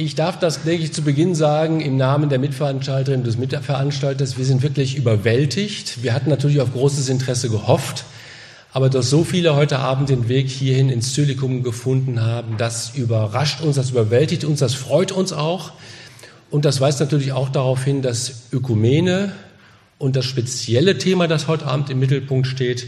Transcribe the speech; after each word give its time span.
Ich 0.00 0.14
darf 0.14 0.38
das, 0.38 0.62
denke 0.62 0.84
ich, 0.84 0.92
zu 0.92 1.02
Beginn 1.02 1.34
sagen, 1.34 1.80
im 1.80 1.96
Namen 1.96 2.28
der 2.28 2.38
Mitveranstalterin 2.38 3.24
des 3.24 3.36
Mitveranstalters. 3.36 4.38
Wir 4.38 4.44
sind 4.44 4.62
wirklich 4.62 4.94
überwältigt. 4.94 6.04
Wir 6.04 6.14
hatten 6.14 6.30
natürlich 6.30 6.60
auf 6.60 6.72
großes 6.72 7.08
Interesse 7.08 7.50
gehofft. 7.50 8.04
Aber 8.72 8.90
dass 8.90 9.10
so 9.10 9.24
viele 9.24 9.56
heute 9.56 9.80
Abend 9.80 10.08
den 10.08 10.28
Weg 10.28 10.50
hierhin 10.50 10.88
ins 10.88 11.14
Zylikum 11.14 11.64
gefunden 11.64 12.22
haben, 12.22 12.56
das 12.58 12.94
überrascht 12.94 13.60
uns, 13.60 13.74
das 13.74 13.90
überwältigt 13.90 14.44
uns, 14.44 14.60
das 14.60 14.74
freut 14.74 15.10
uns 15.10 15.32
auch. 15.32 15.72
Und 16.48 16.64
das 16.64 16.80
weist 16.80 17.00
natürlich 17.00 17.32
auch 17.32 17.48
darauf 17.48 17.82
hin, 17.82 18.00
dass 18.00 18.52
Ökumene 18.52 19.32
und 19.98 20.14
das 20.14 20.26
spezielle 20.26 20.98
Thema, 20.98 21.26
das 21.26 21.48
heute 21.48 21.66
Abend 21.66 21.90
im 21.90 21.98
Mittelpunkt 21.98 22.46
steht, 22.46 22.86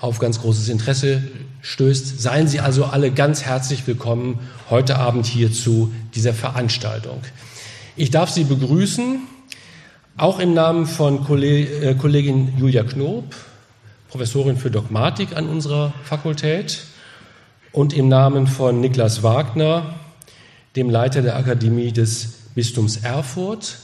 auf 0.00 0.18
ganz 0.18 0.40
großes 0.40 0.68
Interesse 0.68 1.22
stößt. 1.62 2.20
Seien 2.20 2.48
Sie 2.48 2.60
also 2.60 2.86
alle 2.86 3.10
ganz 3.10 3.42
herzlich 3.42 3.86
willkommen 3.86 4.38
heute 4.70 4.98
Abend 4.98 5.26
hier 5.26 5.52
zu 5.52 5.92
dieser 6.14 6.32
Veranstaltung. 6.32 7.20
Ich 7.96 8.10
darf 8.10 8.30
Sie 8.30 8.44
begrüßen, 8.44 9.20
auch 10.16 10.38
im 10.38 10.54
Namen 10.54 10.86
von 10.86 11.26
äh, 11.42 11.94
Kollegin 11.94 12.54
Julia 12.58 12.82
Knob, 12.82 13.24
Professorin 14.08 14.56
für 14.56 14.70
Dogmatik 14.70 15.36
an 15.36 15.48
unserer 15.48 15.92
Fakultät, 16.04 16.80
und 17.72 17.92
im 17.92 18.08
Namen 18.08 18.48
von 18.48 18.80
Niklas 18.80 19.22
Wagner, 19.22 19.94
dem 20.74 20.90
Leiter 20.90 21.22
der 21.22 21.36
Akademie 21.36 21.92
des 21.92 22.34
Bistums 22.54 22.96
Erfurt, 22.96 23.78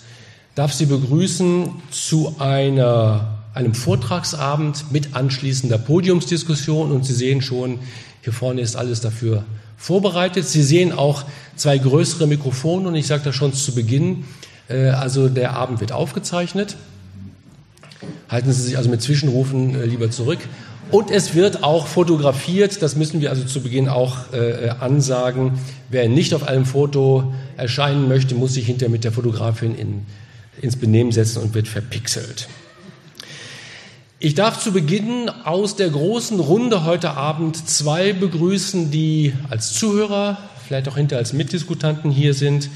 darf 0.57 0.73
Sie 0.73 0.87
begrüßen 0.87 1.71
zu 1.91 2.35
einer 2.39 3.36
einem 3.57 3.75
Vortragsabend 3.75 4.93
mit 4.93 5.17
anschließender 5.17 5.79
Podiumsdiskussion. 5.79 6.93
Und 6.93 7.05
Sie 7.07 7.15
sehen 7.15 7.41
schon, 7.41 7.79
hier 8.23 8.33
vorne 8.33 8.61
ist 8.61 8.77
alles 8.77 9.01
dafür 9.01 9.45
vorbereitet. 9.79 10.47
Sie 10.47 10.63
sehen 10.63 10.93
auch 10.93 11.25
zwei 11.57 11.79
größere 11.79 12.27
Mikrofone 12.27 12.89
und 12.89 12.95
ich 12.95 13.07
sage 13.07 13.23
das 13.25 13.35
schon 13.35 13.55
zu 13.55 13.75
Beginn, 13.75 14.25
äh, 14.69 14.89
also 14.89 15.29
der 15.29 15.55
Abend 15.55 15.81
wird 15.81 15.93
aufgezeichnet. 15.93 16.77
Halten 18.29 18.53
Sie 18.53 18.63
sich 18.63 18.77
also 18.77 18.91
mit 18.91 19.01
Zwischenrufen 19.01 19.75
äh, 19.75 19.87
lieber 19.87 20.11
zurück. 20.11 20.39
Und 20.91 21.11
es 21.11 21.35
wird 21.35 21.65
auch 21.65 21.87
fotografiert, 21.87 22.81
das 22.83 22.95
müssen 22.95 23.21
wir 23.21 23.31
also 23.31 23.43
zu 23.45 23.61
Beginn 23.61 23.89
auch 23.89 24.33
äh, 24.33 24.69
ansagen. 24.81 25.59
Wer 25.89 26.09
nicht 26.09 26.35
auf 26.35 26.47
einem 26.47 26.67
Foto 26.67 27.33
erscheinen 27.57 28.07
möchte, 28.07 28.35
muss 28.35 28.55
sich 28.55 28.67
hinterher 28.67 28.91
mit 28.91 29.03
der 29.03 29.13
Fotografin 29.13 29.75
in, 29.75 30.03
ins 30.61 30.77
Benehmen 30.77 31.11
setzen 31.11 31.43
und 31.43 31.55
wird 31.55 31.69
verpixelt. 31.69 32.49
Ich 34.19 34.35
darf 34.35 34.63
zu 34.63 34.73
Beginn 34.73 35.29
aus 35.29 35.77
der 35.77 35.91
großen 35.91 36.41
Runde 36.41 36.87
heute 36.87 37.11
Abend 37.11 37.69
zwei 37.69 38.15
begrüßen, 38.15 38.91
die 38.91 39.35
als 39.51 39.75
Zuhörer, 39.75 40.39
vielleicht 40.67 40.89
auch 40.89 40.97
hinter 40.97 41.19
als 41.19 41.35
Mitdiskutanten 41.35 42.11
hier 42.11 42.33
sind. 42.33 42.71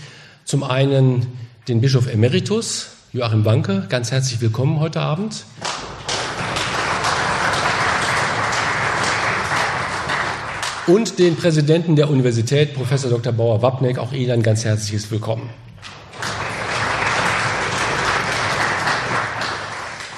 Zum 0.44 0.62
einen 0.62 1.28
den 1.66 1.80
Bischof 1.80 2.12
Emeritus, 2.12 2.88
Joachim 3.14 3.46
Wanke, 3.46 3.86
ganz 3.88 4.10
herzlich 4.10 4.42
willkommen 4.42 4.80
heute 4.80 5.00
Abend. 5.00 5.46
Und 10.86 11.18
den 11.18 11.36
Präsidenten 11.36 11.96
der 11.96 12.10
Universität, 12.10 12.74
Professor 12.74 13.08
Dr. 13.08 13.32
Bauer-Wapneck, 13.32 13.96
auch 13.96 14.12
Ihnen 14.12 14.32
ein 14.32 14.42
ganz 14.42 14.66
herzliches 14.66 15.10
Willkommen. 15.10 15.48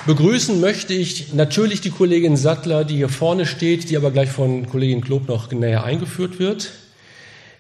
Begrüßen 0.04 0.60
möchte 0.60 0.94
ich 0.94 1.32
natürlich 1.32 1.80
die 1.80 1.90
Kollegin 1.90 2.36
Sattler, 2.36 2.84
die 2.84 2.96
hier 2.96 3.08
vorne 3.08 3.46
steht, 3.46 3.88
die 3.88 3.96
aber 3.96 4.10
gleich 4.10 4.30
von 4.30 4.68
Kollegin 4.68 5.00
Klob 5.00 5.28
noch 5.28 5.52
näher 5.52 5.84
eingeführt 5.84 6.40
wird. 6.40 6.70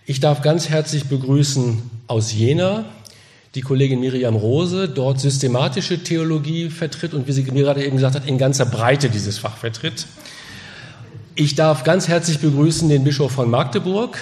Ich 0.06 0.18
darf 0.18 0.42
ganz 0.42 0.68
herzlich 0.68 1.04
begrüßen 1.04 1.80
aus 2.08 2.32
Jena 2.32 2.84
die 3.54 3.60
Kollegin 3.60 4.00
Miriam 4.00 4.34
Rose, 4.34 4.88
dort 4.88 5.20
systematische 5.20 6.02
Theologie 6.02 6.68
vertritt 6.68 7.14
und 7.14 7.28
wie 7.28 7.32
sie 7.32 7.42
mir 7.42 7.62
gerade 7.62 7.84
eben 7.84 7.96
gesagt 7.96 8.16
hat, 8.16 8.26
in 8.26 8.38
ganzer 8.38 8.66
Breite 8.66 9.08
dieses 9.08 9.38
Fach 9.38 9.56
vertritt. 9.56 10.06
Ich 11.36 11.54
darf 11.54 11.84
ganz 11.84 12.08
herzlich 12.08 12.40
begrüßen 12.40 12.88
den 12.88 13.04
Bischof 13.04 13.30
von 13.30 13.50
Magdeburg, 13.50 14.18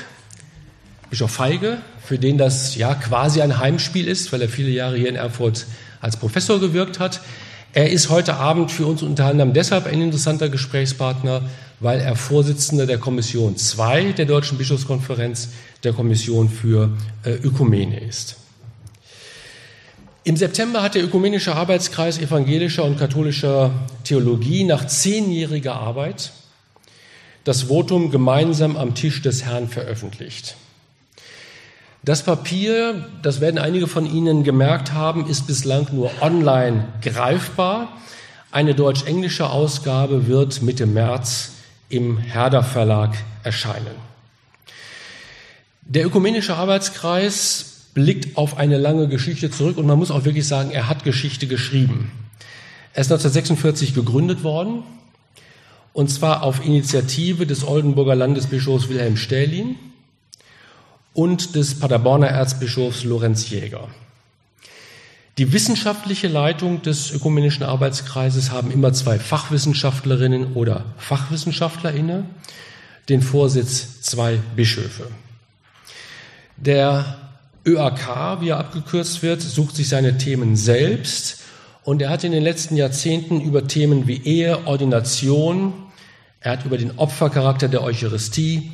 Bischof 1.08 1.30
Feige, 1.30 1.78
für 2.04 2.18
den 2.18 2.36
das 2.36 2.76
ja 2.76 2.94
quasi 2.94 3.40
ein 3.40 3.58
Heimspiel 3.58 4.06
ist, 4.06 4.30
weil 4.30 4.42
er 4.42 4.50
viele 4.50 4.70
Jahre 4.70 4.98
hier 4.98 5.08
in 5.08 5.16
Erfurt 5.16 5.64
als 6.02 6.18
Professor 6.18 6.60
gewirkt 6.60 6.98
hat. 6.98 7.20
Er 7.72 7.90
ist 7.90 8.10
heute 8.10 8.34
Abend 8.34 8.72
für 8.72 8.86
uns 8.86 9.00
unter 9.02 9.26
anderem 9.26 9.52
deshalb 9.52 9.86
ein 9.86 10.02
interessanter 10.02 10.48
Gesprächspartner, 10.48 11.42
weil 11.78 12.00
er 12.00 12.16
Vorsitzender 12.16 12.84
der 12.84 12.98
Kommission 12.98 13.56
2 13.56 14.12
der 14.12 14.26
Deutschen 14.26 14.58
Bischofskonferenz, 14.58 15.50
der 15.84 15.92
Kommission 15.92 16.48
für 16.48 16.90
äh, 17.24 17.30
Ökumene 17.30 18.00
ist. 18.00 18.36
Im 20.24 20.36
September 20.36 20.82
hat 20.82 20.96
der 20.96 21.04
Ökumenische 21.04 21.54
Arbeitskreis 21.54 22.18
evangelischer 22.18 22.84
und 22.84 22.98
katholischer 22.98 23.70
Theologie 24.02 24.64
nach 24.64 24.86
zehnjähriger 24.86 25.74
Arbeit 25.74 26.32
das 27.44 27.62
Votum 27.68 28.10
gemeinsam 28.10 28.76
am 28.76 28.94
Tisch 28.94 29.22
des 29.22 29.44
Herrn 29.44 29.68
veröffentlicht. 29.68 30.56
Das 32.02 32.22
Papier, 32.22 33.06
das 33.20 33.42
werden 33.42 33.58
einige 33.58 33.86
von 33.86 34.06
Ihnen 34.06 34.42
gemerkt 34.42 34.92
haben, 34.94 35.26
ist 35.26 35.46
bislang 35.46 35.86
nur 35.92 36.10
online 36.22 36.88
greifbar. 37.02 37.92
Eine 38.50 38.74
deutsch-englische 38.74 39.50
Ausgabe 39.50 40.26
wird 40.26 40.62
Mitte 40.62 40.86
März 40.86 41.52
im 41.90 42.16
Herder 42.16 42.62
Verlag 42.62 43.18
erscheinen. 43.42 43.94
Der 45.82 46.06
Ökumenische 46.06 46.56
Arbeitskreis 46.56 47.88
blickt 47.92 48.38
auf 48.38 48.56
eine 48.56 48.78
lange 48.78 49.06
Geschichte 49.06 49.50
zurück 49.50 49.76
und 49.76 49.86
man 49.86 49.98
muss 49.98 50.10
auch 50.10 50.24
wirklich 50.24 50.48
sagen, 50.48 50.70
er 50.70 50.88
hat 50.88 51.04
Geschichte 51.04 51.46
geschrieben. 51.46 52.12
Er 52.94 53.02
ist 53.02 53.12
1946 53.12 53.92
gegründet 53.92 54.42
worden 54.42 54.84
und 55.92 56.08
zwar 56.08 56.44
auf 56.44 56.64
Initiative 56.64 57.46
des 57.46 57.66
Oldenburger 57.66 58.14
Landesbischofs 58.14 58.88
Wilhelm 58.88 59.18
Stählin 59.18 59.76
und 61.14 61.54
des 61.54 61.78
Paderborner 61.78 62.28
Erzbischofs 62.28 63.04
Lorenz 63.04 63.50
Jäger. 63.50 63.88
Die 65.38 65.52
wissenschaftliche 65.52 66.28
Leitung 66.28 66.82
des 66.82 67.12
Ökumenischen 67.12 67.62
Arbeitskreises 67.62 68.50
haben 68.50 68.70
immer 68.70 68.92
zwei 68.92 69.18
Fachwissenschaftlerinnen 69.18 70.52
oder 70.52 70.84
Fachwissenschaftler 70.98 71.92
inne, 71.92 72.26
den 73.08 73.22
Vorsitz 73.22 74.02
zwei 74.02 74.38
Bischöfe. 74.54 75.08
Der 76.56 77.16
ÖAK, 77.66 78.40
wie 78.40 78.50
er 78.50 78.58
abgekürzt 78.58 79.22
wird, 79.22 79.40
sucht 79.40 79.76
sich 79.76 79.88
seine 79.88 80.18
Themen 80.18 80.56
selbst 80.56 81.38
und 81.84 82.02
er 82.02 82.10
hat 82.10 82.24
in 82.24 82.32
den 82.32 82.42
letzten 82.42 82.76
Jahrzehnten 82.76 83.40
über 83.40 83.66
Themen 83.66 84.06
wie 84.06 84.22
Ehe, 84.22 84.66
Ordination, 84.66 85.72
er 86.40 86.52
hat 86.52 86.64
über 86.64 86.76
den 86.76 86.98
Opfercharakter 86.98 87.68
der 87.68 87.82
Eucharistie, 87.82 88.72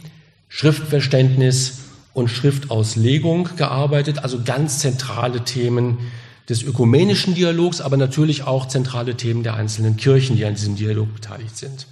Schriftverständnis 0.49 1.79
und 2.17 2.29
Schriftauslegung 2.29 3.51
gearbeitet, 3.57 4.21
also 4.21 4.41
ganz 4.43 4.79
zentrale 4.79 5.45
Themen 5.45 5.99
des 6.49 6.63
ökumenischen 6.63 7.35
Dialogs, 7.35 7.83
aber 7.83 7.99
natürlich 7.99 8.45
auch 8.45 8.69
zentrale 8.69 9.19
Themen 9.19 9.43
der 9.43 9.53
einzelnen 9.53 9.99
Kirchen, 9.99 10.35
die 10.35 10.47
an 10.47 10.55
diesem 10.55 10.77
Dialog 10.77 11.13
beteiligt 11.13 11.59
sind. 11.59 11.87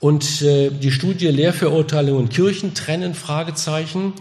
Und 0.00 0.42
äh, 0.42 0.70
die 0.70 0.90
Studie 0.90 1.28
Lehrverurteilung 1.28 2.18
und 2.18 2.30
Kirchen 2.30 2.74
trennen 2.74 3.14
Fragezeichen, 3.14 4.14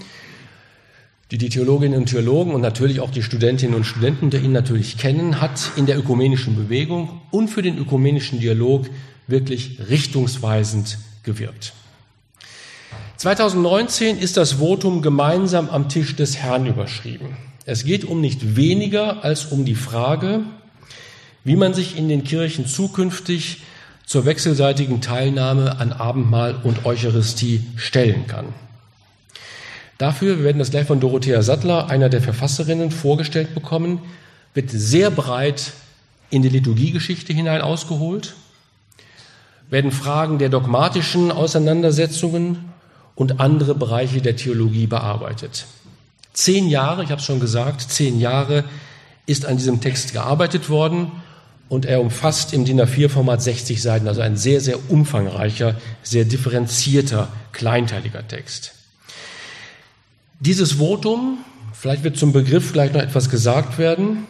die 1.31 1.39
die 1.39 1.49
Theologinnen 1.49 1.97
und 1.97 2.05
Theologen 2.05 2.53
und 2.53 2.61
natürlich 2.61 2.99
auch 2.99 3.09
die 3.09 3.23
Studentinnen 3.23 3.75
und 3.75 3.85
Studenten 3.85 4.29
der 4.29 4.43
ihn 4.43 4.51
natürlich 4.51 4.99
kennen, 4.99 5.41
hat 5.41 5.71
in 5.75 5.87
der 5.87 5.97
ökumenischen 5.97 6.55
Bewegung 6.55 7.19
und 7.31 7.47
für 7.47 7.63
den 7.63 7.79
ökumenischen 7.79 8.39
Dialog 8.39 8.85
wirklich 9.25 9.79
richtungsweisend 9.89 10.99
gewirkt. 11.23 11.73
2019 13.19 14.17
ist 14.17 14.37
das 14.37 14.53
Votum 14.53 15.01
gemeinsam 15.01 15.69
am 15.69 15.89
Tisch 15.89 16.15
des 16.15 16.37
Herrn 16.37 16.65
überschrieben. 16.65 17.35
Es 17.65 17.83
geht 17.83 18.05
um 18.05 18.21
nicht 18.21 18.55
weniger 18.55 19.25
als 19.25 19.47
um 19.47 19.65
die 19.65 19.75
Frage, 19.75 20.43
wie 21.43 21.57
man 21.57 21.73
sich 21.73 21.97
in 21.97 22.07
den 22.07 22.23
Kirchen 22.23 22.65
zukünftig 22.65 23.63
zur 24.05 24.23
wechselseitigen 24.23 25.01
Teilnahme 25.01 25.79
an 25.79 25.91
Abendmahl 25.91 26.61
und 26.63 26.85
Eucharistie 26.85 27.65
stellen 27.75 28.25
kann. 28.25 28.45
Dafür, 29.97 30.37
wir 30.37 30.45
werden 30.45 30.59
das 30.59 30.71
gleich 30.71 30.87
von 30.87 31.01
Dorothea 31.01 31.41
Sattler, 31.41 31.89
einer 31.89 32.07
der 32.07 32.21
Verfasserinnen, 32.21 32.89
vorgestellt 32.89 33.53
bekommen, 33.53 33.99
wird 34.53 34.69
sehr 34.71 35.11
breit 35.11 35.73
in 36.29 36.41
die 36.41 36.47
Liturgiegeschichte 36.47 37.33
hinein 37.33 37.59
ausgeholt, 37.59 38.35
werden 39.69 39.91
Fragen 39.91 40.39
der 40.39 40.47
dogmatischen 40.47 41.33
Auseinandersetzungen 41.33 42.69
und 43.19 43.39
andere 43.39 43.75
Bereiche 43.75 44.23
der 44.23 44.35
Theologie 44.35 44.87
bearbeitet. 44.87 45.67
Zehn 46.33 46.67
Jahre, 46.67 47.03
ich 47.03 47.11
habe 47.11 47.19
es 47.19 47.25
schon 47.25 47.39
gesagt, 47.39 47.81
zehn 47.81 48.19
Jahre 48.19 48.63
ist 49.27 49.45
an 49.45 49.57
diesem 49.57 49.81
Text 49.81 50.13
gearbeitet 50.13 50.71
worden 50.71 51.11
und 51.67 51.85
er 51.85 52.01
umfasst 52.01 52.53
im 52.53 52.65
DIN 52.65 52.81
A4-Format 52.81 53.43
60 53.43 53.79
Seiten, 53.79 54.07
also 54.07 54.21
ein 54.21 54.37
sehr, 54.37 54.59
sehr 54.59 54.89
umfangreicher, 54.89 55.75
sehr 56.01 56.25
differenzierter, 56.25 57.27
kleinteiliger 57.51 58.27
Text. 58.27 58.73
Dieses 60.39 60.79
Votum 60.79 61.37
Vielleicht 61.79 62.03
wird 62.03 62.17
zum 62.17 62.33
Begriff 62.33 62.73
gleich 62.73 62.91
noch 62.91 63.01
etwas 63.01 63.29
gesagt 63.29 63.77
werden. 63.77 64.27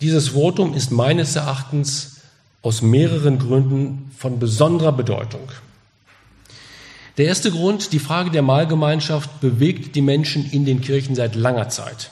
Dieses 0.00 0.28
Votum 0.28 0.72
ist 0.72 0.92
meines 0.92 1.34
Erachtens 1.34 2.18
aus 2.62 2.80
mehreren 2.80 3.40
Gründen 3.40 4.12
von 4.16 4.38
besonderer 4.38 4.92
Bedeutung. 4.92 5.48
Der 7.16 7.26
erste 7.26 7.50
Grund, 7.50 7.92
die 7.92 7.98
Frage 7.98 8.30
der 8.30 8.42
Mahlgemeinschaft 8.42 9.40
bewegt 9.40 9.96
die 9.96 10.02
Menschen 10.02 10.50
in 10.50 10.66
den 10.66 10.82
Kirchen 10.82 11.14
seit 11.14 11.34
langer 11.34 11.70
Zeit. 11.70 12.10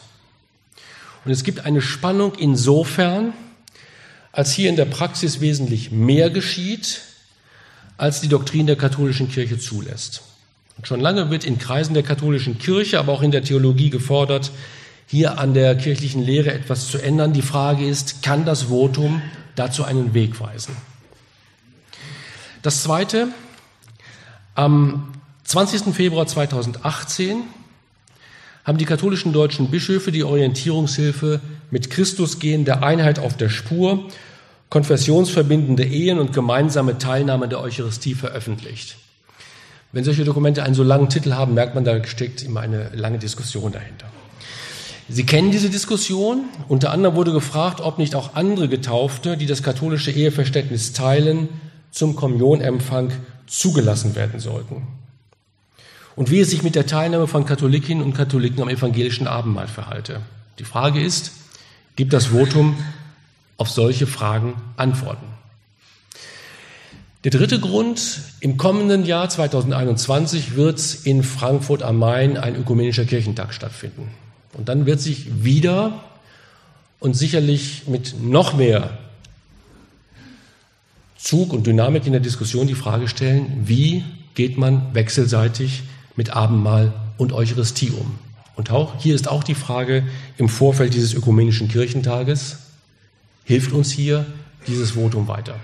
Und 1.25 1.31
es 1.31 1.45
gibt 1.45 1.67
eine 1.67 1.83
Spannung 1.83 2.35
insofern, 2.37 3.35
als 4.33 4.53
hier 4.53 4.71
in 4.71 4.77
der 4.77 4.87
Praxis 4.87 5.41
wesentlich 5.41 5.91
mehr 5.91 6.31
geschieht, 6.31 7.03
als 7.99 8.21
die 8.21 8.29
Doktrin 8.29 8.67
der 8.67 8.77
katholischen 8.77 9.31
Kirche 9.31 9.59
zulässt. 9.59 10.23
Und 10.77 10.89
schon 10.89 11.01
lange 11.01 11.31
wird 11.31 11.45
in 11.45 11.59
Kreisen 11.59 11.95
der 11.95 12.03
katholischen 12.03 12.59
Kirche, 12.59 12.99
aber 12.99 13.13
auch 13.13 13.23
in 13.23 13.31
der 13.31 13.45
Theologie 13.45 13.91
gefordert, 13.91 14.51
hier 15.07 15.39
an 15.39 15.55
der 15.55 15.77
kirchlichen 15.77 16.23
Lehre 16.23 16.53
etwas 16.53 16.89
zu 16.89 16.99
ändern. 16.99 17.33
Die 17.33 17.43
Frage 17.43 17.87
ist, 17.87 18.23
kann 18.23 18.45
das 18.45 18.65
Votum 18.65 19.23
dazu 19.55 19.85
einen 19.85 20.15
Weg 20.15 20.41
weisen? 20.41 20.75
Das 22.63 22.83
Zweite, 22.83 23.29
am 24.55 25.13
20. 25.45 25.95
Februar 25.95 26.27
2018 26.27 27.43
haben 28.65 28.79
die 28.79 28.85
katholischen 28.85 29.33
deutschen 29.33 29.71
Bischöfe 29.71 30.11
die 30.11 30.25
Orientierungshilfe 30.25 31.41
mit 31.71 31.91
Christus 31.91 32.39
gehen 32.39 32.65
der 32.65 32.83
Einheit 32.83 33.19
auf 33.19 33.37
der 33.37 33.49
Spur, 33.49 34.09
konfessionsverbindende 34.71 35.85
Ehen 35.85 36.19
und 36.19 36.33
gemeinsame 36.33 36.99
Teilnahme 36.99 37.49
der 37.49 37.61
Eucharistie 37.61 38.15
veröffentlicht. 38.15 38.97
Wenn 39.93 40.05
solche 40.05 40.25
Dokumente 40.25 40.63
einen 40.63 40.75
so 40.75 40.83
langen 40.83 41.09
Titel 41.09 41.33
haben, 41.33 41.55
merkt 41.55 41.75
man, 41.75 41.85
da 41.85 42.03
steckt 42.05 42.43
immer 42.43 42.61
eine 42.61 42.91
lange 42.95 43.19
Diskussion 43.19 43.71
dahinter. 43.71 44.07
Sie 45.09 45.27
kennen 45.27 45.51
diese 45.51 45.69
Diskussion. 45.69 46.45
Unter 46.67 46.91
anderem 46.91 47.15
wurde 47.15 47.33
gefragt, 47.33 47.81
ob 47.81 47.99
nicht 47.99 48.15
auch 48.15 48.35
andere 48.35 48.69
Getaufte, 48.69 49.37
die 49.37 49.47
das 49.47 49.63
katholische 49.63 50.11
Eheverständnis 50.11 50.93
teilen, 50.95 51.49
zum 51.91 52.17
Kommunionempfang 52.17 53.13
zugelassen 53.47 54.15
werden 54.15 54.41
sollten. 54.41 54.87
Und 56.17 56.31
wie 56.31 56.41
es 56.41 56.51
sich 56.51 56.63
mit 56.63 56.75
der 56.75 56.87
Teilnahme 56.87 57.27
von 57.27 57.45
Katholikinnen 57.45 58.05
und 58.05 58.15
Katholiken 58.15 58.63
am 58.63 58.69
evangelischen 58.69 59.27
Abendmahl 59.27 59.69
verhalte. 59.69 60.21
Die 60.59 60.65
Frage 60.65 61.03
ist, 61.03 61.33
gibt 61.97 62.13
das 62.13 62.27
Votum 62.27 62.77
auf 63.57 63.69
solche 63.69 64.07
Fragen 64.07 64.55
Antworten? 64.77 65.27
Der 67.25 67.31
dritte 67.31 67.59
Grund, 67.59 68.21
im 68.41 68.59
kommenden 68.59 69.07
Jahr 69.07 69.31
2021 69.31 70.57
wird 70.57 70.99
in 71.05 71.23
Frankfurt 71.23 71.83
am 71.83 71.99
Main 71.99 72.37
ein 72.37 72.55
ökumenischer 72.55 73.07
Kirchentag 73.07 73.55
stattfinden. 73.55 74.11
Und 74.53 74.69
dann 74.69 74.85
wird 74.87 75.01
sich 75.01 75.43
wieder 75.43 76.05
und 77.01 77.15
sicherlich 77.15 77.89
mit 77.89 78.23
noch 78.23 78.55
mehr 78.55 78.99
Zug 81.25 81.55
und 81.55 81.67
Dynamik 81.67 82.05
in 82.05 82.13
der 82.13 82.21
Diskussion 82.21 82.67
die 82.67 82.75
Frage 82.75 83.09
stellen, 83.09 83.63
wie 83.65 84.05
geht 84.35 84.59
man 84.59 84.95
wechselseitig 84.95 85.85
mit 86.17 86.37
Abendmahl 86.37 86.93
und 87.17 87.33
Eucharistie 87.33 87.91
um? 87.99 88.19
Und 88.57 88.71
auch, 88.71 89.01
hier 89.01 89.15
ist 89.15 89.27
auch 89.27 89.43
die 89.43 89.55
Frage 89.55 90.03
im 90.37 90.51
Vorfeld 90.51 90.93
dieses 90.93 91.15
ökumenischen 91.15 91.69
Kirchentages, 91.69 92.59
hilft 93.43 93.73
uns 93.73 93.91
hier 93.91 94.27
dieses 94.67 94.91
Votum 94.91 95.27
weiter? 95.27 95.57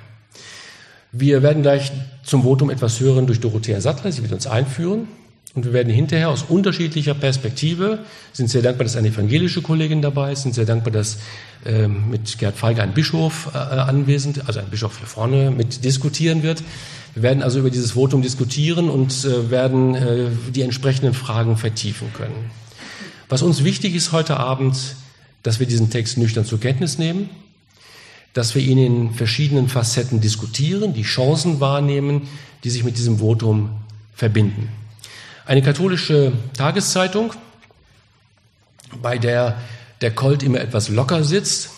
Wir 1.13 1.43
werden 1.43 1.61
gleich 1.61 1.93
zum 2.23 2.45
Votum 2.45 2.71
etwas 2.71 2.99
hören 2.99 3.27
durch 3.27 3.41
Dorothea 3.41 3.83
Sattler, 3.83 4.13
sie 4.13 4.23
wird 4.23 4.33
uns 4.33 4.47
einführen. 4.47 5.09
Und 5.55 5.65
wir 5.65 5.73
werden 5.73 5.93
hinterher 5.93 6.29
aus 6.29 6.45
unterschiedlicher 6.45 7.15
Perspektive, 7.15 7.99
sind 8.33 8.49
sehr 8.49 8.63
dankbar, 8.63 8.85
dass 8.85 8.95
eine 8.95 9.09
evangelische 9.09 9.63
Kollegin 9.63 10.01
dabei 10.01 10.33
ist, 10.33 10.43
sind 10.43 10.55
sehr 10.55 10.65
dankbar, 10.65 10.93
dass 10.93 11.19
äh, 11.65 11.89
mit 11.89 12.39
Gerd 12.39 12.57
Feige 12.57 12.83
ein 12.83 12.95
Bischof 12.95 13.51
äh, 13.53 13.59
anwesend, 13.59 14.47
also 14.47 14.61
ein 14.61 14.71
Bischof 14.71 14.99
hier 14.99 15.09
vorne 15.09 15.51
mit 15.51 15.85
diskutieren 15.85 16.45
wird. 16.45 16.63
Wir 17.15 17.25
werden 17.25 17.43
also 17.43 17.59
über 17.59 17.71
dieses 17.71 17.93
Votum 17.93 18.23
diskutieren 18.23 18.89
und 18.89 19.25
äh, 19.25 19.51
werden 19.51 19.97
äh, 19.97 20.29
die 20.55 20.63
entsprechenden 20.63 21.15
Fragen 21.15 21.57
vertiefen 21.57 22.13
können. 22.15 22.51
Was 23.29 23.43
uns 23.43 23.65
wichtig 23.65 23.97
ist 23.97 24.13
heute 24.13 24.37
Abend, 24.37 24.77
dass 25.43 25.59
wir 25.59 25.67
diesen 25.67 25.91
Text 25.91 26.17
nüchtern 26.17 26.45
zur 26.45 26.61
Kenntnis 26.61 26.99
nehmen, 26.99 27.29
dass 28.35 28.55
wir 28.55 28.63
ihn 28.63 28.79
in 28.79 29.15
verschiedenen 29.15 29.69
Facetten 29.69 30.21
diskutieren, 30.21 30.95
die 30.95 31.03
Chancen 31.03 31.59
wahrnehmen, 31.59 32.29
die 32.63 32.71
sich 32.71 32.85
mit 32.85 32.99
diesem 32.99 33.19
Votum 33.19 33.71
verbinden. 34.15 34.69
Eine 35.47 35.63
katholische 35.63 36.33
Tageszeitung, 36.57 37.33
bei 39.03 39.19
der 39.19 39.57
der 40.01 40.11
Colt 40.11 40.43
immer 40.43 40.61
etwas 40.61 40.89
locker 40.89 41.25
sitzt, 41.25 41.71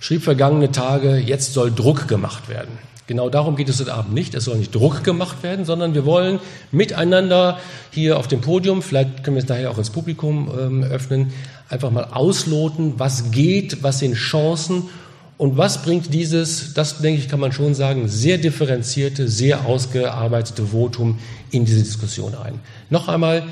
schrieb 0.00 0.22
vergangene 0.22 0.70
Tage, 0.70 1.16
jetzt 1.16 1.54
soll 1.54 1.72
Druck 1.72 2.06
gemacht 2.06 2.48
werden. 2.48 2.78
Genau 3.08 3.30
darum 3.30 3.56
geht 3.56 3.68
es 3.68 3.80
heute 3.80 3.94
Abend 3.94 4.12
nicht. 4.12 4.34
Es 4.34 4.44
soll 4.44 4.58
nicht 4.58 4.74
Druck 4.74 5.02
gemacht 5.02 5.42
werden, 5.42 5.64
sondern 5.64 5.94
wir 5.94 6.04
wollen 6.04 6.40
miteinander 6.72 7.58
hier 7.90 8.18
auf 8.18 8.28
dem 8.28 8.42
Podium, 8.42 8.82
vielleicht 8.82 9.24
können 9.24 9.36
wir 9.36 9.42
es 9.42 9.48
nachher 9.48 9.70
auch 9.70 9.78
ins 9.78 9.90
Publikum 9.90 10.52
ähm, 10.58 10.84
öffnen, 10.84 11.32
einfach 11.70 11.90
mal 11.90 12.04
ausloten, 12.12 12.94
was 12.98 13.30
geht, 13.30 13.82
was 13.82 14.00
sind 14.00 14.14
Chancen 14.14 14.90
und 15.38 15.56
was 15.56 15.82
bringt 15.82 16.12
dieses, 16.12 16.74
das 16.74 16.98
denke 16.98 17.20
ich, 17.20 17.28
kann 17.28 17.38
man 17.38 17.52
schon 17.52 17.72
sagen, 17.72 18.08
sehr 18.08 18.38
differenzierte, 18.38 19.28
sehr 19.28 19.66
ausgearbeitete 19.66 20.66
Votum 20.66 21.20
in 21.52 21.64
diese 21.64 21.78
Diskussion 21.78 22.34
ein? 22.34 22.58
Noch 22.90 23.06
einmal, 23.06 23.44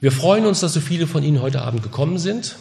wir 0.00 0.10
freuen 0.10 0.46
uns, 0.46 0.58
dass 0.60 0.72
so 0.72 0.80
viele 0.80 1.06
von 1.06 1.22
Ihnen 1.22 1.40
heute 1.40 1.62
Abend 1.62 1.84
gekommen 1.84 2.18
sind. 2.18 2.56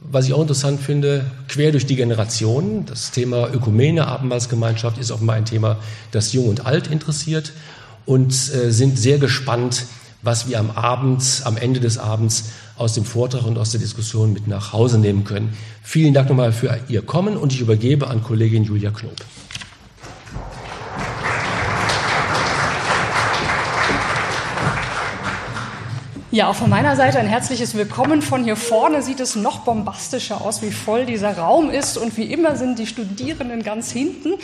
Was 0.00 0.26
ich 0.26 0.32
auch 0.32 0.40
interessant 0.40 0.80
finde, 0.80 1.30
quer 1.46 1.70
durch 1.70 1.86
die 1.86 1.94
Generationen. 1.94 2.84
Das 2.84 3.12
Thema 3.12 3.48
Ökumene, 3.52 4.08
Abendmahlsgemeinschaft 4.08 4.98
ist 4.98 5.12
offenbar 5.12 5.36
ein 5.36 5.44
Thema, 5.44 5.76
das 6.10 6.32
Jung 6.32 6.48
und 6.48 6.66
Alt 6.66 6.88
interessiert 6.88 7.52
und 8.06 8.32
äh, 8.32 8.72
sind 8.72 8.98
sehr 8.98 9.18
gespannt, 9.18 9.84
was 10.22 10.48
wir 10.48 10.58
am 10.58 10.70
Abend, 10.70 11.42
am 11.44 11.56
Ende 11.56 11.80
des 11.80 11.98
Abends 11.98 12.50
aus 12.76 12.94
dem 12.94 13.04
Vortrag 13.04 13.44
und 13.44 13.58
aus 13.58 13.70
der 13.70 13.80
Diskussion 13.80 14.32
mit 14.32 14.46
nach 14.46 14.72
Hause 14.72 14.98
nehmen 14.98 15.24
können. 15.24 15.56
Vielen 15.82 16.14
Dank 16.14 16.28
nochmal 16.28 16.52
für 16.52 16.78
Ihr 16.88 17.02
Kommen 17.02 17.36
und 17.36 17.52
ich 17.52 17.60
übergebe 17.60 18.08
an 18.08 18.22
Kollegin 18.22 18.64
Julia 18.64 18.90
Knob. 18.90 19.16
Ja, 26.32 26.48
auch 26.48 26.54
von 26.54 26.70
meiner 26.70 26.94
Seite 26.94 27.18
ein 27.18 27.26
herzliches 27.26 27.74
Willkommen. 27.74 28.22
Von 28.22 28.44
hier 28.44 28.54
vorne 28.54 29.02
sieht 29.02 29.18
es 29.18 29.34
noch 29.34 29.62
bombastischer 29.62 30.40
aus, 30.40 30.62
wie 30.62 30.70
voll 30.70 31.04
dieser 31.04 31.36
Raum 31.36 31.70
ist. 31.70 31.98
Und 31.98 32.16
wie 32.16 32.32
immer 32.32 32.54
sind 32.54 32.78
die 32.78 32.86
Studierenden 32.86 33.64
ganz 33.64 33.90
hinten. 33.90 34.34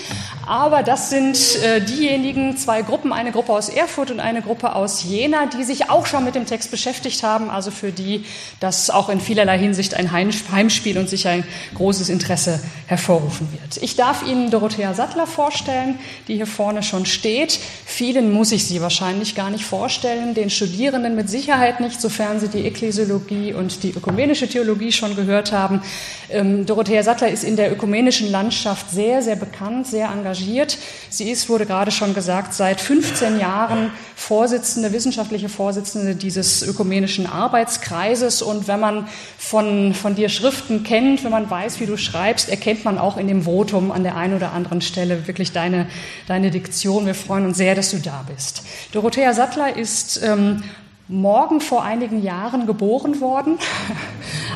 Aber 0.48 0.82
das 0.82 1.10
sind 1.10 1.38
äh, 1.62 1.80
diejenigen, 1.80 2.56
zwei 2.56 2.82
Gruppen, 2.82 3.12
eine 3.12 3.30
Gruppe 3.30 3.52
aus 3.52 3.68
Erfurt 3.68 4.10
und 4.10 4.18
eine 4.18 4.42
Gruppe 4.42 4.74
aus 4.74 5.04
Jena, 5.04 5.46
die 5.46 5.62
sich 5.62 5.88
auch 5.88 6.06
schon 6.06 6.24
mit 6.24 6.34
dem 6.34 6.44
Text 6.44 6.72
beschäftigt 6.72 7.22
haben. 7.22 7.50
Also 7.50 7.70
für 7.70 7.92
die 7.92 8.24
das 8.58 8.90
auch 8.90 9.08
in 9.08 9.20
vielerlei 9.20 9.56
Hinsicht 9.56 9.94
ein 9.94 10.10
Heimspiel 10.10 10.98
und 10.98 11.08
sicher 11.08 11.30
ein 11.30 11.44
großes 11.76 12.08
Interesse 12.08 12.58
hervorrufen 12.88 13.46
wird. 13.52 13.80
Ich 13.80 13.94
darf 13.94 14.26
Ihnen 14.26 14.50
Dorothea 14.50 14.92
Sattler 14.92 15.28
vorstellen, 15.28 16.00
die 16.26 16.34
hier 16.34 16.48
vorne 16.48 16.82
schon 16.82 17.06
steht. 17.06 17.60
Vielen 17.84 18.32
muss 18.32 18.50
ich 18.50 18.66
sie 18.66 18.82
wahrscheinlich 18.82 19.36
gar 19.36 19.50
nicht 19.50 19.64
vorstellen, 19.64 20.34
den 20.34 20.50
Studierenden 20.50 21.14
mit 21.14 21.30
Sicherheit 21.30 21.75
Sicherheit 21.76 21.80
nicht, 21.80 22.00
sofern 22.00 22.40
Sie 22.40 22.48
die 22.48 22.64
Ekklesiologie 22.66 23.52
und 23.52 23.82
die 23.82 23.90
ökumenische 23.90 24.48
Theologie 24.48 24.92
schon 24.92 25.16
gehört 25.16 25.52
haben. 25.52 25.82
Ähm, 26.30 26.66
Dorothea 26.66 27.02
Sattler 27.02 27.28
ist 27.28 27.44
in 27.44 27.56
der 27.56 27.72
ökumenischen 27.72 28.30
Landschaft 28.30 28.90
sehr, 28.90 29.22
sehr 29.22 29.36
bekannt, 29.36 29.86
sehr 29.86 30.08
engagiert. 30.10 30.78
Sie 31.10 31.30
ist, 31.30 31.48
wurde 31.48 31.66
gerade 31.66 31.90
schon 31.90 32.14
gesagt, 32.14 32.54
seit 32.54 32.80
15 32.80 33.38
Jahren 33.38 33.90
Vorsitzende, 34.14 34.92
wissenschaftliche 34.92 35.48
Vorsitzende 35.48 36.14
dieses 36.14 36.62
ökumenischen 36.62 37.26
Arbeitskreises. 37.26 38.42
Und 38.42 38.68
wenn 38.68 38.80
man 38.80 39.08
von, 39.38 39.94
von 39.94 40.14
dir 40.14 40.28
Schriften 40.28 40.82
kennt, 40.82 41.24
wenn 41.24 41.30
man 41.30 41.48
weiß, 41.48 41.80
wie 41.80 41.86
du 41.86 41.96
schreibst, 41.96 42.48
erkennt 42.48 42.84
man 42.84 42.98
auch 42.98 43.16
in 43.16 43.28
dem 43.28 43.42
Votum 43.42 43.92
an 43.92 44.02
der 44.02 44.16
einen 44.16 44.34
oder 44.34 44.52
anderen 44.52 44.80
Stelle 44.80 45.26
wirklich 45.26 45.52
deine, 45.52 45.86
deine 46.26 46.50
Diktion. 46.50 47.06
Wir 47.06 47.14
freuen 47.14 47.44
uns 47.44 47.56
sehr, 47.56 47.74
dass 47.74 47.90
du 47.90 47.98
da 47.98 48.24
bist. 48.26 48.62
Dorothea 48.92 49.32
Sattler 49.32 49.76
ist 49.76 50.20
ähm, 50.24 50.62
morgen 51.08 51.60
vor 51.60 51.84
einigen 51.84 52.22
Jahren 52.22 52.66
geboren 52.66 53.20
worden. 53.20 53.58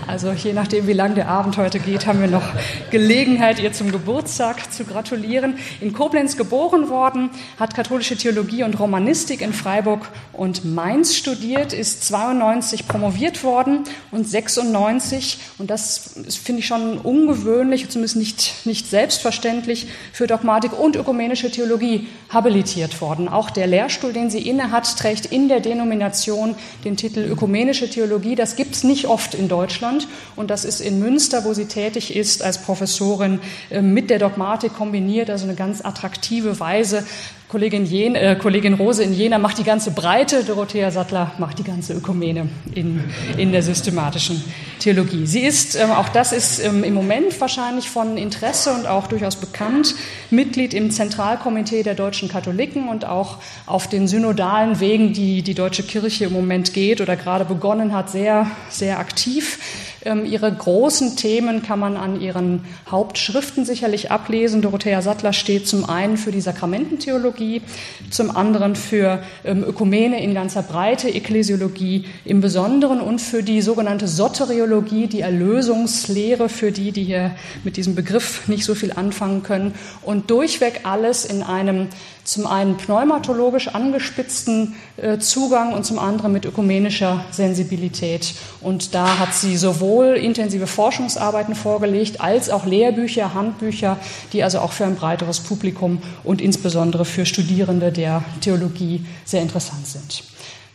Also 0.06 0.32
je 0.32 0.52
nachdem, 0.52 0.88
wie 0.88 0.92
lang 0.92 1.14
der 1.14 1.28
Abend 1.28 1.56
heute 1.56 1.78
geht, 1.78 2.04
haben 2.06 2.20
wir 2.20 2.26
noch 2.26 2.42
Gelegenheit, 2.90 3.60
ihr 3.60 3.72
zum 3.72 3.92
Geburtstag 3.92 4.72
zu 4.72 4.84
gratulieren. 4.84 5.54
In 5.80 5.92
Koblenz 5.92 6.36
geboren 6.36 6.88
worden, 6.88 7.30
hat 7.60 7.74
katholische 7.74 8.16
Theologie 8.16 8.64
und 8.64 8.80
Romanistik 8.80 9.40
in 9.40 9.52
Freiburg 9.52 10.08
und 10.32 10.64
Mainz 10.64 11.14
studiert, 11.14 11.72
ist 11.72 12.04
92 12.08 12.88
promoviert 12.88 13.44
worden 13.44 13.84
und 14.10 14.26
96, 14.26 15.38
und 15.58 15.70
das 15.70 16.16
finde 16.42 16.60
ich 16.60 16.66
schon 16.66 16.98
ungewöhnlich, 16.98 17.88
zumindest 17.88 18.16
nicht, 18.16 18.66
nicht 18.66 18.90
selbstverständlich, 18.90 19.86
für 20.12 20.26
Dogmatik 20.26 20.76
und 20.76 20.96
ökumenische 20.96 21.52
Theologie 21.52 22.08
habilitiert 22.30 23.00
worden. 23.00 23.28
Auch 23.28 23.50
der 23.50 23.68
Lehrstuhl, 23.68 24.12
den 24.12 24.28
sie 24.28 24.48
innehat, 24.48 24.96
trägt 24.98 25.26
in 25.26 25.48
der 25.48 25.60
Denomination 25.60 26.39
den 26.84 26.96
Titel 26.96 27.20
Ökumenische 27.20 27.88
Theologie. 27.88 28.34
Das 28.34 28.56
gibt 28.56 28.74
es 28.74 28.84
nicht 28.84 29.06
oft 29.06 29.34
in 29.34 29.48
Deutschland. 29.48 29.60
Deutschland. 29.60 30.08
Und 30.36 30.50
das 30.50 30.64
ist 30.64 30.80
in 30.80 30.98
Münster, 30.98 31.44
wo 31.44 31.52
sie 31.52 31.66
tätig 31.66 32.16
ist, 32.16 32.42
als 32.42 32.58
Professorin 32.58 33.40
äh, 33.70 33.82
mit 33.82 34.10
der 34.10 34.18
Dogmatik 34.18 34.74
kombiniert, 34.74 35.30
also 35.30 35.44
eine 35.44 35.54
ganz 35.54 35.84
attraktive 35.84 36.60
Weise, 36.60 37.04
Kollegin, 37.50 37.84
Jen, 37.84 38.14
äh, 38.14 38.36
Kollegin 38.40 38.74
Rose 38.74 39.02
in 39.02 39.12
Jena 39.12 39.38
macht 39.38 39.58
die 39.58 39.64
ganze 39.64 39.90
Breite, 39.90 40.44
Dorothea 40.44 40.92
Sattler 40.92 41.32
macht 41.38 41.58
die 41.58 41.64
ganze 41.64 41.94
Ökumene 41.94 42.48
in, 42.76 43.02
in 43.38 43.50
der 43.50 43.64
systematischen 43.64 44.44
Theologie. 44.78 45.26
Sie 45.26 45.40
ist, 45.40 45.74
ähm, 45.74 45.90
auch 45.90 46.08
das 46.10 46.30
ist 46.32 46.64
ähm, 46.64 46.84
im 46.84 46.94
Moment 46.94 47.40
wahrscheinlich 47.40 47.90
von 47.90 48.16
Interesse 48.16 48.72
und 48.72 48.86
auch 48.86 49.08
durchaus 49.08 49.34
bekannt, 49.34 49.96
Mitglied 50.30 50.74
im 50.74 50.92
Zentralkomitee 50.92 51.82
der 51.82 51.96
deutschen 51.96 52.28
Katholiken 52.28 52.88
und 52.88 53.04
auch 53.04 53.38
auf 53.66 53.88
den 53.88 54.06
synodalen 54.06 54.78
Wegen, 54.78 55.12
die 55.12 55.42
die 55.42 55.54
deutsche 55.54 55.82
Kirche 55.82 56.26
im 56.26 56.32
Moment 56.32 56.72
geht 56.72 57.00
oder 57.00 57.16
gerade 57.16 57.44
begonnen 57.44 57.92
hat, 57.92 58.10
sehr, 58.10 58.48
sehr 58.68 59.00
aktiv. 59.00 59.58
Ähm, 60.04 60.24
ihre 60.24 60.50
großen 60.50 61.16
Themen 61.16 61.62
kann 61.62 61.78
man 61.78 61.96
an 61.96 62.20
ihren 62.20 62.64
Hauptschriften 62.90 63.64
sicherlich 63.64 64.10
ablesen. 64.10 64.62
Dorothea 64.62 65.02
Sattler 65.02 65.32
steht 65.32 65.68
zum 65.68 65.84
einen 65.88 66.16
für 66.16 66.32
die 66.32 66.40
Sakramententheologie, 66.40 67.62
zum 68.10 68.34
anderen 68.34 68.76
für 68.76 69.22
ähm, 69.44 69.62
Ökumene 69.62 70.22
in 70.22 70.32
ganzer 70.32 70.62
Breite, 70.62 71.08
Ekklesiologie 71.08 72.06
im 72.24 72.40
Besonderen 72.40 73.00
und 73.00 73.20
für 73.20 73.42
die 73.42 73.60
sogenannte 73.60 74.08
Soteriologie, 74.08 75.06
die 75.06 75.20
Erlösungslehre 75.20 76.48
für 76.48 76.72
die, 76.72 76.92
die 76.92 77.04
hier 77.04 77.32
mit 77.64 77.76
diesem 77.76 77.94
Begriff 77.94 78.48
nicht 78.48 78.64
so 78.64 78.74
viel 78.74 78.92
anfangen 78.92 79.42
können. 79.42 79.74
Und 80.02 80.30
durchweg 80.30 80.80
alles 80.84 81.24
in 81.26 81.42
einem 81.42 81.88
zum 82.30 82.46
einen 82.46 82.76
pneumatologisch 82.76 83.66
angespitzten 83.66 84.76
äh, 84.96 85.18
Zugang 85.18 85.72
und 85.72 85.84
zum 85.84 85.98
anderen 85.98 86.30
mit 86.30 86.44
ökumenischer 86.44 87.24
Sensibilität. 87.32 88.34
Und 88.60 88.94
da 88.94 89.18
hat 89.18 89.34
sie 89.34 89.56
sowohl 89.56 90.14
intensive 90.14 90.68
Forschungsarbeiten 90.68 91.56
vorgelegt 91.56 92.20
als 92.20 92.48
auch 92.48 92.66
Lehrbücher, 92.66 93.34
Handbücher, 93.34 93.98
die 94.32 94.44
also 94.44 94.60
auch 94.60 94.70
für 94.70 94.84
ein 94.84 94.94
breiteres 94.94 95.40
Publikum 95.40 96.00
und 96.22 96.40
insbesondere 96.40 97.04
für 97.04 97.26
Studierende 97.26 97.90
der 97.90 98.22
Theologie 98.40 99.04
sehr 99.24 99.42
interessant 99.42 99.88
sind. 99.88 100.22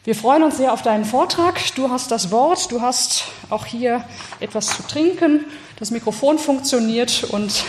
Wir 0.04 0.14
freuen 0.14 0.44
uns 0.44 0.58
sehr 0.58 0.74
auf 0.74 0.82
deinen 0.82 1.06
Vortrag. 1.06 1.58
Du 1.76 1.90
hast 1.90 2.12
das 2.12 2.32
Wort, 2.32 2.70
du 2.70 2.82
hast 2.82 3.24
auch 3.50 3.66
hier 3.66 4.04
etwas 4.42 4.68
zu 4.68 4.84
trinken 4.84 5.46
das 5.78 5.92
Mikrofon 5.92 6.40
funktioniert 6.40 7.24
und 7.26 7.66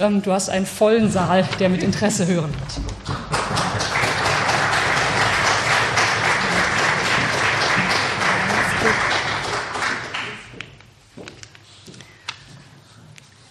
ähm, 0.00 0.22
du 0.22 0.32
hast 0.32 0.50
einen 0.50 0.66
vollen 0.66 1.10
Saal, 1.10 1.48
der 1.58 1.68
mit 1.68 1.82
Interesse 1.82 2.26
hören 2.26 2.52
wird. 2.52 2.80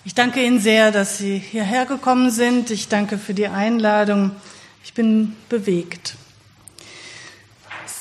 Ich 0.06 0.13
danke 0.13 0.44
Ihnen 0.44 0.60
sehr, 0.60 0.92
dass 0.92 1.18
Sie 1.18 1.38
hierher 1.38 1.86
gekommen 1.86 2.32
sind. 2.32 2.72
Ich 2.72 2.88
danke 2.88 3.18
für 3.18 3.34
die 3.34 3.48
Einladung. 3.48 4.32
Ich 4.84 4.94
bin 4.94 5.36
bewegt. 5.50 6.16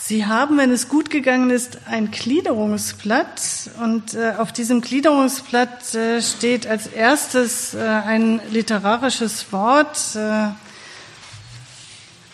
Sie 0.09 0.25
haben, 0.25 0.57
wenn 0.57 0.71
es 0.71 0.89
gut 0.89 1.11
gegangen 1.11 1.51
ist, 1.51 1.79
ein 1.87 2.13
Gliederungsblatt 2.13 3.43
und 3.83 4.15
äh, 4.15 4.35
auf 4.39 4.53
diesem 4.53 4.81
Gliederungsblatt 4.81 5.97
äh, 5.97 6.23
steht 6.23 6.65
als 6.69 6.87
erstes 6.87 7.75
äh, 7.75 7.81
ein 7.81 8.41
literarisches 8.53 9.51
Wort, 9.51 10.15
äh, 10.15 10.51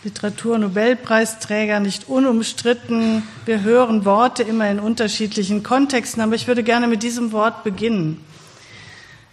Literaturnobelpreisträger 0.04 1.80
nicht 1.80 2.10
unumstritten. 2.10 3.22
Wir 3.46 3.62
hören 3.62 4.04
Worte 4.04 4.42
immer 4.42 4.70
in 4.70 4.78
unterschiedlichen 4.78 5.62
Kontexten, 5.62 6.20
aber 6.20 6.34
ich 6.34 6.46
würde 6.46 6.62
gerne 6.62 6.88
mit 6.88 7.02
diesem 7.02 7.32
Wort 7.32 7.64
beginnen. 7.64 8.22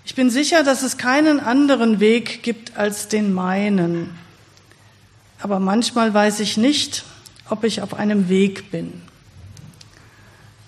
Ich 0.06 0.16
bin 0.16 0.30
sicher, 0.30 0.64
dass 0.64 0.82
es 0.82 0.96
keinen 0.96 1.42
anderen 1.42 2.00
Weg 2.00 2.42
gibt 2.42 2.78
als 2.78 3.10
den 3.10 3.34
meinen. 3.34 4.18
Aber 5.42 5.60
manchmal 5.60 6.14
weiß 6.14 6.40
ich 6.40 6.56
nicht, 6.56 7.04
ob 7.50 7.64
ich 7.64 7.82
auf 7.82 7.94
einem 7.94 8.30
Weg 8.30 8.72
bin. 8.72 9.02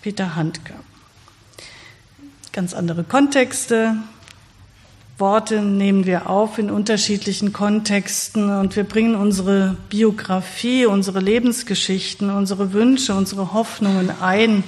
Peter 0.02 0.36
Handke. 0.36 0.74
Ganz 2.52 2.74
andere 2.74 3.04
Kontexte. 3.04 3.96
Worte 5.18 5.62
nehmen 5.62 6.06
wir 6.06 6.30
auf 6.30 6.58
in 6.58 6.72
unterschiedlichen 6.72 7.54
Kontexten 7.54 8.50
und 8.50 8.76
wir 8.76 8.84
bringen 8.84 9.16
unsere 9.16 9.78
Biografie, 9.90 10.88
unsere 10.88 11.20
Lebensgeschichten, 11.20 12.32
unsere 12.32 12.74
Wünsche, 12.74 13.14
unsere 13.14 13.54
Hoffnungen 13.54 14.10
ein 14.20 14.64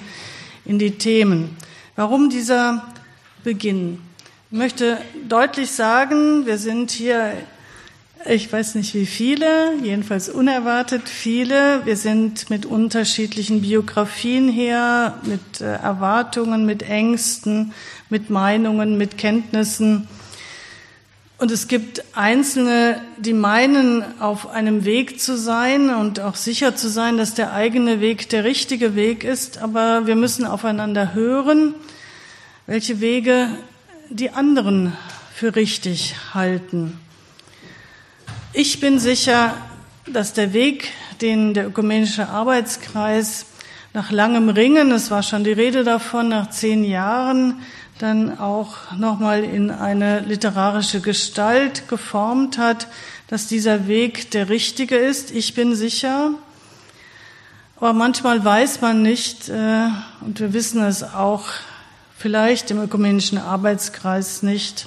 in 0.63 0.77
die 0.77 0.91
Themen. 0.91 1.57
Warum 1.95 2.29
dieser 2.29 2.85
Beginn? 3.43 3.99
Ich 4.51 4.57
möchte 4.57 4.99
deutlich 5.27 5.71
sagen, 5.71 6.45
wir 6.45 6.59
sind 6.59 6.91
hier 6.91 7.33
ich 8.25 8.51
weiß 8.51 8.75
nicht 8.75 8.93
wie 8.93 9.05
viele, 9.05 9.73
jedenfalls 9.83 10.29
unerwartet 10.29 11.09
viele. 11.09 11.85
Wir 11.85 11.97
sind 11.97 12.49
mit 12.49 12.65
unterschiedlichen 12.65 13.61
Biografien 13.61 14.47
her, 14.49 15.19
mit 15.23 15.59
äh, 15.59 15.65
Erwartungen, 15.65 16.65
mit 16.65 16.83
Ängsten, 16.83 17.73
mit 18.09 18.29
Meinungen, 18.29 18.97
mit 18.97 19.17
Kenntnissen. 19.17 20.07
Und 21.37 21.51
es 21.51 21.67
gibt 21.67 22.03
Einzelne, 22.15 23.01
die 23.17 23.33
meinen, 23.33 24.05
auf 24.21 24.49
einem 24.49 24.85
Weg 24.85 25.19
zu 25.19 25.37
sein 25.37 25.89
und 25.89 26.21
auch 26.21 26.35
sicher 26.35 26.77
zu 26.77 26.87
sein, 26.87 27.17
dass 27.17 27.33
der 27.33 27.51
eigene 27.51 27.99
Weg 27.99 28.29
der 28.29 28.45
richtige 28.45 28.95
Weg 28.95 29.25
ist. 29.25 29.57
Aber 29.57 30.07
wir 30.07 30.15
müssen 30.15 30.45
aufeinander 30.45 31.13
hören, 31.13 31.75
welche 32.67 33.01
Wege 33.01 33.49
die 34.09 34.29
anderen 34.29 34.93
für 35.35 35.57
richtig 35.57 36.15
halten. 36.33 37.02
Ich 38.55 38.79
bin 38.79 38.99
sicher, 38.99 39.57
dass 40.05 40.33
der 40.33 40.53
Weg, 40.53 40.91
den 41.21 41.55
der 41.55 41.65
Ökumenische 41.65 42.29
Arbeitskreis 42.29 43.47
nach 43.93 44.11
langem 44.11 44.47
Ringen, 44.49 44.91
es 44.91 45.09
war 45.09 45.23
schon 45.23 45.43
die 45.43 45.53
Rede 45.53 45.83
davon, 45.83 46.29
nach 46.29 46.51
zehn 46.51 46.83
Jahren 46.83 47.59
dann 47.97 48.37
auch 48.37 48.75
nochmal 48.95 49.43
in 49.43 49.71
eine 49.71 50.19
literarische 50.19 51.01
Gestalt 51.01 51.87
geformt 51.87 52.59
hat, 52.59 52.89
dass 53.27 53.47
dieser 53.47 53.87
Weg 53.87 54.29
der 54.29 54.49
richtige 54.49 54.97
ist. 54.97 55.31
Ich 55.31 55.55
bin 55.55 55.73
sicher. 55.73 56.29
Aber 57.77 57.93
manchmal 57.93 58.45
weiß 58.45 58.81
man 58.81 59.01
nicht, 59.01 59.49
äh, 59.49 59.87
und 60.21 60.39
wir 60.39 60.53
wissen 60.53 60.83
es 60.83 61.01
auch 61.01 61.45
vielleicht 62.19 62.69
im 62.69 62.83
Ökumenischen 62.83 63.39
Arbeitskreis 63.39 64.43
nicht, 64.43 64.85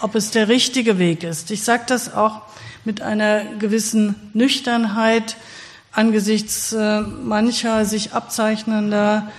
ob 0.00 0.16
es 0.16 0.32
der 0.32 0.48
richtige 0.48 0.98
Weg 0.98 1.22
ist. 1.22 1.52
Ich 1.52 1.62
sage 1.62 1.84
das 1.86 2.12
auch 2.12 2.45
mit 2.86 3.02
einer 3.02 3.44
gewissen 3.58 4.14
Nüchternheit 4.32 5.36
angesichts 5.90 6.72
äh, 6.72 7.00
mancher 7.00 7.84
sich 7.84 8.12
abzeichnender 8.12 9.30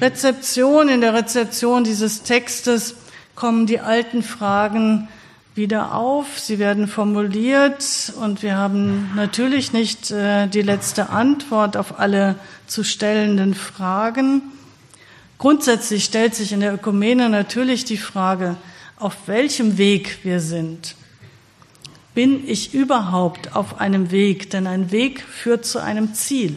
Rezeption. 0.00 0.88
In 0.88 1.02
der 1.02 1.12
Rezeption 1.12 1.84
dieses 1.84 2.22
Textes 2.22 2.94
kommen 3.34 3.66
die 3.66 3.80
alten 3.80 4.22
Fragen 4.22 5.08
wieder 5.54 5.94
auf. 5.94 6.38
Sie 6.38 6.58
werden 6.58 6.88
formuliert 6.88 8.12
und 8.18 8.42
wir 8.42 8.56
haben 8.56 9.10
natürlich 9.14 9.74
nicht 9.74 10.10
äh, 10.10 10.46
die 10.46 10.62
letzte 10.62 11.10
Antwort 11.10 11.76
auf 11.76 11.98
alle 12.00 12.36
zu 12.66 12.82
stellenden 12.82 13.54
Fragen. 13.54 14.40
Grundsätzlich 15.36 16.04
stellt 16.04 16.34
sich 16.34 16.52
in 16.52 16.60
der 16.60 16.72
Ökumene 16.72 17.28
natürlich 17.28 17.84
die 17.84 17.98
Frage, 17.98 18.56
auf 18.98 19.14
welchem 19.26 19.76
Weg 19.76 20.20
wir 20.22 20.40
sind. 20.40 20.94
Bin 22.16 22.48
ich 22.48 22.72
überhaupt 22.72 23.54
auf 23.54 23.78
einem 23.78 24.10
Weg? 24.10 24.48
Denn 24.48 24.66
ein 24.66 24.90
Weg 24.90 25.20
führt 25.20 25.66
zu 25.66 25.82
einem 25.82 26.14
Ziel. 26.14 26.56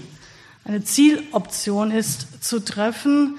Eine 0.64 0.86
Zieloption 0.86 1.92
ist 1.92 2.42
zu 2.42 2.62
treffen. 2.62 3.36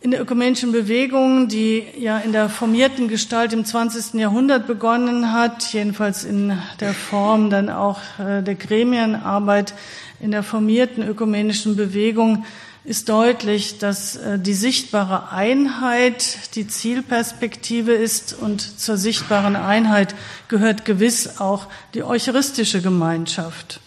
In 0.00 0.10
der 0.10 0.20
ökumenischen 0.20 0.72
Bewegung, 0.72 1.46
die 1.46 1.84
ja 1.96 2.18
in 2.18 2.32
der 2.32 2.48
formierten 2.48 3.06
Gestalt 3.06 3.52
im 3.52 3.64
20. 3.64 4.14
Jahrhundert 4.14 4.66
begonnen 4.66 5.32
hat, 5.32 5.72
jedenfalls 5.72 6.24
in 6.24 6.58
der 6.80 6.92
Form 6.92 7.50
dann 7.50 7.70
auch 7.70 8.00
äh, 8.18 8.42
der 8.42 8.56
Gremienarbeit 8.56 9.74
in 10.18 10.32
der 10.32 10.42
formierten 10.42 11.06
ökumenischen 11.06 11.76
Bewegung, 11.76 12.46
ist 12.88 13.10
deutlich, 13.10 13.76
dass 13.76 14.16
äh, 14.16 14.38
die 14.38 14.54
sichtbare 14.54 15.30
Einheit 15.30 16.54
die 16.54 16.66
Zielperspektive 16.66 17.92
ist 17.92 18.32
und 18.32 18.80
zur 18.80 18.96
sichtbaren 18.96 19.56
Einheit 19.56 20.14
gehört 20.48 20.86
gewiss 20.86 21.38
auch 21.38 21.66
die 21.92 22.02
eucharistische 22.02 22.80
Gemeinschaft. 22.80 23.80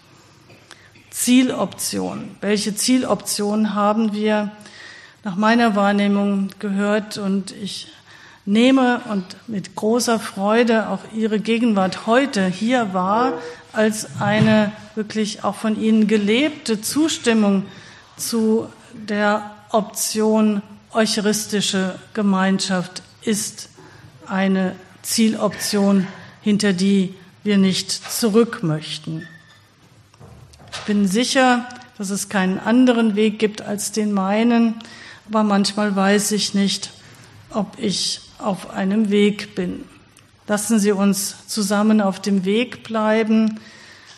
Zieloption. 1.09 2.35
Welche 2.41 2.75
Zieloption 2.75 3.73
haben 3.73 4.13
wir 4.13 4.51
nach 5.23 5.35
meiner 5.35 5.75
Wahrnehmung 5.75 6.49
gehört 6.59 7.17
und 7.17 7.53
ich 7.53 7.87
nehme 8.45 9.01
und 9.09 9.25
mit 9.47 9.75
großer 9.75 10.19
Freude 10.19 10.89
auch 10.89 10.99
Ihre 11.11 11.39
Gegenwart 11.39 12.05
heute 12.05 12.45
hier 12.45 12.93
wahr 12.93 13.33
als 13.73 14.19
eine 14.19 14.71
wirklich 14.93 15.43
auch 15.43 15.55
von 15.55 15.81
Ihnen 15.81 16.05
gelebte 16.05 16.81
Zustimmung 16.81 17.65
zu 18.15 18.69
der 18.93 19.51
Option 19.69 20.61
eucharistische 20.93 21.99
Gemeinschaft 22.13 23.01
ist 23.21 23.69
eine 24.27 24.75
Zieloption, 25.01 26.07
hinter 26.41 26.73
die 26.73 27.15
wir 27.43 27.57
nicht 27.57 27.91
zurück 27.91 28.63
möchten. 28.63 29.27
Ich 30.73 30.79
bin 30.81 31.07
sicher, 31.07 31.67
dass 31.97 32.09
es 32.09 32.29
keinen 32.29 32.59
anderen 32.59 33.15
Weg 33.15 33.39
gibt 33.39 33.61
als 33.61 33.91
den 33.91 34.11
meinen, 34.11 34.75
aber 35.29 35.43
manchmal 35.43 35.95
weiß 35.95 36.31
ich 36.31 36.53
nicht, 36.53 36.91
ob 37.49 37.77
ich 37.77 38.21
auf 38.37 38.71
einem 38.71 39.09
Weg 39.09 39.55
bin. 39.55 39.83
Lassen 40.47 40.79
Sie 40.79 40.91
uns 40.91 41.47
zusammen 41.47 42.01
auf 42.01 42.19
dem 42.19 42.43
Weg 42.43 42.83
bleiben 42.83 43.59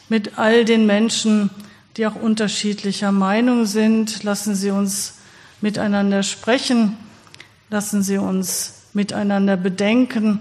mit 0.09 0.37
all 0.37 0.65
den 0.65 0.85
Menschen, 0.85 1.49
die 1.97 2.07
auch 2.07 2.15
unterschiedlicher 2.15 3.11
Meinung 3.11 3.65
sind. 3.65 4.23
Lassen 4.23 4.55
Sie 4.55 4.71
uns 4.71 5.15
miteinander 5.61 6.23
sprechen. 6.23 6.97
Lassen 7.69 8.03
Sie 8.03 8.17
uns 8.17 8.81
miteinander 8.93 9.57
bedenken, 9.57 10.39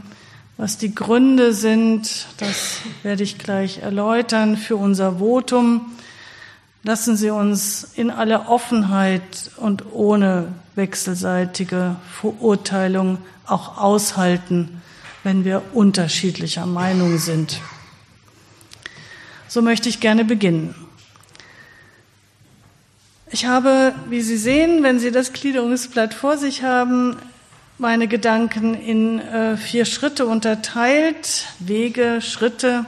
was 0.57 0.79
die 0.79 0.95
Gründe 0.95 1.53
sind. 1.53 2.27
Das 2.39 2.81
werde 3.03 3.23
ich 3.23 3.39
gleich 3.39 3.79
erläutern 3.79 4.57
für 4.57 4.77
unser 4.77 5.19
Votum. 5.19 5.93
Lassen 6.85 7.17
Sie 7.17 7.31
uns 7.31 7.85
in 7.95 8.11
aller 8.11 8.49
Offenheit 8.49 9.51
und 9.57 9.93
ohne 9.93 10.49
wechselseitige 10.75 11.97
Verurteilung 12.21 13.19
auch 13.47 13.79
aushalten, 13.79 14.83
wenn 15.23 15.45
wir 15.45 15.63
unterschiedlicher 15.75 16.67
Meinung 16.67 17.19
sind. 17.19 17.61
So 19.49 19.63
möchte 19.63 19.89
ich 19.89 20.01
gerne 20.01 20.25
beginnen. 20.25 20.75
Ich 23.35 23.47
habe, 23.47 23.95
wie 24.11 24.21
Sie 24.21 24.37
sehen, 24.37 24.83
wenn 24.83 24.99
Sie 24.99 25.11
das 25.11 25.33
Gliederungsblatt 25.33 26.13
vor 26.13 26.37
sich 26.37 26.65
haben, 26.65 27.17
meine 27.79 28.07
Gedanken 28.07 28.75
in 28.75 29.21
äh, 29.21 29.57
vier 29.57 29.87
Schritte 29.87 30.27
unterteilt, 30.27 31.47
Wege, 31.59 32.21
Schritte. 32.21 32.85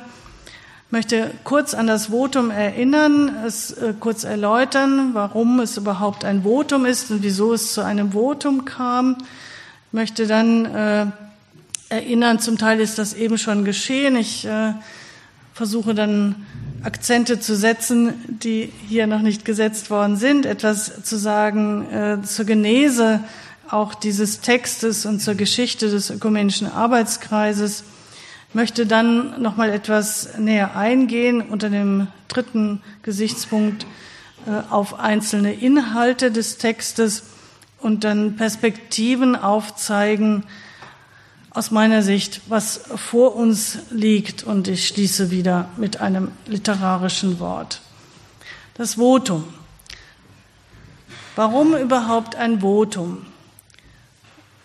Ich 0.86 0.92
möchte 0.92 1.30
kurz 1.44 1.72
an 1.72 1.86
das 1.86 2.08
Votum 2.08 2.50
erinnern, 2.50 3.34
es 3.46 3.72
äh, 3.72 3.94
kurz 3.98 4.24
erläutern, 4.24 5.14
warum 5.14 5.60
es 5.60 5.78
überhaupt 5.78 6.26
ein 6.26 6.42
Votum 6.42 6.84
ist 6.84 7.10
und 7.10 7.22
wieso 7.22 7.54
es 7.54 7.72
zu 7.72 7.80
einem 7.80 8.12
Votum 8.12 8.66
kam. 8.66 9.16
Ich 9.86 9.92
möchte 9.92 10.26
dann 10.26 10.66
äh, 10.66 11.06
erinnern, 11.88 12.38
zum 12.38 12.58
Teil 12.58 12.80
ist 12.80 12.98
das 12.98 13.14
eben 13.14 13.38
schon 13.38 13.64
geschehen. 13.64 14.14
Ich 14.16 14.44
äh, 14.44 14.74
versuche 15.54 15.94
dann 15.94 16.44
Akzente 16.82 17.40
zu 17.40 17.56
setzen, 17.56 18.12
die 18.26 18.70
hier 18.88 19.06
noch 19.06 19.22
nicht 19.22 19.44
gesetzt 19.44 19.88
worden 19.88 20.16
sind, 20.16 20.44
etwas 20.44 21.02
zu 21.04 21.16
sagen 21.16 21.90
äh, 21.90 22.22
zur 22.22 22.44
Genese 22.44 23.20
auch 23.70 23.94
dieses 23.94 24.40
Textes 24.40 25.06
und 25.06 25.20
zur 25.20 25.34
Geschichte 25.34 25.88
des 25.88 26.10
ökumenischen 26.10 26.70
Arbeitskreises. 26.70 27.84
Ich 28.50 28.54
möchte 28.54 28.84
dann 28.84 29.40
noch 29.40 29.56
mal 29.56 29.70
etwas 29.70 30.36
näher 30.38 30.76
eingehen 30.76 31.40
unter 31.40 31.70
dem 31.70 32.08
dritten 32.28 32.82
Gesichtspunkt 33.02 33.86
äh, 34.46 34.70
auf 34.70 34.98
einzelne 34.98 35.54
Inhalte 35.54 36.30
des 36.30 36.58
Textes 36.58 37.22
und 37.78 38.04
dann 38.04 38.36
Perspektiven 38.36 39.36
aufzeigen, 39.36 40.42
aus 41.54 41.70
meiner 41.70 42.02
Sicht, 42.02 42.42
was 42.48 42.80
vor 42.96 43.36
uns 43.36 43.78
liegt. 43.90 44.42
Und 44.42 44.68
ich 44.68 44.88
schließe 44.88 45.30
wieder 45.30 45.68
mit 45.76 46.00
einem 46.00 46.32
literarischen 46.46 47.38
Wort. 47.38 47.80
Das 48.74 48.94
Votum. 48.96 49.44
Warum 51.36 51.76
überhaupt 51.76 52.36
ein 52.36 52.60
Votum? 52.60 53.24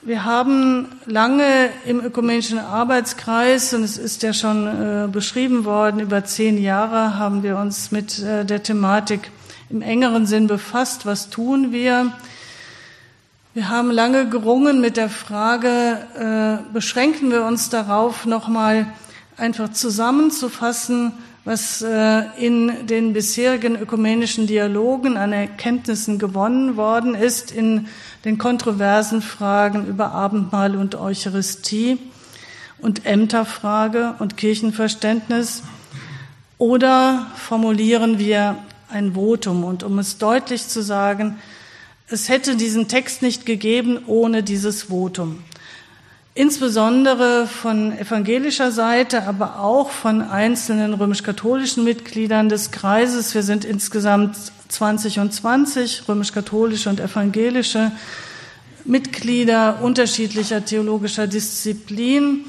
Wir 0.01 0.23
haben 0.23 0.87
lange 1.05 1.69
im 1.85 1.99
ökumenischen 1.99 2.57
Arbeitskreis, 2.57 3.73
und 3.73 3.83
es 3.83 3.97
ist 3.97 4.23
ja 4.23 4.33
schon 4.33 4.65
äh, 4.65 5.07
beschrieben 5.11 5.65
worden, 5.65 5.99
über 5.99 6.23
zehn 6.23 6.61
Jahre 6.61 7.19
haben 7.19 7.43
wir 7.43 7.57
uns 7.57 7.91
mit 7.91 8.17
äh, 8.19 8.45
der 8.45 8.63
Thematik 8.63 9.29
im 9.69 9.81
engeren 9.81 10.25
Sinn 10.25 10.47
befasst. 10.47 11.05
Was 11.05 11.29
tun 11.29 11.71
wir? 11.71 12.13
Wir 13.55 13.67
haben 13.69 13.89
lange 13.89 14.29
gerungen 14.29 14.79
mit 14.79 14.95
der 14.95 15.09
Frage, 15.09 16.61
äh, 16.69 16.71
beschränken 16.71 17.31
wir 17.31 17.45
uns 17.45 17.71
darauf, 17.71 18.27
nochmal 18.27 18.93
einfach 19.37 19.71
zusammenzufassen, 19.71 21.13
was 21.45 21.81
äh, 21.81 22.25
in 22.37 22.85
den 22.85 23.13
bisherigen 23.13 23.75
ökumenischen 23.75 24.45
Dialogen 24.45 25.17
an 25.17 25.33
Erkenntnissen 25.33 26.19
gewonnen 26.19 26.77
worden 26.77 27.15
ist 27.15 27.49
in 27.51 27.87
den 28.23 28.37
kontroversen 28.37 29.23
Fragen 29.23 29.87
über 29.87 30.11
Abendmahl 30.11 30.75
und 30.75 30.93
Eucharistie 30.93 31.97
und 32.77 33.07
Ämterfrage 33.07 34.13
und 34.19 34.37
Kirchenverständnis. 34.37 35.63
Oder 36.59 37.25
formulieren 37.33 38.19
wir 38.19 38.57
ein 38.91 39.15
Votum? 39.15 39.63
Und 39.63 39.81
um 39.81 39.97
es 39.97 40.19
deutlich 40.19 40.67
zu 40.67 40.83
sagen, 40.83 41.39
es 42.11 42.27
hätte 42.29 42.55
diesen 42.55 42.87
Text 42.87 43.21
nicht 43.21 43.45
gegeben 43.45 43.99
ohne 44.07 44.41
dieses 44.43 44.83
Votum. 44.83 45.43
Insbesondere 46.33 47.47
von 47.47 47.91
evangelischer 47.97 48.71
Seite, 48.71 49.23
aber 49.23 49.59
auch 49.59 49.91
von 49.91 50.21
einzelnen 50.21 50.93
römisch-katholischen 50.93 51.83
Mitgliedern 51.83 52.49
des 52.49 52.71
Kreises. 52.71 53.35
Wir 53.35 53.43
sind 53.43 53.65
insgesamt 53.65 54.37
20 54.69 55.19
und 55.19 55.33
20 55.33 56.07
römisch-katholische 56.07 56.89
und 56.89 56.99
evangelische 56.99 57.91
Mitglieder 58.85 59.81
unterschiedlicher 59.81 60.63
theologischer 60.63 61.27
Disziplinen 61.27 62.45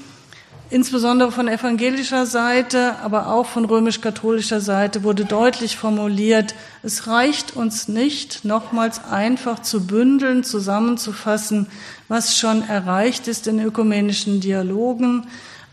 Insbesondere 0.72 1.32
von 1.32 1.48
evangelischer 1.48 2.26
Seite, 2.26 2.94
aber 3.02 3.26
auch 3.26 3.46
von 3.46 3.64
römisch-katholischer 3.64 4.60
Seite 4.60 5.02
wurde 5.02 5.24
deutlich 5.24 5.76
formuliert, 5.76 6.54
es 6.84 7.08
reicht 7.08 7.56
uns 7.56 7.88
nicht, 7.88 8.44
nochmals 8.44 9.04
einfach 9.04 9.58
zu 9.58 9.84
bündeln, 9.84 10.44
zusammenzufassen, 10.44 11.66
was 12.06 12.38
schon 12.38 12.62
erreicht 12.62 13.26
ist 13.26 13.48
in 13.48 13.58
ökumenischen 13.58 14.38
Dialogen, 14.38 15.26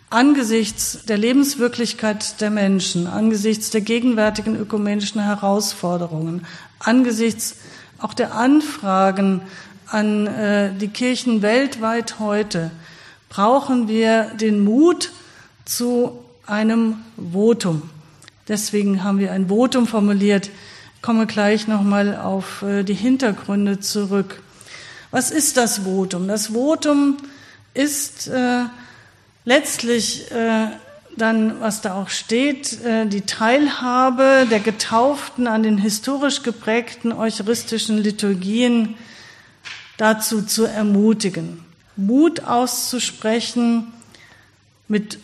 angesichts 0.10 1.06
der 1.06 1.20
Lebenswirklichkeit 1.20 2.42
der 2.42 2.50
Menschen, 2.50 3.06
angesichts 3.06 3.70
der 3.70 3.82
gegenwärtigen 3.82 4.56
ökumenischen 4.56 5.22
Herausforderungen, 5.22 6.44
angesichts 6.80 7.58
auch 8.00 8.16
der 8.16 8.34
Anfragen 8.34 9.42
an 9.86 10.26
äh, 10.26 10.74
die 10.74 10.88
Kirchen 10.88 11.44
weltweit 11.44 12.18
heute, 12.18 12.72
brauchen 13.30 13.88
wir 13.88 14.32
den 14.40 14.64
Mut 14.64 15.12
zu 15.66 16.24
einem 16.46 16.98
Votum. 17.32 17.90
Deswegen 18.48 19.04
haben 19.04 19.20
wir 19.20 19.32
ein 19.32 19.50
Votum 19.50 19.88
formuliert. 19.88 20.50
Ich 20.96 21.02
komme 21.02 21.28
gleich 21.28 21.68
nochmal 21.68 22.16
auf 22.16 22.62
äh, 22.64 22.84
die 22.84 22.94
Hintergründe 22.94 23.80
zurück. 23.80 24.42
Was 25.12 25.32
ist 25.32 25.58
das 25.58 25.80
Votum? 25.80 26.28
Das 26.28 26.48
Votum 26.48 27.18
ist 27.74 28.28
äh, 28.28 28.64
letztlich 29.46 30.32
äh, 30.32 30.68
dann, 31.18 31.60
was 31.62 31.82
da 31.82 31.96
auch 31.96 32.10
steht, 32.10 32.82
äh, 32.84 33.06
die 33.08 33.22
Teilhabe 33.22 34.48
der 34.50 34.60
Getauften 34.60 35.48
an 35.48 35.64
den 35.64 35.78
historisch 35.78 36.44
geprägten 36.44 37.12
eucharistischen 37.12 37.98
Liturgien 37.98 38.96
dazu 39.98 40.44
zu 40.44 40.66
ermutigen. 40.66 41.67
Mut 41.98 42.44
auszusprechen 42.44 43.92
mit 44.88 45.20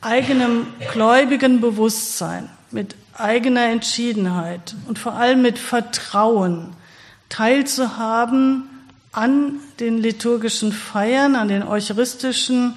eigenem 0.00 0.66
gläubigen 0.92 1.60
Bewusstsein, 1.60 2.48
mit 2.70 2.96
eigener 3.14 3.66
Entschiedenheit 3.66 4.74
und 4.88 4.98
vor 4.98 5.14
allem 5.14 5.42
mit 5.42 5.58
Vertrauen 5.58 6.74
teilzuhaben 7.28 8.64
an 9.12 9.60
den 9.80 9.98
liturgischen 9.98 10.72
Feiern, 10.72 11.36
an 11.36 11.48
den 11.48 11.62
eucharistischen 11.62 12.74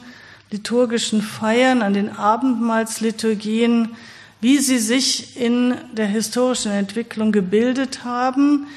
liturgischen 0.51 1.21
Feiern, 1.21 1.81
an 1.81 1.93
den 1.93 2.09
Abendmahlsliturgien, 2.09 3.95
wie 4.41 4.59
sie 4.59 4.77
sich 4.79 5.37
in 5.39 5.75
der 5.93 6.07
historischen 6.07 6.71
Entwicklung 6.71 7.31
gebildet 7.31 8.03
haben, 8.03 8.67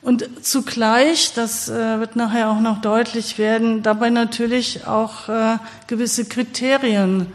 und 0.00 0.44
zugleich, 0.44 1.32
das 1.34 1.68
äh, 1.68 1.98
wird 1.98 2.16
nachher 2.16 2.50
auch 2.50 2.60
noch 2.60 2.80
deutlich 2.80 3.38
werden, 3.38 3.82
dabei 3.82 4.10
natürlich 4.10 4.86
auch 4.86 5.28
äh, 5.28 5.58
gewisse 5.86 6.24
Kriterien 6.24 7.26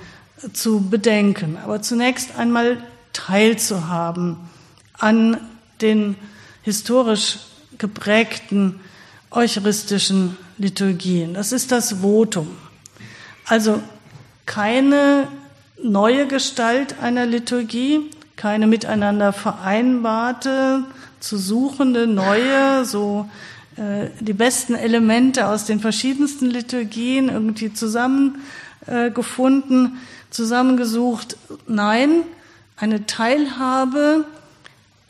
zu 0.53 0.89
bedenken. 0.89 1.57
Aber 1.63 1.81
zunächst 1.81 2.37
einmal 2.37 2.77
teilzuhaben 3.11 4.37
an 4.97 5.37
den 5.81 6.15
historisch 6.61 7.39
geprägten 7.77 8.79
eucharistischen 9.29 10.37
Liturgien. 10.57 11.33
Das 11.33 11.51
ist 11.51 11.71
das 11.71 12.01
Votum. 12.01 12.47
Also 13.45 13.81
keine 14.45 15.27
neue 15.81 16.27
Gestalt 16.27 16.99
einer 17.01 17.25
Liturgie, 17.25 18.09
keine 18.35 18.67
miteinander 18.67 19.33
vereinbarte, 19.33 20.83
zu 21.19 21.37
suchende, 21.37 22.07
neue, 22.07 22.85
so 22.85 23.29
äh, 23.77 24.09
die 24.19 24.33
besten 24.33 24.75
Elemente 24.75 25.47
aus 25.47 25.65
den 25.65 25.79
verschiedensten 25.79 26.49
Liturgien 26.49 27.29
irgendwie 27.29 27.73
zusammengefunden, 27.73 29.97
zusammengesucht. 30.29 31.37
Nein, 31.67 32.23
eine 32.75 33.05
Teilhabe, 33.05 34.25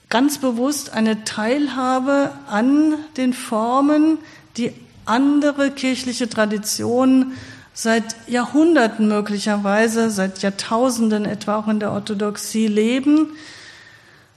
ganz 0.09 0.37
bewusst 0.37 0.93
eine 0.93 1.23
Teilhabe 1.23 2.31
an 2.47 2.93
den 3.17 3.33
Formen, 3.33 4.19
die 4.57 4.73
andere 5.05 5.71
kirchliche 5.71 6.29
Traditionen 6.29 7.33
seit 7.73 8.15
Jahrhunderten 8.27 9.07
möglicherweise, 9.07 10.09
seit 10.09 10.41
Jahrtausenden 10.41 11.25
etwa 11.25 11.57
auch 11.57 11.67
in 11.67 11.79
der 11.79 11.91
Orthodoxie 11.91 12.67
leben. 12.67 13.35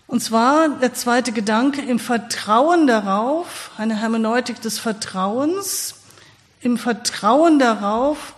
Und 0.07 0.23
zwar 0.23 0.69
der 0.69 0.95
zweite 0.95 1.33
Gedanke 1.33 1.83
im 1.83 1.99
Vertrauen 1.99 2.87
darauf, 2.87 3.71
eine 3.77 3.97
Hermeneutik 3.97 4.61
des 4.63 4.79
Vertrauens, 4.79 5.97
im 6.61 6.79
Vertrauen 6.79 7.59
darauf, 7.59 8.35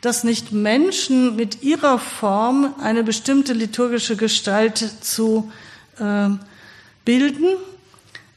dass 0.00 0.24
nicht 0.24 0.52
Menschen 0.52 1.36
mit 1.36 1.62
ihrer 1.62 1.98
Form 1.98 2.74
eine 2.80 3.02
bestimmte 3.02 3.52
liturgische 3.52 4.16
Gestalt 4.16 4.78
zu 5.00 5.52
äh, 5.98 6.28
bilden, 7.04 7.46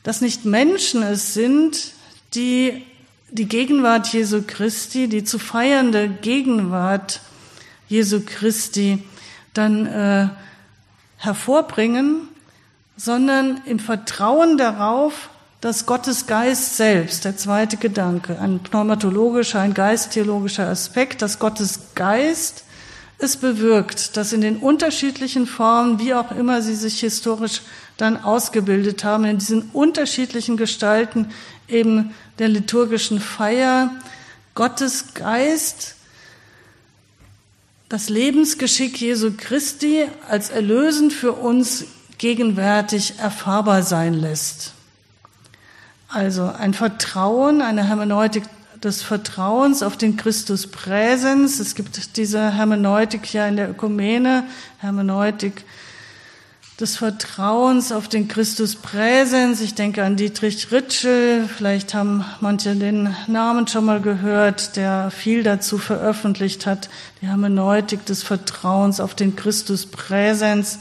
dass 0.03 0.21
nicht 0.21 0.43
Menschen 0.43 1.03
es 1.03 1.33
sind, 1.33 1.91
die 2.33 2.83
die 3.31 3.47
Gegenwart 3.47 4.07
Jesu 4.07 4.43
Christi, 4.45 5.07
die 5.07 5.23
zu 5.23 5.39
feiernde 5.39 6.09
Gegenwart 6.09 7.21
Jesu 7.87 8.21
Christi 8.25 9.03
dann 9.53 9.85
äh, 9.85 10.29
hervorbringen, 11.17 12.27
sondern 12.97 13.61
im 13.65 13.79
Vertrauen 13.79 14.57
darauf, 14.57 15.29
dass 15.61 15.85
Gottes 15.85 16.27
Geist 16.27 16.75
selbst, 16.75 17.23
der 17.23 17.37
zweite 17.37 17.77
Gedanke, 17.77 18.39
ein 18.39 18.59
pneumatologischer, 18.59 19.59
ein 19.59 19.73
geisttheologischer 19.73 20.67
Aspekt, 20.67 21.21
dass 21.21 21.39
Gottes 21.39 21.93
Geist 21.95 22.65
es 23.17 23.37
bewirkt, 23.37 24.17
dass 24.17 24.33
in 24.33 24.41
den 24.41 24.57
unterschiedlichen 24.57 25.45
Formen, 25.45 25.99
wie 25.99 26.15
auch 26.15 26.31
immer 26.31 26.61
sie 26.61 26.75
sich 26.75 26.99
historisch 26.99 27.61
dann 28.01 28.17
ausgebildet 28.17 29.03
haben, 29.03 29.25
in 29.25 29.37
diesen 29.37 29.69
unterschiedlichen 29.73 30.57
Gestalten 30.57 31.29
eben 31.67 32.13
der 32.39 32.47
liturgischen 32.47 33.19
Feier, 33.19 33.91
Gottes 34.55 35.13
Geist 35.13 35.95
das 37.91 38.07
Lebensgeschick 38.07 39.01
Jesu 39.01 39.31
Christi 39.35 40.07
als 40.29 40.49
erlösend 40.49 41.11
für 41.11 41.33
uns 41.33 41.85
gegenwärtig 42.17 43.19
erfahrbar 43.19 43.83
sein 43.83 44.13
lässt. 44.13 44.71
Also 46.07 46.45
ein 46.45 46.73
Vertrauen, 46.73 47.61
eine 47.61 47.83
Hermeneutik 47.83 48.43
des 48.81 49.01
Vertrauens 49.01 49.83
auf 49.83 49.97
den 49.97 50.15
Christus 50.15 50.67
Präsens. 50.67 51.59
Es 51.59 51.75
gibt 51.75 52.15
diese 52.15 52.53
Hermeneutik 52.53 53.33
ja 53.33 53.47
in 53.47 53.57
der 53.57 53.69
Ökumene, 53.69 54.45
Hermeneutik 54.79 55.65
des 56.81 56.97
Vertrauens 56.97 57.91
auf 57.91 58.07
den 58.07 58.27
Christus 58.27 58.75
Präsens. 58.75 59.61
Ich 59.61 59.75
denke 59.75 60.03
an 60.03 60.15
Dietrich 60.15 60.71
Ritschel, 60.71 61.47
vielleicht 61.47 61.93
haben 61.93 62.25
manche 62.39 62.75
den 62.75 63.15
Namen 63.27 63.67
schon 63.67 63.85
mal 63.85 64.01
gehört, 64.01 64.77
der 64.77 65.11
viel 65.11 65.43
dazu 65.43 65.77
veröffentlicht 65.77 66.65
hat, 66.65 66.89
die 67.21 67.27
Hermeneutik 67.27 68.03
des 68.07 68.23
Vertrauens 68.23 68.99
auf 68.99 69.13
den 69.13 69.35
Christus 69.35 69.85
Präsens. 69.85 70.79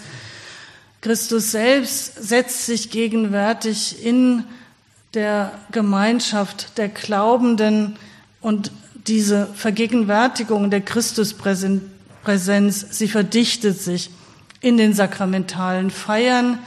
Christus 1.03 1.51
selbst 1.51 2.23
setzt 2.23 2.65
sich 2.65 2.91
gegenwärtig 2.91 4.03
in 4.03 4.45
der 5.13 5.53
Gemeinschaft 5.71 6.79
der 6.79 6.89
Glaubenden 6.89 7.97
und 8.41 8.73
diese 9.07 9.49
Vergegenwärtigung 9.55 10.71
der 10.71 10.81
Christuspräsenz, 10.81 12.87
sie 12.91 13.09
verdichtet 13.09 13.79
sich 13.79 14.11
in 14.61 14.77
den 14.77 14.95
sakramentalen 14.95 15.91
Feiern 15.91 16.59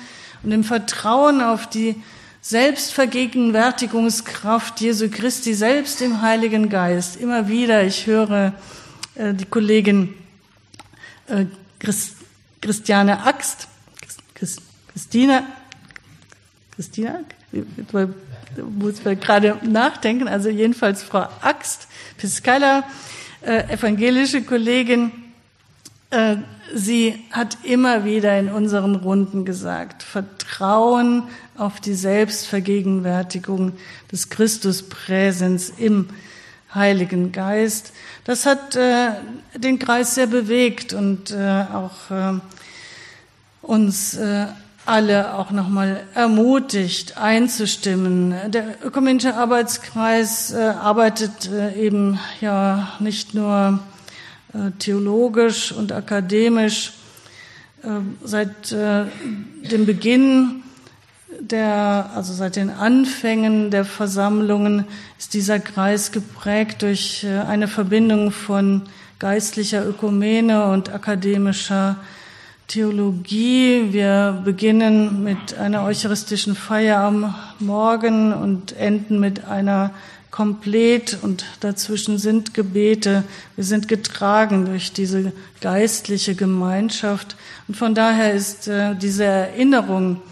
und 0.44 0.52
im 0.52 0.64
Vertrauen 0.64 1.42
auf 1.42 1.68
die 1.70 1.96
Selbstvergegenwärtigungskraft 2.42 4.82
Jesu 4.82 5.10
Christi 5.10 5.54
selbst 5.54 6.02
im 6.02 6.22
Heiligen 6.22 6.70
Geist. 6.70 7.16
Immer 7.16 7.48
wieder, 7.48 7.86
ich 7.86 8.06
höre 8.06 8.54
äh, 9.16 9.34
die 9.34 9.46
Kollegin 9.46 10.14
äh, 11.28 11.46
Christ, 11.80 12.18
Christiane 12.60 13.26
Axt, 13.26 13.70
Christ, 14.34 14.62
Christina, 14.92 15.44
Christina, 16.76 17.20
muss 18.58 19.06
man 19.06 19.20
gerade 19.20 19.60
nachdenken, 19.64 20.28
also 20.28 20.50
jedenfalls 20.50 21.04
Frau 21.04 21.28
Axt, 21.42 21.88
Piscala, 22.18 22.84
äh, 23.42 23.74
evangelische 23.74 24.44
Kollegin, 24.44 25.12
äh, 26.14 26.38
sie 26.74 27.20
hat 27.32 27.58
immer 27.64 28.06
wieder 28.06 28.38
in 28.38 28.50
unseren 28.50 28.96
Runden 28.96 29.46
gesagt, 29.46 30.04
Vertrauen 30.04 31.24
auf 31.58 31.80
die 31.80 31.96
Selbstvergegenwärtigung 31.96 33.74
des 34.12 34.30
Christuspräsens 34.30 35.74
im 35.78 36.10
Heiligen 36.74 37.32
Geist. 37.32 37.94
Das 38.26 38.46
hat 38.46 38.76
äh, 38.76 39.12
den 39.56 39.80
Kreis 39.80 40.16
sehr 40.16 40.28
bewegt 40.28 40.94
und 40.94 41.32
äh, 41.32 41.66
auch 41.74 42.12
äh, 42.12 42.40
uns 43.62 44.16
äh, 44.16 44.48
alle 44.86 45.36
auch 45.36 45.52
nochmal 45.52 46.04
ermutigt, 46.14 47.18
einzustimmen. 47.18 48.36
Der 48.48 48.84
ökumenische 48.84 49.36
Arbeitskreis 49.36 50.52
äh, 50.52 50.58
arbeitet 50.58 51.50
äh, 51.50 51.74
eben 51.74 52.20
ja 52.42 52.94
nicht 53.00 53.34
nur 53.34 53.80
theologisch 54.80 55.72
und 55.72 55.92
akademisch. 55.92 56.94
Äh, 57.84 57.88
seit 58.24 58.72
äh, 58.72 59.06
dem 59.72 59.86
Beginn 59.86 60.64
der, 61.40 62.12
also 62.16 62.34
seit 62.34 62.56
den 62.56 62.70
Anfängen 62.70 63.72
der 63.72 63.86
Versammlungen 63.86 64.86
ist 65.18 65.34
dieser 65.34 65.60
Kreis 65.60 66.12
geprägt 66.12 66.84
durch 66.84 67.26
eine 67.26 67.68
Verbindung 67.68 68.32
von 68.32 68.84
geistlicher 69.20 69.86
Ökumene 69.86 70.72
und 70.72 70.94
akademischer 70.94 71.98
Theologie. 72.68 73.92
Wir 73.92 74.42
beginnen 74.46 75.24
mit 75.24 75.58
einer 75.58 75.84
eucharistischen 75.84 76.56
Feier 76.56 77.00
am 77.00 77.36
Morgen 77.60 78.32
und 78.32 78.78
enden 78.78 79.20
mit 79.20 79.46
einer 79.46 79.92
komplett 80.34 81.20
und 81.22 81.46
dazwischen 81.60 82.18
sind 82.18 82.56
Gebete. 82.56 83.24
Wir 83.56 83.64
sind 83.64 83.88
getragen 83.88 84.66
durch 84.66 84.92
diese 84.92 85.32
geistliche 85.62 86.34
Gemeinschaft. 86.34 87.36
Und 87.68 87.78
von 87.78 87.94
daher 87.94 88.34
ist 88.34 88.68
äh, 88.68 88.96
diese 88.96 89.26
Erinnerung 89.26 90.24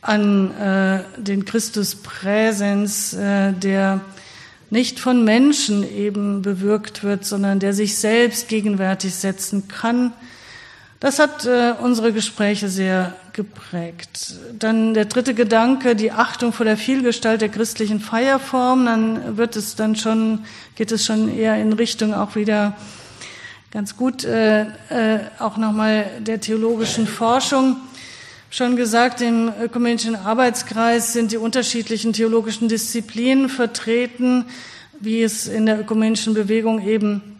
an 0.00 0.52
äh, 0.52 1.00
den 1.16 1.44
Christus 1.44 1.96
Präsens, 1.96 3.14
äh, 3.14 3.52
der 3.52 4.00
nicht 4.70 5.00
von 5.00 5.24
Menschen 5.24 5.82
eben 5.82 6.42
bewirkt 6.42 7.02
wird, 7.02 7.24
sondern 7.24 7.58
der 7.58 7.72
sich 7.72 7.98
selbst 7.98 8.46
gegenwärtig 8.46 9.12
setzen 9.12 9.66
kann, 9.66 10.12
das 11.00 11.18
hat 11.18 11.44
äh, 11.44 11.74
unsere 11.80 12.12
Gespräche 12.12 12.68
sehr 12.68 13.14
geprägt. 13.34 14.34
Dann 14.58 14.94
der 14.94 15.04
dritte 15.04 15.34
Gedanke, 15.34 15.94
die 15.94 16.10
Achtung 16.10 16.54
vor 16.54 16.64
der 16.64 16.78
Vielgestalt 16.78 17.42
der 17.42 17.50
christlichen 17.50 18.00
Feierform. 18.00 18.86
Dann 18.86 19.36
wird 19.36 19.56
es 19.56 19.76
dann 19.76 19.94
schon, 19.94 20.44
geht 20.74 20.90
es 20.92 21.04
schon 21.04 21.36
eher 21.36 21.60
in 21.60 21.74
Richtung 21.74 22.14
auch 22.14 22.34
wieder 22.34 22.76
ganz 23.72 23.94
gut, 23.96 24.24
äh, 24.24 24.62
äh, 24.62 25.20
auch 25.38 25.58
nochmal 25.58 26.06
der 26.20 26.40
theologischen 26.40 27.06
Forschung. 27.06 27.76
Schon 28.48 28.76
gesagt, 28.76 29.20
im 29.20 29.52
ökumenischen 29.60 30.16
Arbeitskreis 30.16 31.12
sind 31.12 31.30
die 31.30 31.36
unterschiedlichen 31.36 32.14
theologischen 32.14 32.68
Disziplinen 32.68 33.50
vertreten, 33.50 34.46
wie 34.98 35.22
es 35.22 35.46
in 35.46 35.66
der 35.66 35.78
ökumenischen 35.78 36.32
Bewegung 36.32 36.80
eben 36.86 37.35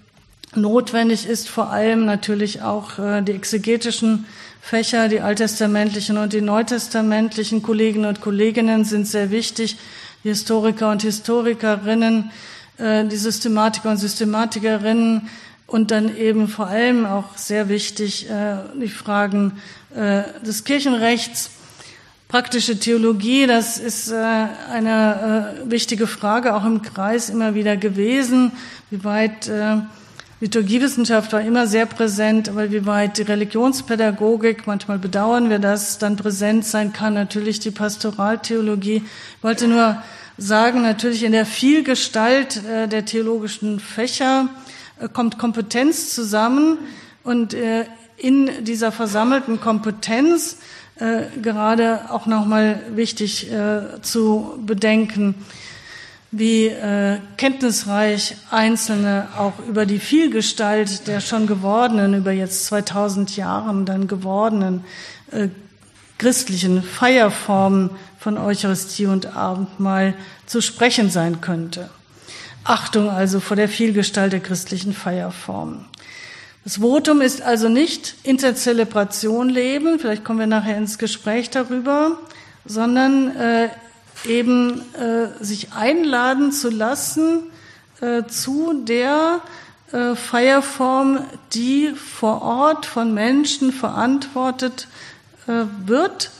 Notwendig 0.54 1.26
ist 1.26 1.48
vor 1.48 1.70
allem 1.70 2.04
natürlich 2.04 2.62
auch 2.62 2.98
äh, 2.98 3.22
die 3.22 3.32
exegetischen 3.32 4.26
Fächer, 4.60 5.08
die 5.08 5.20
alttestamentlichen 5.20 6.18
und 6.18 6.32
die 6.32 6.40
neutestamentlichen 6.40 7.62
Kolleginnen 7.62 8.06
und 8.06 8.20
Kolleginnen 8.20 8.84
sind 8.84 9.06
sehr 9.06 9.30
wichtig. 9.30 9.76
Die 10.24 10.28
Historiker 10.28 10.90
und 10.90 11.02
Historikerinnen, 11.02 12.30
äh, 12.78 13.04
die 13.04 13.16
Systematiker 13.16 13.90
und 13.90 13.98
Systematikerinnen 13.98 15.28
und 15.66 15.90
dann 15.90 16.16
eben 16.16 16.48
vor 16.48 16.68
allem 16.68 17.06
auch 17.06 17.36
sehr 17.36 17.68
wichtig 17.68 18.30
äh, 18.30 18.56
die 18.80 18.88
Fragen 18.88 19.60
des 20.44 20.64
Kirchenrechts, 20.64 21.48
praktische 22.28 22.78
Theologie. 22.78 23.46
Das 23.46 23.78
ist 23.78 24.12
eine 24.12 25.54
wichtige 25.64 26.06
Frage 26.06 26.54
auch 26.54 26.66
im 26.66 26.82
Kreis 26.82 27.30
immer 27.30 27.54
wieder 27.54 27.78
gewesen, 27.78 28.52
wie 28.90 29.04
weit 29.04 29.50
Liturgiewissenschaft 30.38 31.32
war 31.32 31.40
immer 31.40 31.66
sehr 31.66 31.86
präsent, 31.86 32.50
aber 32.50 32.70
wie 32.70 32.84
weit 32.84 33.16
die 33.16 33.22
Religionspädagogik, 33.22 34.66
manchmal 34.66 34.98
bedauern 34.98 35.48
wir 35.48 35.58
das, 35.58 35.96
dann 35.96 36.16
präsent 36.16 36.66
sein 36.66 36.92
kann, 36.92 37.14
natürlich 37.14 37.58
die 37.58 37.70
Pastoraltheologie. 37.70 38.96
Ich 38.96 39.42
wollte 39.42 39.66
nur 39.66 40.02
sagen 40.36 40.82
natürlich 40.82 41.24
in 41.24 41.32
der 41.32 41.46
Vielgestalt 41.46 42.62
äh, 42.64 42.86
der 42.86 43.06
theologischen 43.06 43.80
Fächer 43.80 44.50
äh, 45.00 45.08
kommt 45.08 45.38
Kompetenz 45.38 46.10
zusammen. 46.14 46.78
Und 47.24 47.54
äh, 47.54 47.86
in 48.18 48.64
dieser 48.64 48.92
versammelten 48.92 49.60
Kompetenz 49.60 50.58
gerade 51.42 52.08
auch 52.08 52.24
nochmal 52.24 52.80
wichtig 52.94 53.50
zu 54.00 54.58
bedenken, 54.64 55.34
wie 56.38 56.72
kenntnisreich 57.36 58.36
Einzelne 58.50 59.28
auch 59.36 59.54
über 59.66 59.86
die 59.86 59.98
Vielgestalt 59.98 61.06
der 61.06 61.20
schon 61.20 61.46
gewordenen, 61.46 62.14
über 62.14 62.32
jetzt 62.32 62.66
2000 62.66 63.36
Jahren 63.36 63.86
dann 63.86 64.06
gewordenen 64.06 64.84
christlichen 66.18 66.82
Feierformen 66.82 67.90
von 68.18 68.38
Eucharistie 68.38 69.06
und 69.06 69.36
Abendmahl 69.36 70.14
zu 70.46 70.60
sprechen 70.60 71.10
sein 71.10 71.40
könnte. 71.40 71.90
Achtung 72.64 73.10
also 73.10 73.38
vor 73.38 73.56
der 73.56 73.68
Vielgestalt 73.68 74.32
der 74.32 74.40
christlichen 74.40 74.92
Feierformen. 74.92 75.84
Das 76.64 76.78
Votum 76.78 77.20
ist 77.20 77.42
also 77.42 77.68
nicht 77.68 78.16
Interzelebration 78.24 79.48
leben, 79.48 80.00
vielleicht 80.00 80.24
kommen 80.24 80.40
wir 80.40 80.48
nachher 80.48 80.76
ins 80.76 80.98
Gespräch 80.98 81.50
darüber, 81.50 82.18
sondern 82.64 83.36
äh, 83.36 83.68
eben 84.26 84.82
äh, 84.94 85.28
sich 85.42 85.72
einladen 85.72 86.52
zu 86.52 86.70
lassen 86.70 87.44
äh, 88.00 88.24
zu 88.26 88.84
der 88.84 89.40
äh, 89.92 90.14
Feierform, 90.14 91.20
die 91.54 91.92
vor 91.94 92.42
Ort 92.42 92.86
von 92.86 93.14
Menschen 93.14 93.72
verantwortet 93.72 94.88
äh, 95.46 95.64
wird 95.86 96.30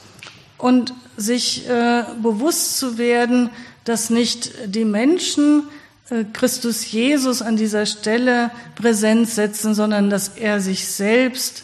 und 0.58 0.94
sich 1.16 1.68
äh, 1.68 2.04
bewusst 2.20 2.78
zu 2.78 2.98
werden, 2.98 3.50
dass 3.84 4.10
nicht 4.10 4.52
die 4.66 4.84
Menschen 4.84 5.62
äh, 6.10 6.24
Christus 6.32 6.90
Jesus 6.90 7.40
an 7.40 7.56
dieser 7.56 7.86
Stelle 7.86 8.50
präsent 8.74 9.28
setzen, 9.28 9.74
sondern 9.74 10.10
dass 10.10 10.28
er 10.28 10.60
sich 10.60 10.86
selbst 10.88 11.62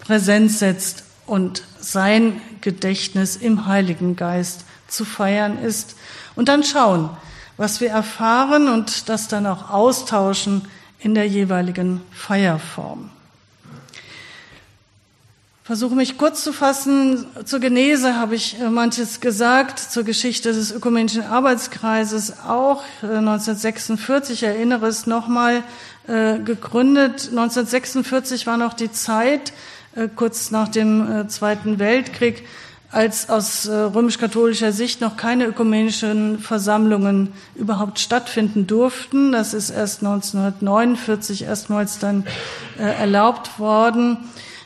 präsent 0.00 0.52
setzt 0.52 1.04
und 1.26 1.62
sein 1.80 2.40
Gedächtnis 2.60 3.36
im 3.36 3.66
Heiligen 3.66 4.16
Geist 4.16 4.64
zu 4.88 5.04
feiern 5.04 5.58
ist. 5.58 5.96
Und 6.36 6.48
dann 6.48 6.64
schauen, 6.64 7.10
was 7.56 7.80
wir 7.80 7.90
erfahren 7.90 8.68
und 8.68 9.08
das 9.08 9.28
dann 9.28 9.46
auch 9.46 9.70
austauschen 9.70 10.66
in 10.98 11.14
der 11.14 11.26
jeweiligen 11.28 12.00
Feierform 12.10 13.10
versuche 15.72 15.94
mich 15.94 16.18
kurz 16.18 16.42
zu 16.42 16.52
fassen. 16.52 17.24
Zur 17.44 17.60
Genese 17.60 18.16
habe 18.16 18.34
ich 18.34 18.60
äh, 18.60 18.68
manches 18.68 19.20
gesagt, 19.20 19.78
zur 19.78 20.02
Geschichte 20.02 20.52
des 20.52 20.72
Ökumenischen 20.72 21.22
Arbeitskreises 21.22 22.40
auch. 22.46 22.82
1946, 23.00 24.42
äh, 24.42 24.46
erinnere 24.48 24.86
es 24.88 25.06
nochmal, 25.06 25.62
äh, 26.08 26.40
gegründet. 26.40 27.28
1946 27.30 28.46
war 28.46 28.56
noch 28.56 28.74
die 28.74 28.90
Zeit, 28.90 29.52
kurz 30.16 30.50
nach 30.50 30.68
dem 30.68 31.28
Zweiten 31.28 31.78
Weltkrieg, 31.78 32.44
als 32.90 33.28
aus 33.30 33.68
römisch-katholischer 33.68 34.72
Sicht 34.72 35.00
noch 35.00 35.16
keine 35.16 35.46
ökumenischen 35.46 36.38
Versammlungen 36.38 37.32
überhaupt 37.54 37.98
stattfinden 37.98 38.66
durften. 38.66 39.32
Das 39.32 39.54
ist 39.54 39.70
erst 39.70 40.00
1949 40.00 41.44
erstmals 41.44 41.98
dann 41.98 42.24
erlaubt 42.78 43.58
worden. 43.58 44.18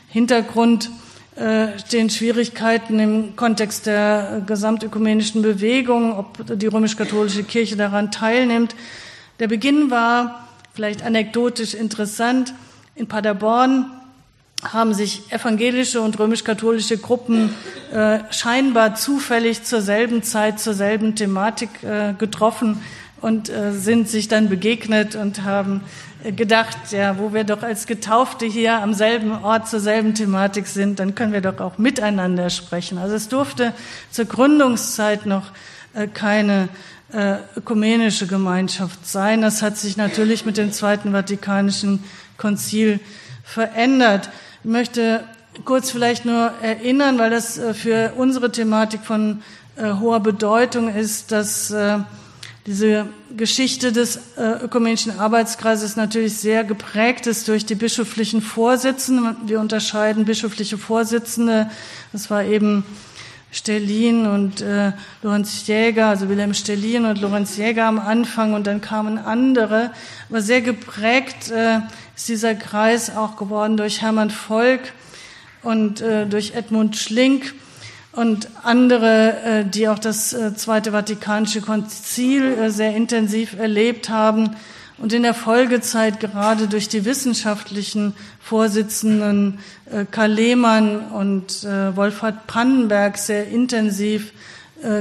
Hintergrund 0.09 0.89
äh, 1.37 1.77
stehen 1.77 2.09
Schwierigkeiten 2.09 2.99
im 2.99 3.35
Kontext 3.35 3.85
der 3.85 4.41
gesamtökumenischen 4.47 5.43
Bewegung, 5.43 6.17
ob 6.17 6.57
die 6.57 6.65
römisch-katholische 6.65 7.43
Kirche 7.43 7.75
daran 7.75 8.11
teilnimmt. 8.11 8.73
Der 9.39 9.47
Beginn 9.47 9.91
war 9.91 10.47
vielleicht 10.73 11.03
anekdotisch 11.03 11.75
interessant. 11.75 12.55
In 12.95 13.07
Paderborn 13.07 13.85
haben 14.63 14.93
sich 14.93 15.31
evangelische 15.31 16.01
und 16.01 16.17
römisch-katholische 16.17 16.97
Gruppen 16.97 17.53
äh, 17.93 18.19
scheinbar 18.31 18.95
zufällig 18.95 19.63
zur 19.63 19.81
selben 19.81 20.23
Zeit, 20.23 20.59
zur 20.59 20.73
selben 20.73 21.15
Thematik 21.15 21.69
äh, 21.83 22.13
getroffen 22.17 22.81
und 23.21 23.49
äh, 23.49 23.71
sind 23.71 24.09
sich 24.09 24.27
dann 24.27 24.49
begegnet 24.49 25.15
und 25.15 25.43
haben 25.43 25.81
gedacht, 26.35 26.77
ja, 26.91 27.17
wo 27.19 27.33
wir 27.33 27.43
doch 27.43 27.61
als 27.61 27.85
Getaufte 27.85 28.45
hier 28.45 28.81
am 28.81 28.93
selben 28.93 29.31
Ort 29.31 29.69
zur 29.69 29.79
selben 29.79 30.15
Thematik 30.15 30.67
sind, 30.67 30.99
dann 30.99 31.15
können 31.15 31.33
wir 31.33 31.41
doch 31.41 31.59
auch 31.59 31.77
miteinander 31.77 32.49
sprechen. 32.49 32.97
Also 32.97 33.15
es 33.15 33.29
durfte 33.29 33.73
zur 34.09 34.25
Gründungszeit 34.25 35.25
noch 35.25 35.51
äh, 35.93 36.07
keine 36.07 36.69
äh, 37.13 37.35
ökumenische 37.55 38.27
Gemeinschaft 38.27 39.07
sein. 39.07 39.41
Das 39.41 39.61
hat 39.61 39.77
sich 39.77 39.95
natürlich 39.95 40.45
mit 40.45 40.57
dem 40.57 40.71
Zweiten 40.71 41.11
Vatikanischen 41.11 42.03
Konzil 42.37 42.99
verändert. 43.43 44.29
Ich 44.63 44.69
möchte 44.69 45.23
kurz 45.65 45.91
vielleicht 45.91 46.25
nur 46.25 46.51
erinnern, 46.61 47.17
weil 47.19 47.29
das 47.29 47.57
äh, 47.57 47.73
für 47.73 48.13
unsere 48.17 48.51
Thematik 48.51 49.01
von 49.03 49.41
hoher 49.79 50.21
Bedeutung 50.21 50.91
ist, 50.91 51.31
dass 51.31 51.71
diese 52.67 53.07
Geschichte 53.35 53.93
des 53.93 54.19
äh, 54.35 54.65
ökumenischen 54.65 55.17
Arbeitskreises 55.17 55.95
natürlich 55.95 56.37
sehr 56.37 56.65
geprägt 56.65 57.25
ist 57.25 57.47
durch 57.47 57.65
die 57.65 57.75
bischöflichen 57.75 58.41
Vorsitzenden. 58.41 59.37
Wir 59.45 59.61
unterscheiden 59.61 60.25
bischöfliche 60.25 60.77
Vorsitzende, 60.77 61.71
das 62.11 62.29
war 62.29 62.43
eben 62.43 62.83
Stellin 63.51 64.27
und 64.27 64.59
äh, 64.59 64.91
Lorenz 65.23 65.65
Jäger, 65.65 66.07
also 66.07 66.27
Wilhelm 66.27 66.53
Stellin 66.53 67.05
und 67.05 67.21
Lorenz 67.21 67.55
Jäger 67.55 67.85
am 67.85 67.99
Anfang 67.99 68.53
und 68.53 68.67
dann 68.67 68.81
kamen 68.81 69.17
andere. 69.17 69.91
Aber 70.29 70.41
sehr 70.41 70.59
geprägt 70.59 71.49
äh, 71.49 71.79
ist 72.17 72.27
dieser 72.27 72.55
Kreis 72.55 73.15
auch 73.15 73.37
geworden 73.37 73.77
durch 73.77 74.01
Hermann 74.01 74.31
Volk 74.31 74.91
und 75.61 76.01
äh, 76.01 76.25
durch 76.25 76.55
Edmund 76.55 76.97
Schlink 76.97 77.53
und 78.11 78.49
andere, 78.63 79.43
äh, 79.43 79.65
die 79.65 79.87
auch 79.87 79.99
das 79.99 80.33
äh, 80.33 80.55
Zweite 80.55 80.93
Vatikanische 80.93 81.61
Konzil 81.61 82.43
äh, 82.43 82.71
sehr 82.71 82.95
intensiv 82.95 83.53
erlebt 83.59 84.09
haben 84.09 84.55
und 84.97 85.13
in 85.13 85.21
der 85.21 85.35
Folgezeit 85.35 86.19
gerade 86.19 86.67
durch 86.67 86.89
die 86.89 87.05
wissenschaftlichen 87.05 88.13
Vorsitzenden 88.39 89.59
Karl 90.09 90.31
Lehmann 90.31 91.11
und 91.11 91.63
Wolfhard 91.65 92.47
Pannenberg 92.47 93.19
sehr 93.19 93.47
intensiv 93.47 94.33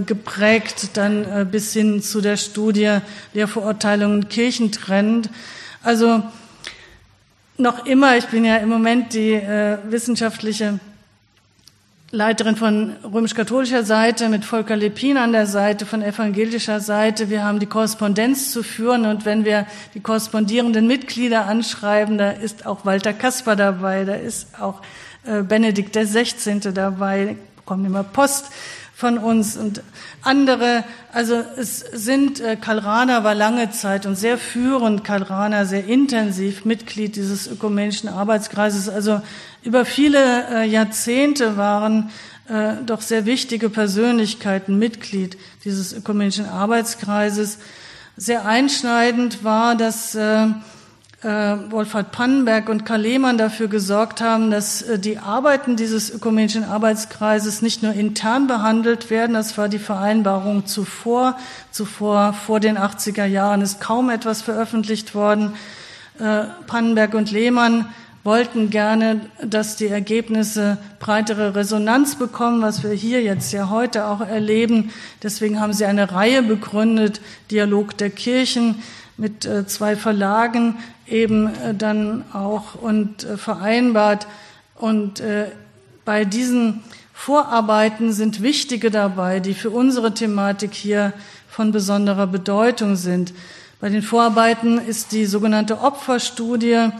geprägt, 0.04 0.90
dann 0.98 1.48
bis 1.50 1.72
hin 1.72 2.02
zu 2.02 2.20
der 2.20 2.36
Studie 2.36 2.98
der 3.34 3.48
Verurteilungen 3.48 4.28
Kirchentrend. 4.28 5.30
Also 5.82 6.22
noch 7.58 7.86
immer, 7.86 8.16
ich 8.16 8.26
bin 8.26 8.44
ja 8.44 8.56
im 8.56 8.68
Moment 8.68 9.14
die 9.14 9.40
wissenschaftliche 9.88 10.78
Leiterin 12.12 12.54
von 12.54 12.92
römisch-katholischer 13.02 13.82
Seite 13.82 14.28
mit 14.28 14.44
Volker 14.44 14.76
Lepin 14.76 15.16
an 15.16 15.32
der 15.32 15.46
Seite, 15.46 15.86
von 15.86 16.02
evangelischer 16.02 16.78
Seite. 16.78 17.30
Wir 17.30 17.42
haben 17.42 17.58
die 17.58 17.66
Korrespondenz 17.66 18.52
zu 18.52 18.62
führen 18.62 19.06
und 19.06 19.24
wenn 19.24 19.44
wir 19.44 19.66
die 19.92 20.00
korrespondierenden 20.00 20.86
Mitglieder 20.86 21.46
anschreiben, 21.46 22.16
da 22.16 22.30
ist 22.30 22.64
auch 22.64 22.84
Walter 22.84 23.12
Kasper 23.12 23.56
dabei, 23.56 24.04
da 24.04 24.14
ist 24.14 24.46
auch 24.60 24.82
äh, 25.24 25.42
Benedikt 25.42 25.96
der 25.96 26.06
16. 26.06 26.72
dabei, 26.74 27.36
bekommen 27.56 27.84
immer 27.84 28.04
Post 28.04 28.52
von 28.96 29.18
uns 29.18 29.58
und 29.58 29.82
andere. 30.22 30.82
Also 31.12 31.34
es 31.58 31.80
sind, 31.80 32.40
äh, 32.40 32.56
Karl 32.56 32.78
Rahner 32.78 33.24
war 33.24 33.34
lange 33.34 33.70
Zeit 33.70 34.06
und 34.06 34.16
sehr 34.16 34.38
führend, 34.38 35.04
Karl 35.04 35.22
Rahner 35.22 35.66
sehr 35.66 35.84
intensiv 35.84 36.64
Mitglied 36.64 37.16
dieses 37.16 37.46
ökumenischen 37.46 38.08
Arbeitskreises. 38.08 38.88
Also 38.88 39.20
über 39.62 39.84
viele 39.84 40.48
äh, 40.48 40.66
Jahrzehnte 40.66 41.58
waren 41.58 42.08
äh, 42.48 42.76
doch 42.86 43.02
sehr 43.02 43.26
wichtige 43.26 43.68
Persönlichkeiten 43.68 44.78
Mitglied 44.78 45.36
dieses 45.66 45.92
ökumenischen 45.92 46.48
Arbeitskreises. 46.48 47.58
Sehr 48.16 48.46
einschneidend 48.46 49.44
war, 49.44 49.76
dass 49.76 50.14
äh, 50.14 50.46
äh, 51.22 51.26
Wolfhard 51.70 52.12
Pannenberg 52.12 52.68
und 52.68 52.84
Karl 52.84 53.00
Lehmann 53.00 53.38
dafür 53.38 53.68
gesorgt 53.68 54.20
haben, 54.20 54.50
dass 54.50 54.82
äh, 54.82 54.98
die 54.98 55.18
Arbeiten 55.18 55.76
dieses 55.76 56.10
ökumenischen 56.10 56.64
Arbeitskreises 56.64 57.62
nicht 57.62 57.82
nur 57.82 57.94
intern 57.94 58.46
behandelt 58.46 59.08
werden, 59.08 59.32
das 59.32 59.56
war 59.56 59.68
die 59.68 59.78
Vereinbarung 59.78 60.66
zuvor. 60.66 61.38
Zuvor, 61.70 62.34
vor 62.34 62.60
den 62.60 62.76
80er 62.76 63.24
Jahren, 63.24 63.62
ist 63.62 63.80
kaum 63.80 64.10
etwas 64.10 64.42
veröffentlicht 64.42 65.14
worden. 65.14 65.54
Äh, 66.18 66.44
Pannenberg 66.66 67.14
und 67.14 67.30
Lehmann 67.30 67.86
wollten 68.22 68.70
gerne, 68.70 69.20
dass 69.40 69.76
die 69.76 69.86
Ergebnisse 69.86 70.78
breitere 70.98 71.54
Resonanz 71.54 72.16
bekommen, 72.16 72.60
was 72.60 72.82
wir 72.82 72.90
hier 72.90 73.22
jetzt 73.22 73.52
ja 73.52 73.70
heute 73.70 74.06
auch 74.06 74.20
erleben. 74.20 74.90
Deswegen 75.22 75.60
haben 75.60 75.72
sie 75.72 75.86
eine 75.86 76.10
Reihe 76.12 76.42
begründet, 76.42 77.20
Dialog 77.50 77.96
der 77.96 78.10
Kirchen 78.10 78.82
mit 79.16 79.48
zwei 79.66 79.96
Verlagen, 79.96 80.76
eben 81.08 81.46
äh, 81.46 81.74
dann 81.74 82.24
auch 82.32 82.74
und 82.74 83.24
äh, 83.24 83.36
vereinbart. 83.36 84.26
Und 84.74 85.20
äh, 85.20 85.46
bei 86.04 86.24
diesen 86.24 86.82
Vorarbeiten 87.12 88.12
sind 88.12 88.42
wichtige 88.42 88.90
dabei, 88.90 89.40
die 89.40 89.54
für 89.54 89.70
unsere 89.70 90.12
Thematik 90.12 90.74
hier 90.74 91.12
von 91.48 91.72
besonderer 91.72 92.26
Bedeutung 92.26 92.96
sind. 92.96 93.32
Bei 93.80 93.88
den 93.88 94.02
Vorarbeiten 94.02 94.78
ist 94.78 95.12
die 95.12 95.26
sogenannte 95.26 95.80
Opferstudie, 95.80 96.90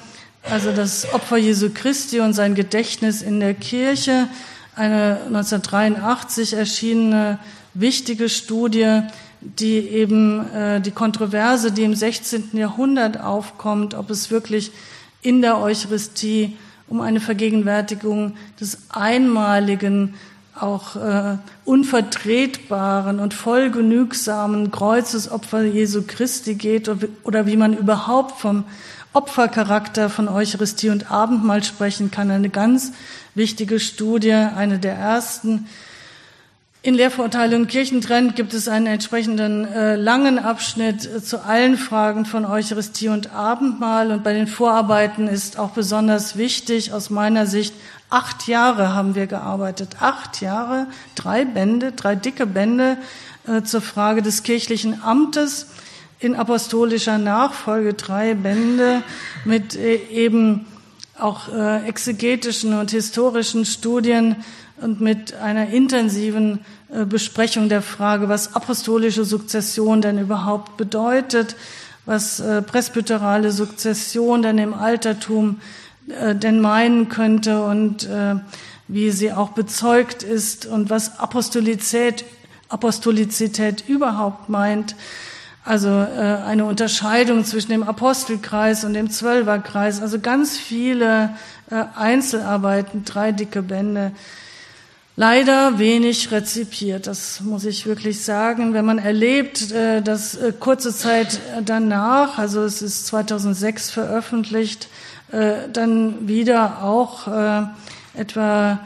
also 0.43 0.73
das 0.73 1.13
Opfer 1.13 1.37
Jesu 1.37 1.71
Christi 1.73 2.21
und 2.21 2.33
sein 2.33 2.55
Gedächtnis 2.55 3.23
in 3.23 3.41
der 3.41 3.55
Kirche, 3.55 4.29
eine 4.75 5.21
1983 5.27 6.55
erschienene 6.55 7.39
wichtige 7.75 8.29
Studie, 8.29 9.03
die 9.41 9.79
eben 9.79 10.47
äh, 10.53 10.81
die 10.81 10.91
Kontroverse, 10.91 11.73
die 11.73 11.85
im 11.85 11.95
16. 11.95 12.51
Jahrhundert 12.53 13.21
aufkommt, 13.21 13.95
ob 13.95 14.11
es 14.11 14.31
wirklich 14.31 14.73
in 15.23 15.43
der 15.43 15.59
Eucharistie 15.59 16.57
um 16.89 17.01
eine 17.01 17.21
Vergegenwärtigung 17.21 18.37
des 18.61 18.79
einmaligen, 18.91 20.15
auch 20.59 20.97
äh, 20.97 21.37
unvertretbaren 21.65 23.21
und 23.21 23.35
vollgenügsamen 23.35 24.71
Kreuzesopfer 24.71 25.65
Jesu 25.65 26.05
Christi 26.07 26.55
geht 26.55 26.89
oder, 26.89 27.09
oder 27.25 27.47
wie 27.47 27.57
man 27.57 27.77
überhaupt 27.77 28.41
vom 28.41 28.65
Opfercharakter 29.13 30.11
von 30.11 30.29
Eucharistie 30.29 30.91
und 30.91 31.11
Abendmahl 31.11 31.63
sprechen 31.63 32.11
kann. 32.11 32.31
Eine 32.31 32.51
ganz 32.51 32.93
wichtige 33.35 33.81
Studie, 33.81 34.33
eine 34.33 34.79
der 34.79 34.95
ersten, 34.95 35.67
in 36.87 36.95
Lehrverurteilung 36.95 37.63
und 37.63 37.67
Kirchentrend 37.67 38.37
gibt 38.37 38.55
es 38.55 38.69
einen 38.69 38.87
entsprechenden 38.87 39.65
äh, 39.65 39.97
langen 39.97 40.39
Abschnitt 40.39 41.05
äh, 41.05 41.21
zu 41.21 41.45
allen 41.45 41.77
Fragen 41.77 42.25
von 42.27 42.45
Eucharistie 42.45 43.09
und 43.09 43.33
Abendmahl. 43.33 44.13
Und 44.13 44.23
bei 44.23 44.33
den 44.33 44.47
Vorarbeiten 44.47 45.27
ist 45.27 45.59
auch 45.59 45.71
besonders 45.71 46.37
wichtig 46.37 46.93
aus 46.93 47.11
meiner 47.11 47.49
Sicht, 47.49 47.75
acht 48.09 48.47
Jahre 48.47 48.95
haben 48.95 49.17
wir 49.17 49.27
gearbeitet. 49.27 49.97
Acht 49.99 50.41
Jahre, 50.41 50.87
drei 51.17 51.45
Bände, 51.45 51.91
drei 51.91 52.15
dicke 52.15 52.47
Bände 52.47 52.99
äh, 53.49 53.63
zur 53.63 53.81
Frage 53.81 54.23
des 54.23 54.45
kirchlichen 54.45 55.03
Amtes 55.03 55.67
in 56.21 56.37
apostolischer 56.37 57.19
Nachfolge, 57.19 57.95
drei 57.95 58.35
Bände 58.35 59.03
mit 59.45 59.75
äh, 59.75 59.97
eben 60.13 60.67
auch 61.19 61.49
äh, 61.53 61.85
exegetischen 61.89 62.79
und 62.79 62.93
historischen 62.93 63.65
Studien 63.65 64.37
und 64.81 65.01
mit 65.01 65.35
einer 65.35 65.69
intensiven 65.69 66.61
Besprechung 66.89 67.69
der 67.69 67.83
Frage, 67.83 68.29
was 68.29 68.55
apostolische 68.55 69.25
Sukzession 69.25 70.01
denn 70.01 70.19
überhaupt 70.19 70.77
bedeutet, 70.77 71.57
was 72.05 72.39
äh, 72.39 72.63
presbyterale 72.63 73.51
Sukzession 73.51 74.43
denn 74.43 74.59
im 74.59 74.73
Altertum 74.73 75.61
äh, 76.09 76.35
denn 76.35 76.61
meinen 76.61 77.09
könnte 77.09 77.63
und 77.63 78.09
wie 78.89 79.11
sie 79.11 79.33
auch 79.33 79.51
bezeugt 79.51 80.23
ist 80.23 80.65
und 80.65 80.91
was 80.91 81.19
Apostolizität, 81.19 82.25
Apostolizität 82.69 83.89
überhaupt 83.89 84.49
meint. 84.49 84.95
Also 85.65 85.89
eine 85.89 86.65
Unterscheidung 86.67 87.45
zwischen 87.45 87.73
dem 87.73 87.83
Apostelkreis 87.83 88.85
und 88.85 88.95
dem 88.95 89.11
Zwölferkreis. 89.11 90.01
Also 90.01 90.21
ganz 90.21 90.57
viele 90.57 91.31
Einzelarbeiten, 91.97 93.05
drei 93.05 93.33
dicke 93.33 93.63
Bände 93.63 94.13
leider 95.17 95.79
wenig 95.79 96.31
rezipiert. 96.31 97.07
Das 97.07 97.41
muss 97.41 97.65
ich 97.65 97.87
wirklich 97.87 98.23
sagen. 98.23 98.75
Wenn 98.75 98.85
man 98.85 98.99
erlebt, 98.99 99.73
äh, 99.73 100.03
dass 100.03 100.37
äh, 100.37 100.53
kurze 100.59 100.95
Zeit 100.95 101.41
danach, 101.65 102.39
also 102.39 102.63
es 102.63 102.83
ist 102.83 103.07
2006 103.07 103.91
veröffentlicht, 103.91 104.89
äh, 105.33 105.69
dann 105.73 106.29
wieder 106.29 106.83
auch 106.83 107.27
etwa 108.15 108.81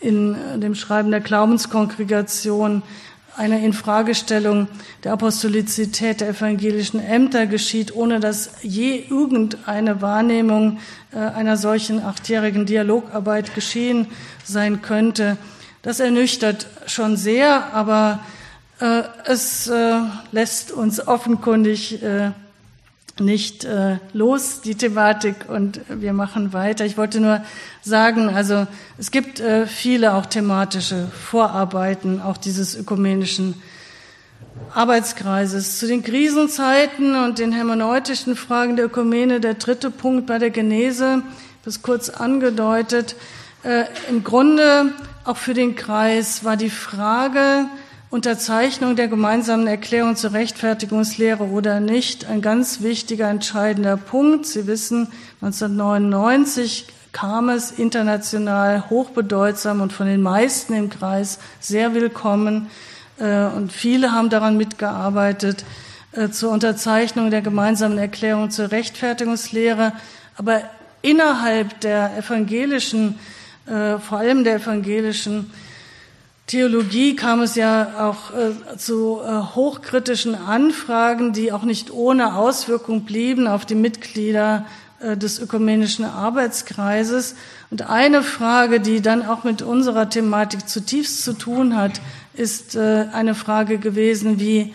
in 0.00 0.36
dem 0.56 0.74
Schreiben 0.74 1.10
der 1.10 1.20
Glaubenskongregation 1.20 2.82
eine 3.36 3.64
Infragestellung 3.64 4.68
der 5.02 5.12
Apostolizität 5.12 6.20
der 6.20 6.28
evangelischen 6.28 7.00
Ämter 7.00 7.46
geschieht, 7.46 7.94
ohne 7.94 8.20
dass 8.20 8.52
je 8.62 9.04
irgendeine 9.08 10.00
Wahrnehmung 10.02 10.78
einer 11.12 11.56
solchen 11.56 12.02
achtjährigen 12.02 12.66
Dialogarbeit 12.66 13.54
geschehen 13.54 14.08
sein 14.44 14.82
könnte. 14.82 15.36
Das 15.82 16.00
ernüchtert 16.00 16.66
schon 16.86 17.16
sehr, 17.16 17.72
aber 17.74 18.20
äh, 18.80 19.02
es 19.26 19.66
äh, 19.68 20.00
lässt 20.32 20.72
uns 20.72 21.06
offenkundig 21.06 22.02
äh, 22.02 22.32
nicht 23.20 23.64
äh, 23.64 23.98
los, 24.12 24.60
die 24.60 24.74
Thematik, 24.74 25.48
und 25.48 25.80
wir 25.88 26.12
machen 26.12 26.52
weiter. 26.52 26.84
Ich 26.84 26.96
wollte 26.96 27.20
nur 27.20 27.42
sagen, 27.82 28.28
also 28.28 28.66
es 28.98 29.10
gibt 29.10 29.40
äh, 29.40 29.66
viele 29.66 30.14
auch 30.14 30.26
thematische 30.26 31.06
Vorarbeiten, 31.06 32.20
auch 32.20 32.36
dieses 32.36 32.76
ökumenischen 32.76 33.54
Arbeitskreises. 34.72 35.78
Zu 35.78 35.86
den 35.86 36.02
Krisenzeiten 36.02 37.14
und 37.14 37.38
den 37.38 37.52
hermeneutischen 37.52 38.36
Fragen 38.36 38.76
der 38.76 38.86
Ökumene, 38.86 39.40
der 39.40 39.54
dritte 39.54 39.90
Punkt 39.90 40.26
bei 40.26 40.38
der 40.38 40.50
Genese, 40.50 41.22
das 41.64 41.82
kurz 41.82 42.10
angedeutet, 42.10 43.16
äh, 43.64 43.86
Im 44.10 44.22
Grunde 44.22 44.92
auch 45.24 45.38
für 45.38 45.54
den 45.54 45.74
Kreis 45.74 46.44
war 46.44 46.58
die 46.58 46.68
Frage 46.68 47.66
Unterzeichnung 48.14 48.94
der 48.94 49.08
gemeinsamen 49.08 49.66
Erklärung 49.66 50.14
zur 50.14 50.34
Rechtfertigungslehre 50.34 51.42
oder 51.42 51.80
nicht 51.80 52.26
ein 52.26 52.42
ganz 52.42 52.80
wichtiger, 52.80 53.28
entscheidender 53.28 53.96
Punkt. 53.96 54.46
Sie 54.46 54.68
wissen, 54.68 55.08
1999 55.42 56.86
kam 57.10 57.48
es 57.48 57.72
international 57.72 58.88
hochbedeutsam 58.88 59.80
und 59.80 59.92
von 59.92 60.06
den 60.06 60.22
meisten 60.22 60.74
im 60.74 60.90
Kreis 60.90 61.40
sehr 61.58 61.92
willkommen. 61.92 62.68
Äh, 63.18 63.46
und 63.46 63.72
viele 63.72 64.12
haben 64.12 64.30
daran 64.30 64.56
mitgearbeitet 64.56 65.64
äh, 66.12 66.28
zur 66.28 66.52
Unterzeichnung 66.52 67.32
der 67.32 67.42
gemeinsamen 67.42 67.98
Erklärung 67.98 68.50
zur 68.50 68.70
Rechtfertigungslehre. 68.70 69.92
Aber 70.36 70.60
innerhalb 71.02 71.80
der 71.80 72.16
evangelischen 72.16 73.18
äh, 73.66 73.98
vor 73.98 74.18
allem 74.18 74.44
der 74.44 74.56
evangelischen 74.56 75.50
Theologie 76.46 77.16
kam 77.16 77.40
es 77.40 77.54
ja 77.54 78.10
auch 78.10 78.36
äh, 78.36 78.76
zu 78.76 79.20
äh, 79.24 79.54
hochkritischen 79.54 80.34
Anfragen, 80.34 81.32
die 81.32 81.52
auch 81.52 81.62
nicht 81.62 81.90
ohne 81.90 82.36
Auswirkung 82.36 83.04
blieben 83.04 83.46
auf 83.46 83.64
die 83.64 83.74
Mitglieder 83.74 84.66
äh, 85.00 85.16
des 85.16 85.38
ökumenischen 85.38 86.04
Arbeitskreises. 86.04 87.34
Und 87.70 87.88
eine 87.88 88.22
Frage, 88.22 88.80
die 88.80 89.00
dann 89.00 89.24
auch 89.26 89.44
mit 89.44 89.62
unserer 89.62 90.10
Thematik 90.10 90.68
zutiefst 90.68 91.24
zu 91.24 91.32
tun 91.32 91.76
hat, 91.76 92.02
ist 92.34 92.76
äh, 92.76 93.06
eine 93.12 93.34
Frage 93.34 93.78
gewesen, 93.78 94.38
wie 94.38 94.74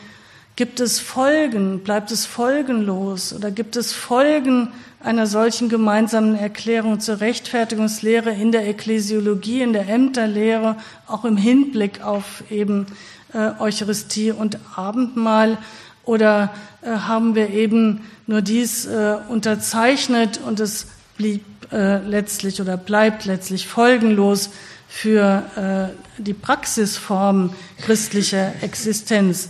gibt 0.56 0.80
es 0.80 1.00
Folgen, 1.00 1.80
bleibt 1.84 2.12
es 2.12 2.26
folgenlos 2.26 3.32
oder 3.32 3.52
gibt 3.52 3.76
es 3.76 3.94
Folgen 3.94 4.70
einer 5.02 5.28
solchen 5.28 5.70
gemeinsamen 5.70 6.36
Erklärung 6.36 7.00
zur 7.00 7.22
Rechtfertigungslehre 7.22 8.32
in 8.32 8.52
der 8.52 8.68
Ekklesiologie, 8.68 9.62
in 9.62 9.74
der 9.74 9.88
Ämterlehre, 9.88 10.76
auch 11.08 11.24
im 11.24 11.38
Hinblick 11.38 12.04
auf 12.04 12.44
eben 12.50 12.86
äh, 13.34 13.52
Eucharistie 13.60 14.32
und 14.32 14.58
Abendmahl? 14.76 15.58
Oder 16.04 16.52
äh, 16.82 16.90
haben 16.90 17.36
wir 17.36 17.50
eben 17.52 18.02
nur 18.28 18.42
dies 18.42 18.86
äh, 18.86 19.18
unterzeichnet 19.30 20.40
und 20.46 20.60
es 20.60 20.88
blieb 21.18 21.44
äh, 21.72 22.00
letztlich 22.00 22.62
oder 22.62 22.78
bleibt 22.78 23.26
letztlich 23.26 23.68
folgenlos 23.68 24.50
für 24.88 25.92
äh, 26.18 26.22
die 26.22 26.34
Praxisform 26.34 27.54
christlicher 27.82 28.54
Existenz? 28.62 29.50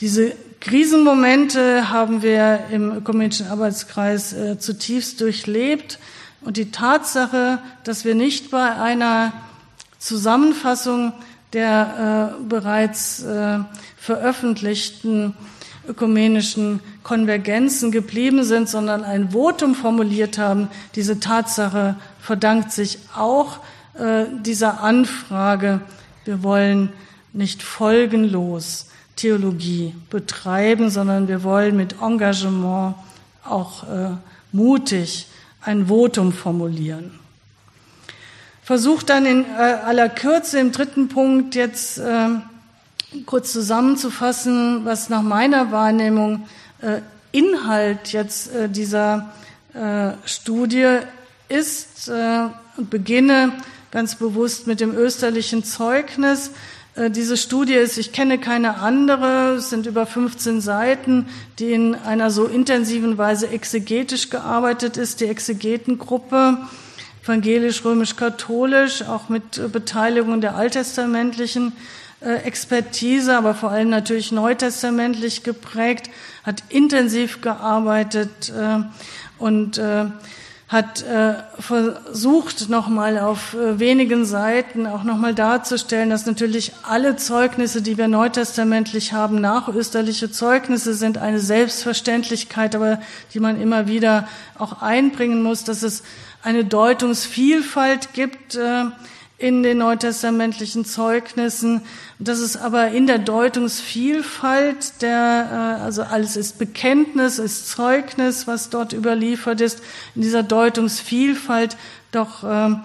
Diese 0.00 0.32
Krisenmomente 0.66 1.90
haben 1.90 2.22
wir 2.22 2.64
im 2.72 2.90
ökumenischen 2.90 3.46
Arbeitskreis 3.46 4.32
äh, 4.32 4.58
zutiefst 4.58 5.20
durchlebt. 5.20 6.00
Und 6.40 6.56
die 6.56 6.72
Tatsache, 6.72 7.60
dass 7.84 8.04
wir 8.04 8.16
nicht 8.16 8.50
bei 8.50 8.72
einer 8.72 9.32
Zusammenfassung 10.00 11.12
der 11.52 12.34
äh, 12.40 12.44
bereits 12.48 13.22
äh, 13.22 13.60
veröffentlichten 13.96 15.34
ökumenischen 15.86 16.80
Konvergenzen 17.04 17.92
geblieben 17.92 18.42
sind, 18.42 18.68
sondern 18.68 19.04
ein 19.04 19.30
Votum 19.30 19.76
formuliert 19.76 20.36
haben, 20.36 20.66
diese 20.96 21.20
Tatsache 21.20 21.94
verdankt 22.20 22.72
sich 22.72 22.98
auch 23.16 23.60
äh, 23.94 24.24
dieser 24.40 24.82
Anfrage, 24.82 25.80
wir 26.24 26.42
wollen 26.42 26.92
nicht 27.32 27.62
folgenlos 27.62 28.86
Theologie 29.16 29.94
betreiben, 30.10 30.90
sondern 30.90 31.26
wir 31.26 31.42
wollen 31.42 31.76
mit 31.76 31.96
Engagement 32.00 32.94
auch 33.44 33.84
äh, 33.84 34.10
mutig 34.52 35.26
ein 35.62 35.88
Votum 35.88 36.32
formulieren. 36.32 37.18
Versucht 38.62 39.10
dann 39.10 39.26
in 39.26 39.44
äh, 39.44 39.58
aller 39.58 40.08
Kürze 40.08 40.58
im 40.58 40.72
dritten 40.72 41.08
Punkt 41.08 41.54
jetzt 41.54 41.98
äh, 41.98 42.28
kurz 43.24 43.52
zusammenzufassen, 43.52 44.84
was 44.84 45.08
nach 45.08 45.22
meiner 45.22 45.70
Wahrnehmung 45.70 46.46
äh, 46.82 47.00
Inhalt 47.32 48.12
jetzt 48.12 48.54
äh, 48.54 48.68
dieser 48.68 49.32
äh, 49.72 50.12
Studie 50.24 50.98
ist 51.48 52.10
und 52.76 52.90
beginne 52.90 53.52
ganz 53.92 54.16
bewusst 54.16 54.66
mit 54.66 54.80
dem 54.80 54.96
österlichen 54.96 55.62
Zeugnis. 55.62 56.50
Äh, 56.96 57.10
diese 57.10 57.36
Studie 57.36 57.74
ist, 57.74 57.98
ich 57.98 58.12
kenne 58.12 58.38
keine 58.38 58.78
andere, 58.78 59.56
es 59.56 59.70
sind 59.70 59.86
über 59.86 60.06
15 60.06 60.60
Seiten, 60.60 61.28
die 61.58 61.72
in 61.72 61.94
einer 61.94 62.30
so 62.30 62.46
intensiven 62.46 63.18
Weise 63.18 63.48
exegetisch 63.48 64.30
gearbeitet 64.30 64.96
ist, 64.96 65.20
die 65.20 65.26
Exegetengruppe, 65.26 66.58
evangelisch-römisch-katholisch, 67.22 69.02
auch 69.02 69.28
mit 69.28 69.72
Beteiligung 69.72 70.40
der 70.40 70.56
alttestamentlichen 70.56 71.72
äh, 72.20 72.36
Expertise, 72.44 73.36
aber 73.36 73.54
vor 73.54 73.70
allem 73.70 73.90
natürlich 73.90 74.32
neutestamentlich 74.32 75.42
geprägt, 75.42 76.08
hat 76.44 76.62
intensiv 76.70 77.40
gearbeitet 77.42 78.52
äh, 78.56 78.78
und 79.38 79.80
hat 80.68 81.02
äh, 81.02 81.34
versucht, 81.60 82.68
nochmal 82.68 83.18
auf 83.18 83.54
äh, 83.54 83.78
wenigen 83.78 84.24
Seiten 84.24 84.88
auch 84.88 85.04
nochmal 85.04 85.32
darzustellen, 85.32 86.10
dass 86.10 86.26
natürlich 86.26 86.72
alle 86.82 87.14
Zeugnisse, 87.14 87.82
die 87.82 87.96
wir 87.96 88.08
neutestamentlich 88.08 89.12
haben, 89.12 89.40
nachösterliche 89.40 90.32
Zeugnisse 90.32 90.94
sind 90.94 91.18
eine 91.18 91.38
Selbstverständlichkeit, 91.38 92.74
aber 92.74 93.00
die 93.32 93.38
man 93.38 93.60
immer 93.60 93.86
wieder 93.86 94.26
auch 94.58 94.82
einbringen 94.82 95.40
muss, 95.40 95.62
dass 95.62 95.84
es 95.84 96.02
eine 96.42 96.64
Deutungsvielfalt 96.64 98.12
gibt. 98.12 98.56
Äh, 98.56 98.86
in 99.38 99.62
den 99.62 99.78
neutestamentlichen 99.78 100.84
Zeugnissen. 100.84 101.82
Das 102.18 102.40
ist 102.40 102.56
aber 102.56 102.88
in 102.88 103.06
der 103.06 103.18
Deutungsvielfalt 103.18 105.02
der, 105.02 105.78
äh, 105.80 105.82
also 105.82 106.02
alles 106.02 106.36
ist 106.36 106.58
Bekenntnis, 106.58 107.38
ist 107.38 107.68
Zeugnis, 107.68 108.46
was 108.46 108.70
dort 108.70 108.94
überliefert 108.94 109.60
ist, 109.60 109.80
in 110.14 110.22
dieser 110.22 110.42
Deutungsvielfalt 110.42 111.76
doch 112.12 112.44
äh, 112.44 112.76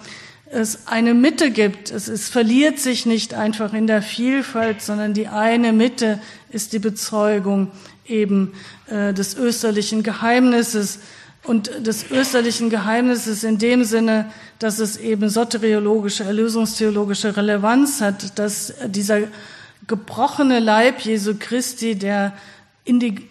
es 0.52 0.88
eine 0.88 1.14
Mitte 1.14 1.52
gibt. 1.52 1.90
Es, 1.90 2.10
es 2.10 2.28
verliert 2.28 2.80
sich 2.80 3.06
nicht 3.06 3.34
einfach 3.34 3.74
in 3.74 3.88
der 3.88 4.02
Vielfalt, 4.02 4.82
sondern 4.82 5.14
die 5.14 5.30
eine 5.30 5.72
Mitte 5.72 6.20
ist 6.50 6.74
die 6.74 6.80
Bezeugung 6.80 7.72
eben 8.06 8.54
äh, 8.88 9.14
des 9.14 9.38
österlichen 9.38 10.04
Geheimnisses 10.04 11.00
und 11.44 11.86
des 11.86 12.12
österlichen 12.12 12.70
Geheimnisses 12.70 13.44
in 13.44 13.58
dem 13.58 13.84
Sinne, 13.84 14.30
dass 14.60 14.80
es 14.80 14.98
eben 14.98 15.30
soteriologische, 15.30 16.24
erlösungstheologische 16.24 17.36
Relevanz 17.36 18.02
hat, 18.02 18.38
dass 18.38 18.74
dieser 18.86 19.22
gebrochene 19.88 20.60
Leib 20.60 21.02
Jesu 21.02 21.36
Christi, 21.38 21.96
der 21.96 22.34
in 22.86 23.00
die 23.00 23.28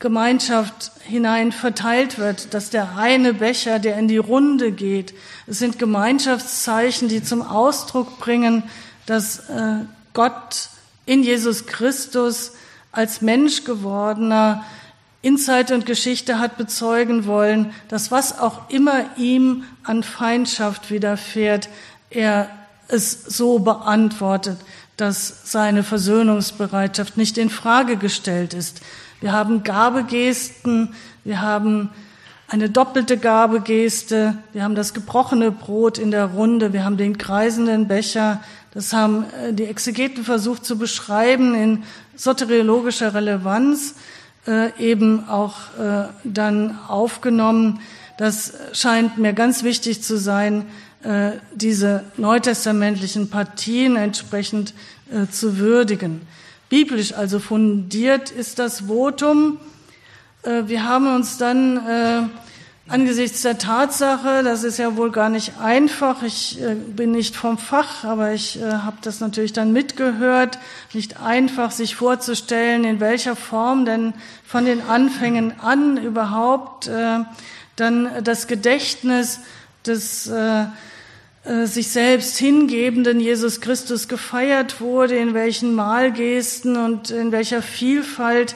Gemeinschaft 0.00 0.90
hinein 1.04 1.52
verteilt 1.52 2.18
wird, 2.18 2.52
dass 2.54 2.70
der 2.70 2.96
eine 2.96 3.34
Becher, 3.34 3.78
der 3.78 3.96
in 3.96 4.08
die 4.08 4.18
Runde 4.18 4.72
geht, 4.72 5.14
es 5.46 5.60
sind 5.60 5.78
Gemeinschaftszeichen, 5.78 7.06
die 7.08 7.22
zum 7.22 7.42
Ausdruck 7.42 8.18
bringen, 8.18 8.64
dass 9.06 9.48
äh, 9.48 9.84
Gott 10.12 10.70
in 11.06 11.22
Jesus 11.22 11.66
Christus 11.66 12.52
als 12.90 13.22
Mensch 13.22 13.64
gewordener 13.64 14.64
in 15.22 15.38
Zeit 15.38 15.70
und 15.70 15.86
Geschichte 15.86 16.40
hat 16.40 16.58
bezeugen 16.58 17.26
wollen, 17.26 17.72
dass 17.88 18.10
was 18.10 18.38
auch 18.40 18.68
immer 18.68 19.04
ihm 19.16 19.62
an 19.84 20.02
Feindschaft 20.02 20.90
widerfährt, 20.90 21.68
er 22.10 22.50
es 22.88 23.24
so 23.24 23.60
beantwortet, 23.60 24.58
dass 24.96 25.50
seine 25.50 25.84
Versöhnungsbereitschaft 25.84 27.16
nicht 27.16 27.38
in 27.38 27.50
Frage 27.50 27.96
gestellt 27.96 28.52
ist. 28.52 28.82
Wir 29.20 29.32
haben 29.32 29.62
Gabegesten, 29.62 30.94
wir 31.24 31.40
haben 31.40 31.90
eine 32.48 32.68
doppelte 32.68 33.16
Gabegeste, 33.16 34.36
wir 34.52 34.64
haben 34.64 34.74
das 34.74 34.92
gebrochene 34.92 35.52
Brot 35.52 35.96
in 35.96 36.10
der 36.10 36.26
Runde, 36.26 36.72
wir 36.72 36.84
haben 36.84 36.96
den 36.96 37.16
kreisenden 37.16 37.88
Becher. 37.88 38.42
Das 38.74 38.92
haben 38.92 39.24
äh, 39.40 39.52
die 39.54 39.64
Exegeten 39.64 40.24
versucht 40.24 40.64
zu 40.66 40.76
beschreiben 40.76 41.54
in 41.54 41.84
soteriologischer 42.16 43.14
Relevanz 43.14 43.94
äh, 44.46 44.70
eben 44.78 45.28
auch 45.28 45.56
äh, 45.78 46.08
dann 46.24 46.78
aufgenommen. 46.88 47.80
Das 48.18 48.54
scheint 48.72 49.18
mir 49.18 49.32
ganz 49.32 49.62
wichtig 49.62 50.02
zu 50.02 50.18
sein, 50.18 50.66
äh, 51.02 51.32
diese 51.54 52.04
neutestamentlichen 52.16 53.30
Partien 53.30 53.96
entsprechend 53.96 54.74
äh, 55.10 55.26
zu 55.30 55.58
würdigen. 55.58 56.22
Biblisch 56.68 57.12
also 57.12 57.38
fundiert 57.38 58.30
ist 58.30 58.58
das 58.58 58.82
Votum. 58.82 59.58
Äh, 60.42 60.62
wir 60.66 60.84
haben 60.84 61.14
uns 61.14 61.38
dann 61.38 61.76
äh, 61.76 62.22
Angesichts 62.88 63.42
der 63.42 63.58
Tatsache, 63.58 64.42
das 64.42 64.64
ist 64.64 64.78
ja 64.78 64.96
wohl 64.96 65.12
gar 65.12 65.28
nicht 65.28 65.52
einfach, 65.60 66.24
ich 66.24 66.60
äh, 66.60 66.74
bin 66.74 67.12
nicht 67.12 67.36
vom 67.36 67.56
Fach, 67.56 68.02
aber 68.02 68.32
ich 68.32 68.60
äh, 68.60 68.72
habe 68.72 68.96
das 69.02 69.20
natürlich 69.20 69.52
dann 69.52 69.72
mitgehört, 69.72 70.58
nicht 70.92 71.20
einfach 71.20 71.70
sich 71.70 71.94
vorzustellen, 71.94 72.84
in 72.84 72.98
welcher 72.98 73.36
Form 73.36 73.84
denn 73.84 74.14
von 74.44 74.64
den 74.64 74.82
Anfängen 74.82 75.60
an 75.60 75.96
überhaupt 75.96 76.88
äh, 76.88 77.20
dann 77.76 78.10
das 78.24 78.48
Gedächtnis 78.48 79.40
des 79.86 80.26
äh, 80.26 80.64
äh, 81.44 81.66
sich 81.66 81.88
selbst 81.88 82.38
hingebenden 82.38 83.18
Jesus 83.18 83.60
Christus 83.60 84.06
gefeiert 84.06 84.80
wurde, 84.80 85.16
in 85.16 85.34
welchen 85.34 85.74
Mahlgesten 85.74 86.76
und 86.76 87.10
in 87.10 87.32
welcher 87.32 87.62
Vielfalt 87.62 88.54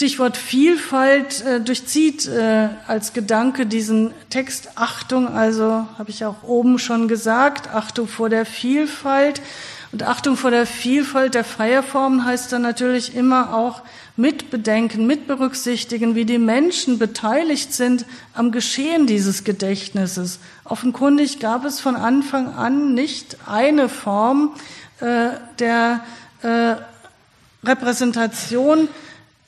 Stichwort 0.00 0.38
Vielfalt 0.38 1.44
äh, 1.44 1.60
durchzieht 1.60 2.26
äh, 2.26 2.70
als 2.86 3.12
Gedanke 3.12 3.66
diesen 3.66 4.14
Text 4.30 4.70
Achtung, 4.76 5.28
also 5.28 5.86
habe 5.98 6.08
ich 6.08 6.24
auch 6.24 6.42
oben 6.42 6.78
schon 6.78 7.06
gesagt, 7.06 7.68
Achtung 7.74 8.08
vor 8.08 8.30
der 8.30 8.46
Vielfalt. 8.46 9.42
Und 9.92 10.02
Achtung 10.02 10.38
vor 10.38 10.50
der 10.50 10.64
Vielfalt 10.64 11.34
der 11.34 11.44
Feierformen 11.44 12.24
heißt 12.24 12.50
dann 12.50 12.62
natürlich 12.62 13.14
immer 13.14 13.54
auch 13.54 13.82
mitbedenken, 14.16 15.06
mitberücksichtigen, 15.06 16.14
wie 16.14 16.24
die 16.24 16.38
Menschen 16.38 16.98
beteiligt 16.98 17.74
sind 17.74 18.06
am 18.32 18.52
Geschehen 18.52 19.06
dieses 19.06 19.44
Gedächtnisses. 19.44 20.38
Offenkundig 20.64 21.40
gab 21.40 21.66
es 21.66 21.78
von 21.78 21.94
Anfang 21.94 22.54
an 22.54 22.94
nicht 22.94 23.36
eine 23.46 23.90
Form 23.90 24.54
äh, 25.00 25.32
der 25.58 26.00
äh, 26.40 26.76
Repräsentation 27.68 28.88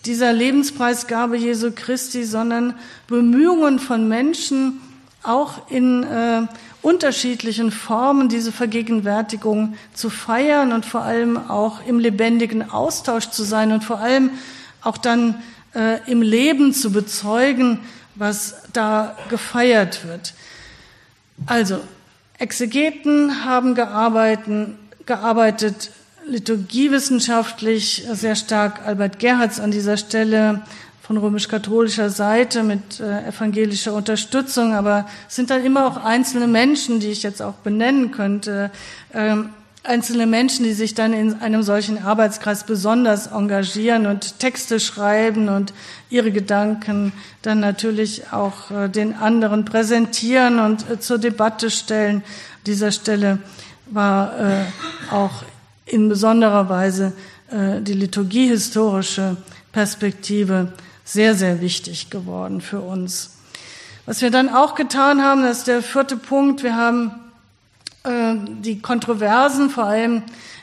dieser 0.05 0.33
Lebenspreisgabe 0.33 1.37
Jesu 1.37 1.71
Christi, 1.75 2.25
sondern 2.25 2.75
Bemühungen 3.07 3.79
von 3.79 4.09
Menschen, 4.09 4.81
auch 5.23 5.71
in 5.71 6.03
äh, 6.03 6.43
unterschiedlichen 6.83 7.71
Formen 7.71 8.29
diese 8.29 8.51
Vergegenwärtigung 8.51 9.77
zu 9.95 10.11
feiern 10.11 10.73
und 10.73 10.85
vor 10.85 11.03
allem 11.03 11.37
auch 11.37 11.87
im 11.87 12.01
lebendigen 12.01 12.71
Austausch 12.71 13.31
zu 13.31 13.45
sein 13.45 13.71
und 13.71 13.85
vor 13.85 14.01
allem 14.01 14.31
auch 14.83 14.99
dann 14.99 15.41
äh, 15.75 15.99
im 16.11 16.23
Leben 16.23 16.73
zu 16.75 16.91
bezeugen, 16.91 17.79
was 18.17 18.57
da 18.73 19.17
gefeiert 19.31 20.07
wird. 20.07 20.35
Also, 21.47 21.81
Exegeten 22.39 23.45
haben 23.45 23.77
gearbeitet, 23.77 24.75
gearbeitet 25.07 25.91
liturgiewissenschaftlich 26.27 28.07
sehr 28.13 28.37
stark 28.37 28.87
Albert 28.87 29.19
Gerhards 29.19 29.61
an 29.61 29.71
dieser 29.71 29.97
Stelle 29.97 30.63
von 31.03 31.17
römisch-katholischer 31.17 32.11
Seite 32.11 32.63
mit 32.63 33.01
äh, 33.01 33.29
evangelischer 33.29 33.93
Unterstützung, 33.93 34.73
aber 34.73 35.07
es 35.29 35.35
sind 35.35 35.51
dann 35.51 35.65
immer 35.65 35.87
auch 35.87 35.97
einzelne 36.05 36.47
Menschen, 36.47 37.01
die 37.01 37.09
ich 37.09 37.25
jetzt 37.25 37.43
auch 37.43 37.55
benennen 37.55 38.13
könnte, 38.13 38.71
ähm, 39.13 39.51
einzelne 39.83 40.27
Menschen, 40.27 40.65
die 40.65 40.75
sich 40.75 40.95
dann 40.95 41.13
in 41.13 41.41
einem 41.41 41.65
solchen 41.65 42.03
Arbeitskreis 42.05 42.65
besonders 42.65 43.27
engagieren 43.27 44.07
und 44.07 44.39
Texte 44.39 44.79
schreiben 44.79 45.49
und 45.49 45.75
ihre 46.09 46.31
Gedanken 46.31 47.13
dann 47.43 47.59
natürlich 47.59 48.33
auch 48.33 48.71
äh, 48.71 48.89
den 48.89 49.15
anderen 49.17 49.65
präsentieren 49.65 50.61
und 50.61 50.89
äh, 50.89 51.01
zur 51.01 51.19
Debatte 51.19 51.69
stellen. 51.69 52.19
An 52.19 52.65
dieser 52.67 52.93
Stelle 52.93 53.39
war 53.87 54.33
auch 55.11 55.43
in 55.87 56.09
besonderer 56.09 56.69
Weise 56.69 57.13
äh, 57.51 57.81
die 57.81 57.95
liturgiehistorische 57.95 59.37
Perspektive 59.73 60.73
sehr, 61.05 61.35
sehr 61.35 61.61
wichtig 61.61 62.11
geworden 62.11 62.61
für 62.61 62.81
uns. 62.81 63.37
Was 64.07 64.21
wir 64.23 64.31
dann 64.31 64.49
auch 64.49 64.75
getan 64.75 65.23
haben, 65.23 65.43
das 65.43 65.59
ist 65.59 65.69
der 65.69 65.83
vierte 65.83 66.17
Punkt, 66.17 66.63
wir 66.63 66.77
haben 66.77 67.13
äh, 68.05 68.35
die 68.61 68.81
Kontroversen, 68.81 69.71
vor 69.71 69.85
allem 69.85 70.23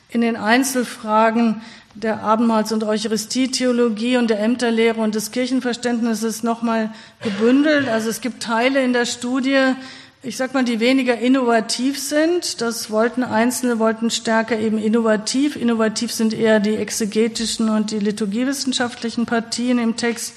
in 0.09 0.22
den 0.22 0.36
Einzelfragen 0.36 1.61
der 1.95 2.24
Abendmahls- 2.24 2.74
und 2.74 2.84
Eucharistietheologie 2.84 4.17
und 4.17 4.30
der 4.30 4.39
Ämterlehre 4.39 5.01
und 5.01 5.15
des 5.15 5.32
Kirchenverständnisses 5.32 6.43
nochmal 6.43 6.91
gebündelt. 7.22 7.88
Also 7.88 8.09
es 8.09 8.22
gibt 8.22 8.43
Teile 8.43 8.84
in 8.84 8.93
der 8.93 9.05
Studie, 9.05 9.74
ich 10.22 10.36
sag 10.36 10.53
mal, 10.53 10.65
die 10.65 10.82
weniger 10.82 11.17
innovativ 11.17 11.97
sind. 11.97 12.61
Das 12.61 12.91
wollten 12.91 13.24
Einzelne, 13.24 13.80
wollten 13.80 14.09
stärker 14.09 14.59
eben 14.59 14.78
innovativ. 14.78 15.55
Innovativ 15.55 16.11
sind 16.11 16.34
eher 16.34 16.59
die 16.59 16.76
exegetischen 16.76 17.70
und 17.70 17.91
die 17.91 17.99
liturgiewissenschaftlichen 17.99 19.26
Partien 19.26 19.80
im 19.80 19.95
Text. 19.95 20.34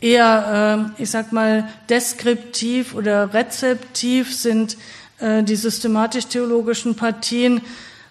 Eher, 0.00 0.90
äh, 0.98 1.02
ich 1.02 1.10
sag 1.10 1.32
mal, 1.32 1.68
deskriptiv 1.88 2.94
oder 2.94 3.32
rezeptiv 3.32 4.34
sind 4.34 4.76
äh, 5.20 5.44
die 5.44 5.56
systematisch-theologischen 5.56 6.96
Partien, 6.96 7.60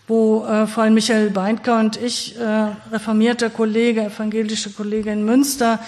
wo 0.08 0.46
äh, 0.46 0.66
vor 0.66 0.84
allem 0.84 0.94
Michael 0.94 1.30
Beindker 1.30 1.78
und 1.80 1.98
ich, 1.98 2.40
äh, 2.40 2.68
reformierter 2.92 3.50
Kollege, 3.50 4.06
evangelischer 4.06 4.70
Kollege 4.70 5.12
in 5.12 5.26
Münster, 5.26 5.80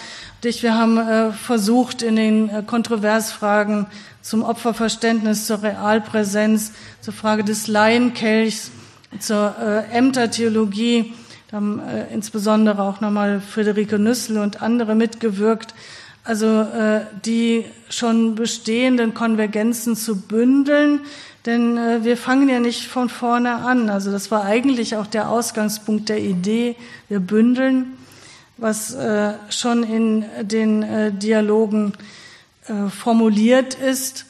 dich, 0.44 0.62
wir 0.64 0.76
haben 0.76 0.98
äh, 0.98 1.32
versucht, 1.32 2.02
in 2.02 2.16
den 2.16 2.50
äh, 2.50 2.64
Kontroversfragen 2.66 3.88
zum 4.22 4.44
Opferverständnis, 4.44 5.48
zur 5.48 5.64
Realpräsenz, 5.64 6.74
zur 7.02 7.14
Frage 7.14 7.44
des 7.44 7.68
Laienkelchs, 7.68 8.72
zur 9.20 9.56
äh, 9.60 9.98
Ämtertheologie, 9.98 11.14
da 11.50 11.58
haben 11.58 11.82
insbesondere 12.12 12.84
auch 12.84 13.00
nochmal 13.00 13.40
Friederike 13.40 13.98
Nüssel 13.98 14.38
und 14.38 14.62
andere 14.62 14.96
mitgewirkt, 14.96 15.74
also 16.26 16.68
die 17.24 17.64
schon 17.90 18.36
bestehenden 18.36 19.14
Konvergenzen 19.14 19.96
zu 19.96 20.20
bündeln, 20.20 21.00
denn 21.46 22.04
wir 22.04 22.18
fangen 22.18 22.50
ja 22.50 22.60
nicht 22.60 22.88
von 22.88 23.08
vorne 23.08 23.60
an. 23.60 23.90
Also 23.90 24.12
das 24.12 24.30
war 24.30 24.44
eigentlich 24.44 24.98
auch 24.98 25.08
der 25.08 25.30
Ausgangspunkt 25.30 26.10
der 26.10 26.20
Idee, 26.20 26.76
wir 27.08 27.22
bündeln, 27.22 27.94
was 28.58 28.94
äh, 28.94 29.34
schon 29.50 29.84
in 29.84 30.26
den 30.42 30.84
äh, 30.84 31.12
Dialogen 31.12 31.94
äh, 32.68 32.90
formuliert 32.90 33.76
ist. 33.76 34.26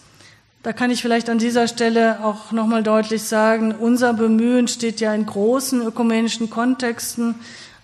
Da 0.63 0.73
kann 0.73 0.91
ich 0.91 1.01
vielleicht 1.01 1.29
an 1.29 1.37
dieser 1.37 1.67
Stelle 1.67 2.23
auch 2.23 2.51
nochmal 2.51 2.83
deutlich 2.83 3.23
sagen, 3.23 3.73
unser 3.73 4.13
Bemühen 4.13 4.67
steht 4.67 4.99
ja 4.99 5.13
in 5.13 5.25
großen 5.25 5.81
ökumenischen 5.81 6.49
Kontexten, 6.49 7.35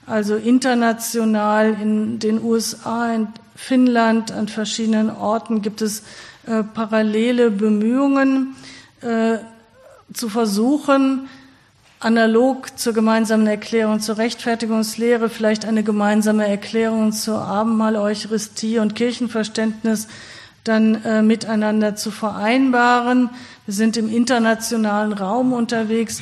also 0.06 0.36
international 0.36 1.78
in 1.82 2.20
den 2.20 2.44
USA, 2.44 3.14
in 3.14 3.28
Finnland, 3.56 4.32
an 4.32 4.50
verschiedenen 4.50 5.10
Orten 5.10 5.62
gibt 5.62 5.82
es 5.82 6.04
äh, 6.46 6.64
parallele 6.64 7.52
Bemühungen 7.52 8.56
äh, 9.02 9.38
zu 10.14 10.28
versuchen, 10.28 11.30
analog 12.04 12.78
zur 12.78 12.93
gemeinsamen 12.93 13.47
Erklärung 13.47 13.99
zur 13.99 14.18
Rechtfertigungslehre 14.18 15.30
vielleicht 15.30 15.66
eine 15.66 15.84
gemeinsame 15.84 16.47
Erklärung 16.47 17.14
zur 17.14 17.41
Abendmahl, 17.41 17.95
Eucharistie 17.95 18.80
und 18.80 18.95
Kirchenverständnis 18.95 20.08
dann 20.64 21.04
äh, 21.04 21.22
miteinander 21.22 21.95
zu 21.95 22.12
vereinbaren. 22.12 23.30
Wir 23.66 23.74
sind 23.74 23.97
im 23.97 24.10
internationalen 24.10 25.14
Raum 25.14 25.54
unterwegs. 25.54 26.22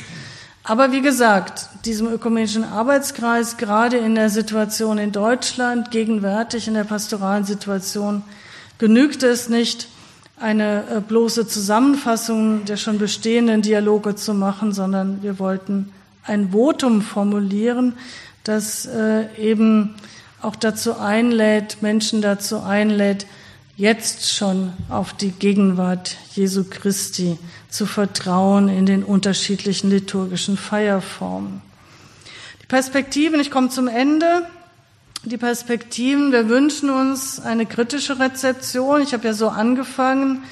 Aber 0.64 0.92
wie 0.92 1.02
gesagt, 1.02 1.68
diesem 1.84 2.06
ökumenischen 2.06 2.64
Arbeitskreis, 2.64 3.56
gerade 3.56 3.96
in 3.96 4.14
der 4.14 4.30
Situation 4.30 4.98
in 4.98 5.10
Deutschland, 5.10 5.90
gegenwärtig 5.90 6.68
in 6.68 6.74
der 6.74 6.84
pastoralen 6.84 7.44
Situation, 7.44 8.22
genügt 8.78 9.24
es 9.24 9.48
nicht, 9.48 9.88
eine 10.42 10.84
äh, 10.90 11.00
bloße 11.00 11.46
Zusammenfassung 11.46 12.64
der 12.64 12.76
schon 12.76 12.98
bestehenden 12.98 13.62
Dialoge 13.62 14.16
zu 14.16 14.34
machen, 14.34 14.72
sondern 14.72 15.22
wir 15.22 15.38
wollten 15.38 15.92
ein 16.24 16.50
Votum 16.50 17.00
formulieren, 17.00 17.94
das 18.44 18.86
äh, 18.86 19.26
eben 19.38 19.94
auch 20.40 20.56
dazu 20.56 20.98
einlädt, 20.98 21.78
Menschen 21.80 22.20
dazu 22.20 22.60
einlädt, 22.60 23.26
jetzt 23.76 24.34
schon 24.34 24.72
auf 24.88 25.12
die 25.12 25.30
Gegenwart 25.30 26.16
Jesu 26.34 26.64
Christi 26.68 27.38
zu 27.68 27.86
vertrauen 27.86 28.68
in 28.68 28.84
den 28.84 29.04
unterschiedlichen 29.04 29.90
liturgischen 29.90 30.56
Feierformen. 30.56 31.62
Die 32.60 32.66
Perspektiven, 32.66 33.40
ich 33.40 33.50
komme 33.50 33.70
zum 33.70 33.88
Ende. 33.88 34.46
Die 35.24 35.36
Perspektiven, 35.36 36.32
wir 36.32 36.48
wünschen 36.48 36.90
uns 36.90 37.38
eine 37.38 37.64
kritische 37.64 38.18
Rezeption. 38.18 39.02
Ich 39.02 39.14
habe 39.14 39.24
ja 39.24 39.32
so 39.32 39.50
angefangen. 39.50 40.42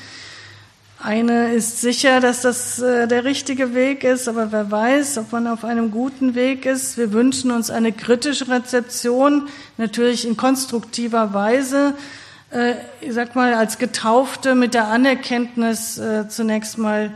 Eine 1.02 1.52
ist 1.54 1.80
sicher, 1.80 2.20
dass 2.20 2.42
das 2.42 2.78
äh, 2.78 3.08
der 3.08 3.24
richtige 3.24 3.74
Weg 3.74 4.04
ist, 4.04 4.28
aber 4.28 4.52
wer 4.52 4.70
weiß, 4.70 5.18
ob 5.18 5.32
man 5.32 5.48
auf 5.48 5.64
einem 5.64 5.90
guten 5.90 6.36
Weg 6.36 6.66
ist. 6.66 6.96
Wir 6.96 7.12
wünschen 7.12 7.50
uns 7.50 7.68
eine 7.68 7.90
kritische 7.90 8.46
Rezeption, 8.46 9.48
natürlich 9.76 10.24
in 10.24 10.36
konstruktiver 10.36 11.34
Weise, 11.34 11.94
äh, 12.52 12.74
ich 13.00 13.12
sag 13.12 13.34
mal, 13.34 13.54
als 13.54 13.78
Getaufte 13.78 14.54
mit 14.54 14.74
der 14.74 14.86
Anerkenntnis 14.86 15.98
äh, 15.98 16.28
zunächst 16.28 16.78
mal 16.78 17.10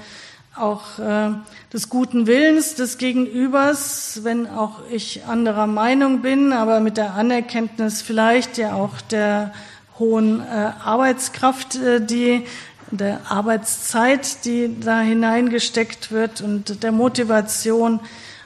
auch 0.56 0.98
äh, 0.98 1.30
des 1.72 1.88
guten 1.88 2.26
Willens 2.26 2.74
des 2.74 2.98
Gegenübers, 2.98 4.20
wenn 4.22 4.48
auch 4.48 4.80
ich 4.90 5.24
anderer 5.26 5.66
Meinung 5.66 6.22
bin, 6.22 6.52
aber 6.52 6.80
mit 6.80 6.96
der 6.96 7.14
Anerkenntnis 7.14 8.02
vielleicht 8.02 8.58
ja 8.58 8.74
auch 8.74 9.00
der 9.00 9.52
hohen 9.98 10.40
äh, 10.40 10.70
Arbeitskraft, 10.84 11.76
äh, 11.76 12.00
die 12.00 12.46
der 12.90 13.20
Arbeitszeit, 13.28 14.44
die 14.44 14.78
da 14.80 15.00
hineingesteckt 15.00 16.12
wird 16.12 16.40
und 16.40 16.82
der 16.82 16.92
Motivation, 16.92 18.00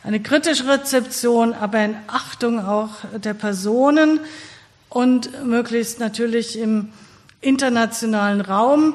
eine 0.04 0.20
kritische 0.20 0.66
Rezeption, 0.66 1.52
aber 1.52 1.84
in 1.84 1.96
Achtung 2.06 2.64
auch 2.64 2.90
der 3.22 3.34
Personen 3.34 4.20
und 4.88 5.44
möglichst 5.44 6.00
natürlich 6.00 6.58
im 6.58 6.88
internationalen 7.40 8.40
Raum. 8.40 8.94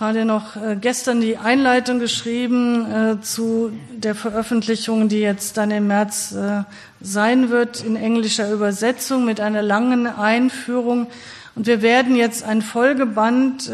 Gerade 0.00 0.24
noch 0.24 0.56
äh, 0.56 0.78
gestern 0.80 1.20
die 1.20 1.36
Einleitung 1.36 1.98
geschrieben 1.98 2.90
äh, 2.90 3.20
zu 3.20 3.70
der 3.92 4.14
Veröffentlichung, 4.14 5.10
die 5.10 5.18
jetzt 5.18 5.58
dann 5.58 5.70
im 5.70 5.88
März 5.88 6.32
äh, 6.32 6.62
sein 7.02 7.50
wird, 7.50 7.84
in 7.84 7.96
englischer 7.96 8.50
Übersetzung 8.50 9.26
mit 9.26 9.42
einer 9.42 9.60
langen 9.60 10.06
Einführung. 10.06 11.08
Und 11.54 11.66
wir 11.66 11.82
werden 11.82 12.16
jetzt 12.16 12.44
ein 12.44 12.62
Folgeband 12.62 13.70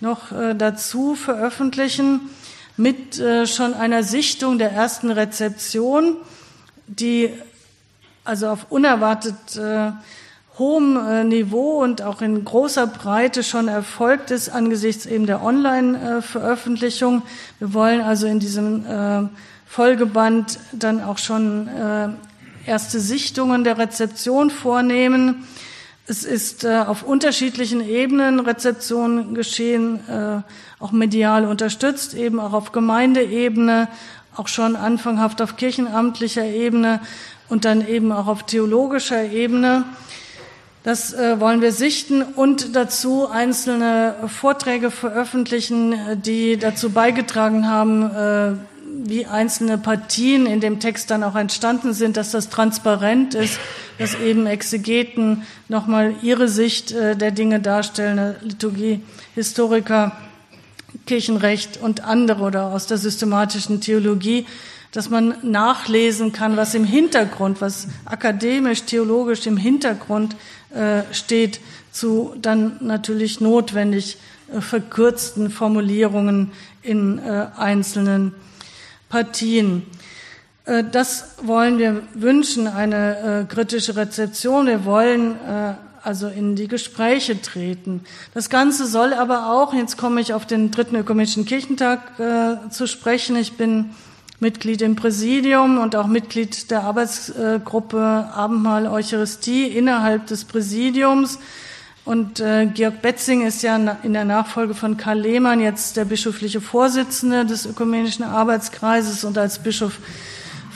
noch 0.00 0.30
dazu 0.30 1.14
veröffentlichen 1.16 2.20
mit 2.76 3.20
schon 3.46 3.74
einer 3.74 4.02
Sichtung 4.04 4.58
der 4.58 4.72
ersten 4.72 5.10
Rezeption, 5.10 6.16
die 6.86 7.30
also 8.24 8.48
auf 8.48 8.66
unerwartet 8.70 9.58
hohem 10.58 10.96
äh, 10.96 11.24
Niveau 11.24 11.82
und 11.82 12.02
auch 12.02 12.20
in 12.20 12.44
großer 12.44 12.86
Breite 12.86 13.42
schon 13.42 13.68
erfolgt 13.68 14.30
ist 14.30 14.48
angesichts 14.48 15.06
eben 15.06 15.26
der 15.26 15.42
Online-Veröffentlichung. 15.42 17.22
Wir 17.60 17.74
wollen 17.74 18.00
also 18.00 18.26
in 18.26 18.40
diesem 18.40 18.84
äh, 18.84 19.28
Folgeband 19.66 20.58
dann 20.72 21.02
auch 21.02 21.18
schon 21.18 21.68
äh, 21.68 22.08
erste 22.66 22.98
Sichtungen 22.98 23.62
der 23.62 23.78
Rezeption 23.78 24.50
vornehmen. 24.50 25.46
Es 26.06 26.24
ist 26.24 26.66
auf 26.66 27.02
unterschiedlichen 27.02 27.86
Ebenen 27.86 28.40
Rezeption 28.40 29.34
geschehen, 29.34 30.00
auch 30.78 30.90
medial 30.90 31.44
unterstützt, 31.44 32.14
eben 32.14 32.40
auch 32.40 32.54
auf 32.54 32.72
Gemeindeebene, 32.72 33.88
auch 34.34 34.48
schon 34.48 34.74
anfanghaft 34.74 35.42
auf 35.42 35.56
kirchenamtlicher 35.56 36.46
Ebene 36.46 37.00
und 37.50 37.66
dann 37.66 37.86
eben 37.86 38.10
auch 38.10 38.26
auf 38.26 38.44
theologischer 38.44 39.24
Ebene. 39.24 39.84
Das 40.84 41.12
äh, 41.12 41.40
wollen 41.40 41.60
wir 41.60 41.72
sichten 41.72 42.22
und 42.22 42.76
dazu 42.76 43.28
einzelne 43.28 44.14
Vorträge 44.28 44.90
veröffentlichen, 44.90 45.94
die 46.22 46.56
dazu 46.56 46.90
beigetragen 46.90 47.68
haben, 47.68 48.02
äh, 48.04 48.52
wie 49.04 49.26
einzelne 49.26 49.78
Partien 49.78 50.46
in 50.46 50.60
dem 50.60 50.80
Text 50.80 51.10
dann 51.10 51.24
auch 51.24 51.34
entstanden 51.34 51.92
sind, 51.92 52.16
dass 52.16 52.30
das 52.30 52.48
transparent 52.48 53.34
ist, 53.34 53.58
dass 53.98 54.14
eben 54.14 54.46
Exegeten 54.46 55.42
nochmal 55.68 56.14
ihre 56.22 56.48
Sicht 56.48 56.92
äh, 56.92 57.16
der 57.16 57.32
Dinge 57.32 57.60
darstellen, 57.60 58.36
Liturgie, 58.42 59.00
Historiker, 59.34 60.16
Kirchenrecht 61.06 61.78
und 61.82 62.04
andere 62.04 62.44
oder 62.44 62.72
aus 62.72 62.86
der 62.86 62.98
systematischen 62.98 63.80
Theologie, 63.80 64.46
dass 64.92 65.10
man 65.10 65.34
nachlesen 65.42 66.32
kann, 66.32 66.56
was 66.56 66.74
im 66.74 66.84
Hintergrund, 66.84 67.60
was 67.60 67.88
akademisch, 68.06 68.84
theologisch 68.84 69.46
im 69.46 69.56
Hintergrund 69.56 70.34
äh, 70.70 71.02
steht 71.12 71.60
zu 71.92 72.34
dann 72.42 72.76
natürlich 72.80 73.40
notwendig 73.40 74.18
äh, 74.52 74.60
verkürzten 74.60 75.50
Formulierungen 75.50 76.52
in 76.82 77.18
äh, 77.18 77.46
einzelnen 77.56 78.34
Partien. 79.08 79.84
Das 80.92 81.36
wollen 81.40 81.78
wir 81.78 82.02
wünschen, 82.12 82.66
eine 82.66 83.46
kritische 83.48 83.96
Rezeption. 83.96 84.66
Wir 84.66 84.84
wollen 84.84 85.36
also 86.02 86.28
in 86.28 86.56
die 86.56 86.68
Gespräche 86.68 87.40
treten. 87.40 88.04
Das 88.34 88.50
Ganze 88.50 88.86
soll 88.86 89.14
aber 89.14 89.50
auch, 89.50 89.72
jetzt 89.72 89.96
komme 89.96 90.20
ich 90.20 90.34
auf 90.34 90.44
den 90.44 90.70
dritten 90.70 90.96
ökumenischen 90.96 91.46
Kirchentag 91.46 92.00
zu 92.70 92.86
sprechen. 92.86 93.36
Ich 93.36 93.56
bin 93.56 93.94
Mitglied 94.40 94.82
im 94.82 94.94
Präsidium 94.94 95.78
und 95.78 95.96
auch 95.96 96.06
Mitglied 96.06 96.70
der 96.70 96.84
Arbeitsgruppe 96.84 98.00
Abendmahl 98.32 98.86
Eucharistie 98.86 99.66
innerhalb 99.66 100.26
des 100.26 100.44
Präsidiums. 100.44 101.38
Und 102.04 102.40
äh, 102.40 102.66
Georg 102.66 103.02
Betzing 103.02 103.46
ist 103.46 103.62
ja 103.62 103.76
in 104.02 104.12
der 104.14 104.24
Nachfolge 104.24 104.74
von 104.74 104.96
Karl 104.96 105.18
Lehmann 105.18 105.60
jetzt 105.60 105.96
der 105.96 106.06
bischöfliche 106.06 106.60
Vorsitzende 106.60 107.44
des 107.44 107.66
Ökumenischen 107.66 108.24
Arbeitskreises 108.24 109.24
und 109.24 109.36
als 109.36 109.58
Bischof 109.58 109.98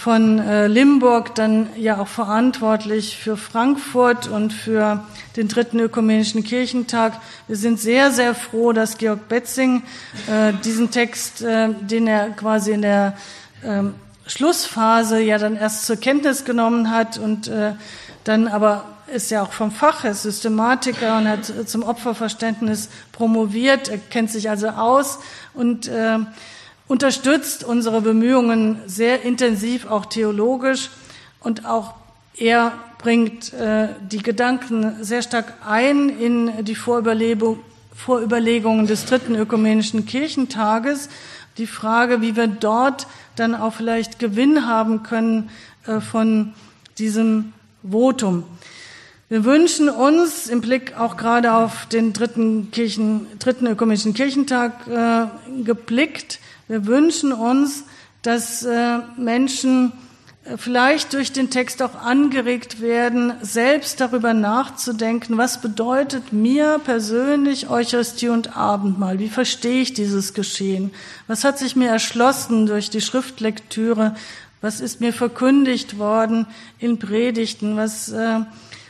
von 0.02 0.40
äh, 0.40 0.66
Limburg 0.66 1.36
dann 1.36 1.68
ja 1.76 2.00
auch 2.00 2.08
verantwortlich 2.08 3.16
für 3.16 3.36
Frankfurt 3.36 4.26
und 4.26 4.52
für 4.52 5.04
den 5.36 5.46
dritten 5.46 5.78
ökumenischen 5.78 6.42
Kirchentag. 6.42 7.20
Wir 7.46 7.56
sind 7.56 7.78
sehr, 7.78 8.10
sehr 8.10 8.34
froh, 8.34 8.72
dass 8.72 8.98
Georg 8.98 9.28
Betzing 9.28 9.84
äh, 10.26 10.52
diesen 10.64 10.90
Text, 10.90 11.42
äh, 11.42 11.68
den 11.80 12.08
er 12.08 12.30
quasi 12.30 12.72
in 12.72 12.82
der 12.82 13.16
ähm, 13.64 13.94
Schlussphase 14.26 15.20
ja 15.20 15.38
dann 15.38 15.56
erst 15.56 15.86
zur 15.86 15.96
Kenntnis 15.96 16.44
genommen 16.44 16.90
hat 16.90 17.18
und 17.18 17.48
äh, 17.48 17.72
dann 18.24 18.48
aber 18.48 18.84
ist 19.12 19.30
ja 19.30 19.42
auch 19.42 19.52
vom 19.52 19.70
Fach, 19.70 20.04
ist 20.04 20.22
Systematiker 20.22 21.18
und 21.18 21.28
hat 21.28 21.68
zum 21.68 21.82
Opferverständnis 21.82 22.88
promoviert, 23.10 23.88
er 23.88 23.98
kennt 23.98 24.30
sich 24.30 24.48
also 24.48 24.68
aus 24.68 25.18
und 25.54 25.88
äh, 25.88 26.18
unterstützt 26.88 27.64
unsere 27.64 28.00
Bemühungen 28.00 28.80
sehr 28.86 29.22
intensiv, 29.22 29.86
auch 29.86 30.06
theologisch 30.06 30.90
und 31.40 31.66
auch 31.66 31.94
er 32.36 32.72
bringt 32.98 33.52
äh, 33.52 33.88
die 34.00 34.22
Gedanken 34.22 35.04
sehr 35.04 35.22
stark 35.22 35.54
ein 35.66 36.08
in 36.08 36.64
die 36.64 36.76
Vorüberlegungen 36.76 38.86
des 38.86 39.04
dritten 39.04 39.34
ökumenischen 39.34 40.06
Kirchentages. 40.06 41.10
Die 41.58 41.66
Frage, 41.66 42.20
wie 42.20 42.36
wir 42.36 42.46
dort 42.46 43.06
dann 43.36 43.54
auch 43.54 43.74
vielleicht 43.74 44.18
Gewinn 44.18 44.66
haben 44.66 45.02
können 45.02 45.50
äh, 45.86 46.00
von 46.00 46.54
diesem 46.98 47.52
Votum. 47.88 48.44
Wir 49.28 49.44
wünschen 49.44 49.88
uns 49.88 50.46
im 50.46 50.60
Blick 50.60 50.98
auch 50.98 51.16
gerade 51.16 51.54
auf 51.54 51.86
den 51.86 52.12
dritten, 52.12 52.70
Kirchen, 52.70 53.26
dritten 53.38 53.66
ökumenischen 53.66 54.12
Kirchentag 54.12 54.86
äh, 54.88 55.26
geblickt, 55.64 56.38
wir 56.68 56.86
wünschen 56.86 57.32
uns, 57.32 57.84
dass 58.22 58.62
äh, 58.62 58.98
Menschen 59.16 59.92
vielleicht 60.56 61.12
durch 61.12 61.32
den 61.32 61.50
Text 61.50 61.82
auch 61.82 61.94
angeregt 61.94 62.80
werden, 62.80 63.34
selbst 63.42 64.00
darüber 64.00 64.34
nachzudenken, 64.34 65.38
was 65.38 65.60
bedeutet 65.60 66.32
mir 66.32 66.80
persönlich 66.84 67.70
Eucharistie 67.70 68.28
und 68.28 68.56
Abendmahl? 68.56 69.18
Wie 69.20 69.28
verstehe 69.28 69.82
ich 69.82 69.94
dieses 69.94 70.34
Geschehen? 70.34 70.90
Was 71.28 71.44
hat 71.44 71.58
sich 71.58 71.76
mir 71.76 71.88
erschlossen 71.88 72.66
durch 72.66 72.90
die 72.90 73.00
Schriftlektüre? 73.00 74.16
Was 74.60 74.80
ist 74.80 75.00
mir 75.00 75.12
verkündigt 75.12 75.98
worden 75.98 76.46
in 76.78 76.98
Predigten? 76.98 77.76
Was, 77.76 78.08
äh, 78.10 78.40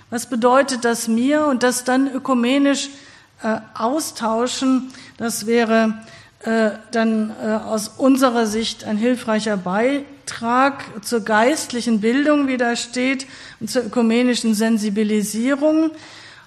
was 0.09 0.27
bedeutet 0.27 0.85
das 0.87 1.07
mir? 1.07 1.47
Und 1.47 1.63
das 1.63 1.85
dann 1.85 2.11
ökumenisch 2.13 2.89
äh, 3.43 3.59
austauschen, 3.75 4.91
das 5.19 5.47
wäre 5.47 5.99
äh, 6.45 6.71
dann 6.93 7.31
äh, 7.43 7.53
aus 7.53 7.89
unserer 7.89 8.47
Sicht 8.47 8.85
ein 8.85 8.97
hilfreicher 8.97 9.59
Beitrag 9.59 10.22
zur 11.03 11.21
geistlichen 11.21 12.01
Bildung, 12.01 12.49
wie 12.49 12.57
da 12.57 12.77
steht, 12.77 13.27
und 13.61 13.71
zur 13.71 13.85
ökumenischen 13.85 14.55
Sensibilisierung. 14.55 15.91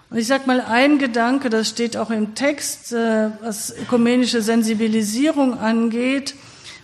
Und 0.10 0.18
ich 0.18 0.28
sage 0.28 0.44
mal 0.48 0.62
ein 0.62 1.00
Gedanke, 1.00 1.50
das 1.50 1.70
steht 1.70 1.98
auch 1.98 2.12
im 2.12 2.36
Text, 2.36 2.94
äh, 2.94 3.30
was 3.42 3.76
ökumenische 3.76 4.42
Sensibilisierung 4.42 5.60
angeht. 5.60 6.36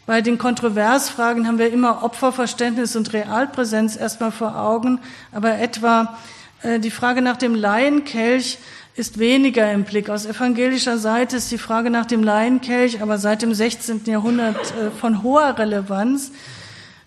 Bei 0.05 0.21
den 0.21 0.37
Kontroversfragen 0.37 1.47
haben 1.47 1.59
wir 1.59 1.71
immer 1.71 2.03
Opferverständnis 2.03 2.95
und 2.95 3.13
Realpräsenz 3.13 3.95
erstmal 3.95 4.31
vor 4.31 4.57
Augen, 4.57 4.99
aber 5.31 5.59
etwa 5.59 6.17
die 6.63 6.91
Frage 6.91 7.23
nach 7.23 7.37
dem 7.37 7.55
Laienkelch 7.55 8.59
ist 8.95 9.19
weniger 9.19 9.71
im 9.71 9.83
Blick. 9.83 10.09
Aus 10.09 10.25
evangelischer 10.25 10.97
Seite 10.97 11.37
ist 11.37 11.51
die 11.51 11.57
Frage 11.57 11.89
nach 11.89 12.05
dem 12.05 12.23
Laienkelch 12.23 13.01
aber 13.01 13.17
seit 13.17 13.41
dem 13.41 13.53
16. 13.53 14.01
Jahrhundert 14.05 14.57
äh, 14.75 14.91
von 14.91 15.23
hoher 15.23 15.57
Relevanz. 15.57 16.31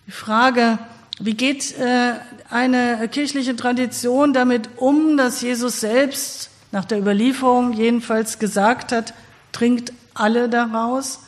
Die 0.06 0.12
Frage, 0.12 0.78
wie 1.18 1.32
geht 1.32 1.78
äh, 1.78 2.12
eine 2.50 3.08
kirchliche 3.08 3.56
Tradition 3.56 4.34
damit 4.34 4.68
um, 4.76 5.16
dass 5.16 5.40
Jesus 5.40 5.80
selbst 5.80 6.50
nach 6.72 6.84
der 6.84 6.98
Überlieferung 6.98 7.72
jedenfalls 7.72 8.38
gesagt 8.38 8.92
hat, 8.92 9.14
trinkt 9.52 9.94
alle 10.12 10.50
daraus? 10.50 11.20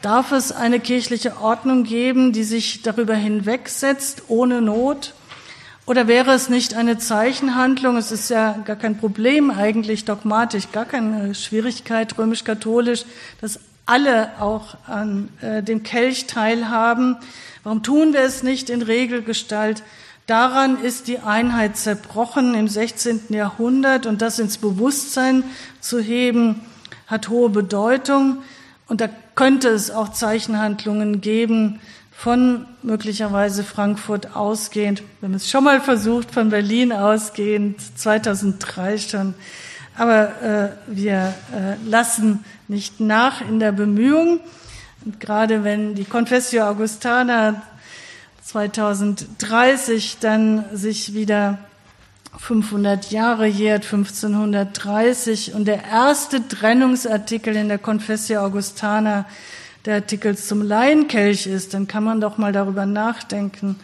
Darf 0.00 0.30
es 0.30 0.52
eine 0.52 0.78
kirchliche 0.78 1.40
Ordnung 1.40 1.82
geben, 1.82 2.32
die 2.32 2.44
sich 2.44 2.82
darüber 2.82 3.14
hinwegsetzt, 3.14 4.24
ohne 4.28 4.60
Not? 4.62 5.14
Oder 5.84 6.06
wäre 6.06 6.34
es 6.34 6.48
nicht 6.48 6.74
eine 6.74 6.98
Zeichenhandlung? 6.98 7.96
Es 7.96 8.12
ist 8.12 8.30
ja 8.30 8.58
gar 8.64 8.76
kein 8.76 8.96
Problem 8.96 9.50
eigentlich 9.50 10.04
dogmatisch, 10.04 10.70
gar 10.70 10.84
keine 10.84 11.34
Schwierigkeit 11.34 12.16
römisch-katholisch, 12.16 13.06
dass 13.40 13.58
alle 13.86 14.30
auch 14.40 14.76
an 14.86 15.30
äh, 15.40 15.62
dem 15.62 15.82
Kelch 15.82 16.26
teilhaben. 16.26 17.16
Warum 17.64 17.82
tun 17.82 18.12
wir 18.12 18.20
es 18.20 18.42
nicht 18.42 18.68
in 18.68 18.82
Regelgestalt? 18.82 19.82
Daran 20.26 20.82
ist 20.82 21.08
die 21.08 21.18
Einheit 21.18 21.78
zerbrochen 21.78 22.54
im 22.54 22.68
16. 22.68 23.22
Jahrhundert 23.30 24.04
und 24.04 24.20
das 24.20 24.38
ins 24.38 24.58
Bewusstsein 24.58 25.44
zu 25.80 25.98
heben, 25.98 26.60
hat 27.06 27.30
hohe 27.30 27.48
Bedeutung. 27.48 28.42
Und 28.86 29.00
da 29.00 29.08
könnte 29.34 29.68
es 29.68 29.90
auch 29.90 30.10
Zeichenhandlungen 30.10 31.22
geben, 31.22 31.80
von 32.12 32.66
möglicherweise 32.82 33.64
Frankfurt 33.64 34.36
ausgehend. 34.36 35.02
Wir 35.20 35.28
haben 35.28 35.34
es 35.34 35.50
schon 35.50 35.64
mal 35.64 35.80
versucht, 35.80 36.30
von 36.30 36.50
Berlin 36.50 36.92
ausgehend, 36.92 37.80
2003 37.98 38.98
schon. 38.98 39.34
Aber 39.96 40.42
äh, 40.42 40.68
wir 40.86 41.34
äh, 41.52 41.88
lassen 41.88 42.44
nicht 42.68 43.00
nach 43.00 43.40
in 43.40 43.58
der 43.58 43.72
Bemühung. 43.72 44.40
Und 45.04 45.20
gerade 45.20 45.64
wenn 45.64 45.94
die 45.94 46.04
Confessio 46.04 46.64
Augustana 46.64 47.62
2030 48.42 50.16
dann 50.20 50.64
sich 50.72 51.12
wieder 51.12 51.58
500 52.38 53.10
Jahre 53.10 53.46
jährt, 53.46 53.84
1530, 53.84 55.54
und 55.54 55.66
der 55.66 55.84
erste 55.84 56.46
Trennungsartikel 56.48 57.54
in 57.54 57.68
der 57.68 57.78
Confessio 57.78 58.40
Augustana 58.40 59.26
der 59.84 59.96
Artikel 59.96 60.38
zum 60.38 60.62
Laienkelch 60.62 61.46
ist, 61.46 61.74
dann 61.74 61.86
kann 61.86 62.04
man 62.04 62.22
doch 62.22 62.38
mal 62.38 62.52
darüber 62.52 62.86
nachdenken, 62.86 63.76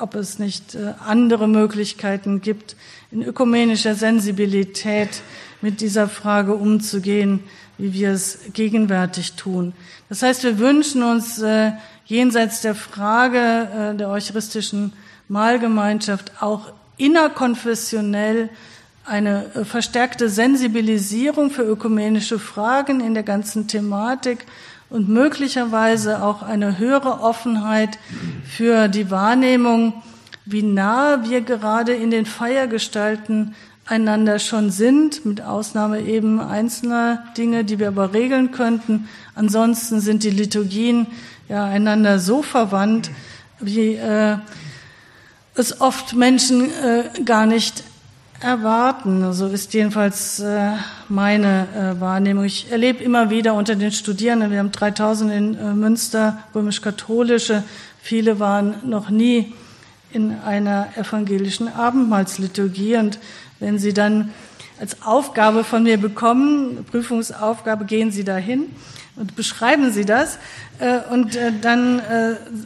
ob 0.00 0.14
es 0.14 0.38
nicht 0.38 0.74
äh, 0.74 0.94
andere 1.06 1.48
Möglichkeiten 1.48 2.40
gibt, 2.40 2.76
in 3.10 3.22
ökumenischer 3.22 3.94
Sensibilität 3.94 5.22
mit 5.60 5.80
dieser 5.80 6.08
Frage 6.08 6.54
umzugehen, 6.54 7.42
wie 7.78 7.92
wir 7.92 8.10
es 8.10 8.38
gegenwärtig 8.52 9.34
tun. 9.34 9.72
Das 10.08 10.22
heißt, 10.22 10.44
wir 10.44 10.58
wünschen 10.58 11.02
uns 11.02 11.40
äh, 11.40 11.72
jenseits 12.06 12.60
der 12.60 12.74
Frage 12.74 13.38
äh, 13.38 13.96
der 13.96 14.08
eucharistischen 14.08 14.92
Mahlgemeinschaft 15.28 16.32
auch 16.40 16.72
innerkonfessionell 16.96 18.48
eine 19.04 19.64
verstärkte 19.64 20.28
Sensibilisierung 20.28 21.50
für 21.50 21.62
ökumenische 21.62 22.38
Fragen 22.38 23.00
in 23.00 23.14
der 23.14 23.22
ganzen 23.22 23.66
Thematik 23.66 24.46
und 24.90 25.08
möglicherweise 25.08 26.22
auch 26.22 26.42
eine 26.42 26.78
höhere 26.78 27.20
Offenheit 27.20 27.98
für 28.44 28.88
die 28.88 29.10
Wahrnehmung, 29.10 30.02
wie 30.44 30.62
nah 30.62 31.28
wir 31.28 31.42
gerade 31.42 31.92
in 31.92 32.10
den 32.10 32.24
Feiergestalten 32.24 33.54
einander 33.84 34.38
schon 34.38 34.70
sind, 34.70 35.24
mit 35.24 35.40
Ausnahme 35.40 36.00
eben 36.00 36.40
einzelner 36.40 37.24
Dinge, 37.36 37.64
die 37.64 37.78
wir 37.78 37.88
aber 37.88 38.12
regeln 38.12 38.50
könnten. 38.50 39.08
Ansonsten 39.34 40.00
sind 40.00 40.24
die 40.24 40.30
Liturgien 40.30 41.06
ja 41.48 41.64
einander 41.64 42.18
so 42.18 42.42
verwandt, 42.42 43.10
wie 43.60 43.94
äh, 43.94 44.36
es 45.54 45.80
oft 45.80 46.14
Menschen 46.14 46.70
äh, 46.70 47.22
gar 47.24 47.46
nicht 47.46 47.82
erwarten. 48.40 49.32
So 49.32 49.48
ist 49.48 49.74
jedenfalls 49.74 50.40
äh, 50.40 50.72
meine 51.08 51.66
äh, 51.74 52.00
Wahrnehmung. 52.00 52.44
Ich 52.44 52.70
erlebe 52.70 53.02
immer 53.02 53.30
wieder 53.30 53.54
unter 53.54 53.74
den 53.74 53.90
Studierenden, 53.90 54.50
wir 54.50 54.60
haben 54.60 54.72
3000 54.72 55.32
in 55.32 55.54
äh, 55.58 55.74
Münster, 55.74 56.38
römisch-katholische, 56.54 57.64
viele 58.00 58.38
waren 58.38 58.76
noch 58.84 59.10
nie 59.10 59.54
in 60.12 60.34
einer 60.40 60.88
evangelischen 60.96 61.68
Abendmahlsliturgie. 61.68 62.96
Und 62.96 63.18
wenn 63.58 63.78
sie 63.78 63.92
dann 63.92 64.32
als 64.80 65.02
Aufgabe 65.02 65.64
von 65.64 65.82
mir 65.82 65.98
bekommen, 65.98 66.84
Prüfungsaufgabe, 66.90 67.84
gehen 67.84 68.12
sie 68.12 68.24
dahin 68.24 68.70
und 69.16 69.34
beschreiben 69.34 69.92
sie 69.92 70.04
das. 70.04 70.38
Und 71.10 71.36
dann 71.60 72.00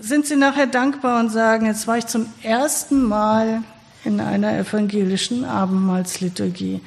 sind 0.03 0.27
sie 0.27 0.37
nachher 0.37 0.67
dankbar 0.67 1.19
und 1.19 1.31
sagen, 1.31 1.67
jetzt 1.67 1.89
war 1.89 1.97
ich 1.97 2.07
zum 2.07 2.27
ersten 2.43 3.03
Mal 3.03 3.63
in 4.05 4.21
einer 4.21 4.57
evangelischen 4.59 5.45
Abendmahlsliturgie. 5.45 6.81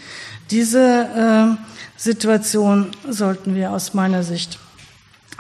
Diese 0.52 1.58
äh, 1.58 2.00
Situation 2.00 2.92
sollten 3.10 3.56
wir 3.56 3.72
aus 3.72 3.94
meiner 3.94 4.24
Sicht 4.24 4.60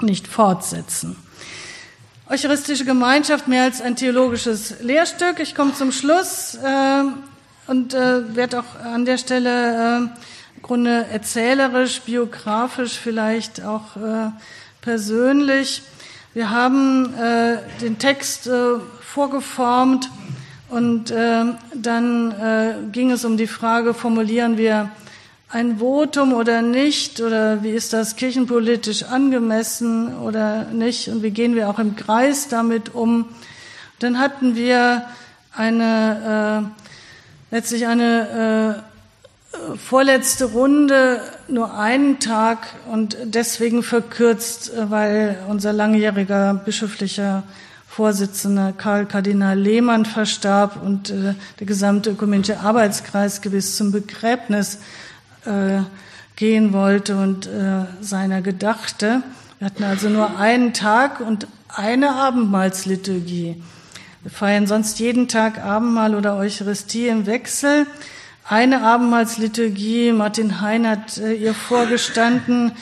nicht 0.01 0.27
fortsetzen. 0.27 1.15
Eucharistische 2.27 2.85
Gemeinschaft 2.85 3.47
mehr 3.47 3.63
als 3.63 3.81
ein 3.81 3.95
theologisches 3.95 4.81
Lehrstück. 4.81 5.39
Ich 5.39 5.53
komme 5.53 5.73
zum 5.75 5.91
Schluss 5.91 6.55
äh, 6.55 7.03
und 7.67 7.93
äh, 7.93 8.35
werde 8.35 8.61
auch 8.61 8.83
an 8.83 9.05
der 9.05 9.17
Stelle 9.17 9.75
äh, 9.75 9.97
im 10.55 10.61
Grunde 10.63 11.05
erzählerisch, 11.11 12.01
biografisch, 12.01 12.97
vielleicht 12.97 13.63
auch 13.63 13.95
äh, 13.97 14.31
persönlich. 14.81 15.83
Wir 16.33 16.49
haben 16.49 17.13
äh, 17.13 17.59
den 17.81 17.99
Text 17.99 18.47
äh, 18.47 18.79
vorgeformt 19.01 20.09
und 20.69 21.11
äh, 21.11 21.45
dann 21.73 22.31
äh, 22.31 22.73
ging 22.91 23.11
es 23.11 23.23
um 23.25 23.37
die 23.37 23.47
Frage, 23.47 23.93
formulieren 23.93 24.57
wir 24.57 24.89
ein 25.49 25.77
Votum 25.79 26.33
oder 26.33 26.61
nicht 26.61 27.21
oder 27.21 27.63
wie 27.63 27.71
ist 27.71 27.93
das 27.93 28.15
kirchenpolitisch 28.15 29.03
angemessen 29.03 30.17
oder 30.17 30.65
nicht 30.65 31.07
und 31.07 31.23
wie 31.23 31.31
gehen 31.31 31.55
wir 31.55 31.69
auch 31.69 31.79
im 31.79 31.95
Kreis 31.95 32.47
damit 32.47 32.95
um. 32.95 33.25
Dann 33.99 34.19
hatten 34.19 34.55
wir 34.55 35.05
eine 35.55 36.71
äh, 37.51 37.55
letztlich 37.55 37.87
eine 37.87 38.83
äh, 38.83 39.77
vorletzte 39.77 40.45
Runde 40.45 41.21
nur 41.47 41.77
einen 41.77 42.19
Tag 42.19 42.67
und 42.91 43.15
deswegen 43.23 43.83
verkürzt, 43.83 44.73
äh, 44.73 44.91
weil 44.91 45.37
unser 45.47 45.71
langjähriger 45.71 46.53
bischöflicher 46.53 47.43
Vorsitzender 47.95 48.73
Karl 48.73 49.05
Kardinal 49.05 49.57
Lehmann 49.57 50.03
verstarb 50.03 50.83
und 50.83 51.11
äh, 51.11 51.33
der 51.61 51.65
gesamte 51.65 52.09
ökumenische 52.09 52.59
Arbeitskreis 52.59 53.41
gewiss 53.41 53.77
zum 53.77 53.93
Begräbnis 53.93 54.79
äh, 55.45 55.79
gehen 56.35 56.73
wollte 56.73 57.15
und 57.15 57.47
äh, 57.47 57.85
seiner 58.01 58.41
gedachte. 58.41 59.23
Wir 59.59 59.67
hatten 59.67 59.85
also 59.85 60.09
nur 60.09 60.37
einen 60.37 60.73
Tag 60.73 61.21
und 61.21 61.47
eine 61.69 62.15
Abendmahlsliturgie. 62.15 63.63
Wir 64.23 64.31
feiern 64.31 64.67
sonst 64.67 64.99
jeden 64.99 65.29
Tag 65.29 65.63
Abendmahl 65.63 66.15
oder 66.15 66.35
Eucharistie 66.35 67.07
im 67.07 67.25
Wechsel. 67.27 67.87
Eine 68.43 68.81
Abendmahlsliturgie, 68.81 70.11
Martin 70.11 70.59
Hein 70.59 70.85
hat 70.85 71.17
äh, 71.17 71.31
ihr 71.31 71.53
vorgestanden 71.53 72.73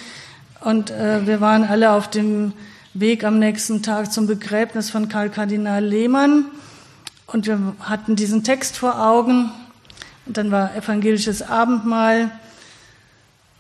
und 0.62 0.90
äh, 0.90 1.28
wir 1.28 1.40
waren 1.40 1.66
alle 1.66 1.92
auf 1.92 2.10
dem 2.10 2.54
Weg 2.96 3.24
am 3.24 3.40
nächsten 3.40 3.82
Tag 3.82 4.14
zum 4.14 4.28
Begräbnis 4.28 4.92
von 4.92 5.10
Karl 5.10 5.32
Kardinal 5.32 5.84
Lehmann 5.84 6.46
und 7.26 7.48
wir 7.48 7.74
hatten 7.80 8.16
diesen 8.16 8.44
Text 8.44 8.78
vor 8.78 9.04
Augen 9.04 9.50
und 10.28 10.38
dann 10.38 10.52
war 10.52 10.76
evangelisches 10.76 11.42
Abendmahl. 11.42 12.30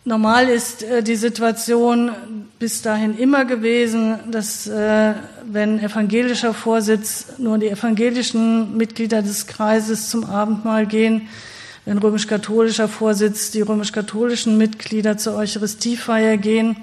Normal 0.05 0.49
ist 0.49 0.83
äh, 0.83 1.01
die 1.01 1.15
Situation 1.15 2.11
bis 2.59 2.83
dahin 2.83 3.17
immer 3.17 3.45
gewesen, 3.45 4.19
dass 4.29 4.67
äh, 4.67 5.15
wenn 5.45 5.79
evangelischer 5.79 6.53
Vorsitz 6.53 7.25
nur 7.39 7.57
die 7.57 7.69
evangelischen 7.69 8.77
Mitglieder 8.77 9.23
des 9.23 9.47
Kreises 9.47 10.11
zum 10.11 10.25
Abendmahl 10.25 10.85
gehen, 10.85 11.27
wenn 11.85 11.97
römisch-katholischer 11.97 12.87
Vorsitz 12.87 13.49
die 13.49 13.61
römisch-katholischen 13.61 14.59
Mitglieder 14.59 15.17
zur 15.17 15.37
Eucharistiefeier 15.37 16.37
gehen. 16.37 16.75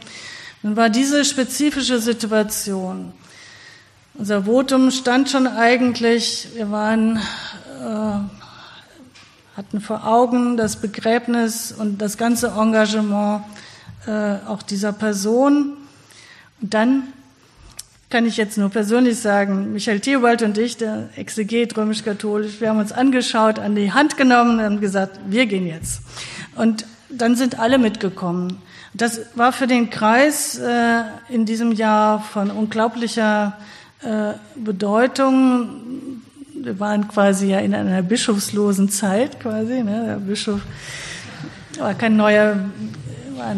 Nun 0.63 0.77
war 0.77 0.91
diese 0.91 1.25
spezifische 1.25 2.01
Situation. 2.01 3.15
Unser 4.13 4.45
Votum 4.45 4.91
stand 4.91 5.31
schon 5.31 5.47
eigentlich, 5.47 6.49
wir 6.55 6.71
waren, 6.71 7.17
äh, 7.17 8.19
hatten 9.57 9.81
vor 9.81 10.07
Augen 10.07 10.59
das 10.59 10.77
Begräbnis 10.77 11.73
und 11.73 12.03
das 12.03 12.19
ganze 12.19 12.49
Engagement 12.49 13.43
äh, 14.07 14.35
auch 14.47 14.63
dieser 14.63 14.93
Person. 14.93 15.79
Und 16.61 16.75
dann 16.75 17.05
kann 18.11 18.27
ich 18.27 18.37
jetzt 18.37 18.59
nur 18.59 18.69
persönlich 18.69 19.19
sagen, 19.19 19.73
Michael 19.73 20.01
Theobald 20.01 20.43
und 20.43 20.59
ich, 20.59 20.77
der 20.77 21.09
Exeget 21.17 21.75
römisch-katholisch, 21.79 22.61
wir 22.61 22.69
haben 22.69 22.81
uns 22.81 22.93
angeschaut, 22.93 23.59
an 23.59 23.75
die 23.75 23.93
Hand 23.93 24.19
genommen 24.19 24.59
und 24.59 24.65
haben 24.65 24.81
gesagt, 24.81 25.21
wir 25.27 25.47
gehen 25.47 25.67
jetzt. 25.67 26.03
Und 26.57 26.85
dann 27.09 27.35
sind 27.35 27.59
alle 27.59 27.79
mitgekommen. 27.79 28.61
Das 28.93 29.21
war 29.37 29.53
für 29.53 29.67
den 29.67 29.89
Kreis 29.91 30.59
äh, 30.59 31.03
in 31.29 31.47
diesem 31.47 31.73
Jahr 31.73 32.21
von 32.21 32.51
unglaublicher 32.51 33.57
äh, 34.03 34.33
Bedeutung. 34.57 36.23
Wir 36.55 36.81
waren 36.81 37.07
quasi 37.07 37.49
ja 37.49 37.61
in 37.61 37.75
einer 37.75 38.03
bischofslosen 38.03 38.89
Zeit 38.89 39.39
quasi. 39.39 39.83
Ne? 39.83 40.05
Der 40.07 40.17
Bischof 40.17 40.61
war 41.79 41.95
kein 41.95 42.17
neuer, 42.17 42.57
war 43.37 43.55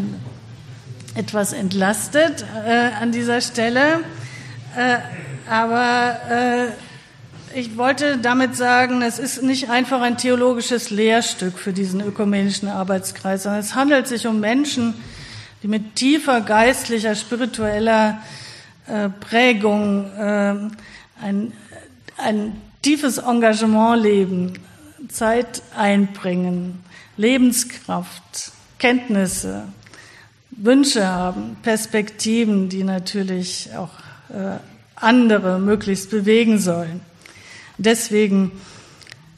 etwas 1.14 1.53
entlastet 1.53 2.45
äh, 2.66 2.91
an 3.01 3.11
dieser 3.11 3.41
Stelle. 3.41 4.01
Äh, 4.76 4.99
aber 5.51 6.16
äh, 6.30 7.59
ich 7.59 7.76
wollte 7.76 8.18
damit 8.18 8.57
sagen, 8.57 9.03
es 9.03 9.18
ist 9.18 9.43
nicht 9.43 9.70
einfach 9.70 10.01
ein 10.01 10.16
theologisches 10.16 10.91
Lehrstück 10.91 11.59
für 11.59 11.72
diesen 11.72 12.01
ökumenischen 12.01 12.68
Arbeitskreis, 12.68 13.43
sondern 13.43 13.61
es 13.61 13.74
handelt 13.74 14.09
sich 14.09 14.26
um 14.26 14.41
Menschen, 14.41 14.95
die 15.62 15.68
mit 15.68 15.94
tiefer 15.94 16.40
geistlicher, 16.40 17.14
spiritueller 17.14 18.20
äh, 18.86 19.08
Prägung 19.08 20.10
äh, 20.16 20.54
ein, 21.20 21.52
ein 22.16 22.60
tiefes 22.82 23.18
Engagement 23.18 24.02
leben, 24.02 24.54
Zeit 25.08 25.62
einbringen, 25.76 26.82
Lebenskraft, 27.16 28.52
Kenntnisse, 28.78 29.68
Wünsche 30.50 31.06
haben, 31.06 31.56
Perspektiven, 31.62 32.68
die 32.68 32.82
natürlich 32.82 33.70
auch 33.76 33.90
äh, 34.30 34.58
andere 34.96 35.58
möglichst 35.60 36.10
bewegen 36.10 36.58
sollen. 36.58 37.00
Deswegen 37.78 38.52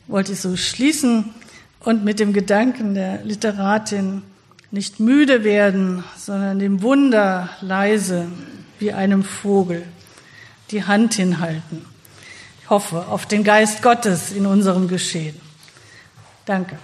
wollte 0.06 0.32
ich 0.32 0.40
so 0.40 0.56
schließen 0.56 1.34
und 1.80 2.04
mit 2.04 2.18
dem 2.18 2.32
Gedanken 2.32 2.94
der 2.94 3.22
Literatin 3.24 4.22
nicht 4.74 4.98
müde 4.98 5.44
werden, 5.44 6.02
sondern 6.16 6.58
dem 6.58 6.82
Wunder 6.82 7.48
leise 7.60 8.26
wie 8.80 8.92
einem 8.92 9.22
Vogel 9.22 9.84
die 10.72 10.82
Hand 10.82 11.14
hinhalten. 11.14 11.84
Ich 12.60 12.70
hoffe 12.70 13.06
auf 13.06 13.24
den 13.24 13.44
Geist 13.44 13.82
Gottes 13.82 14.32
in 14.32 14.46
unserem 14.46 14.88
Geschehen. 14.88 15.40
Danke. 16.44 16.76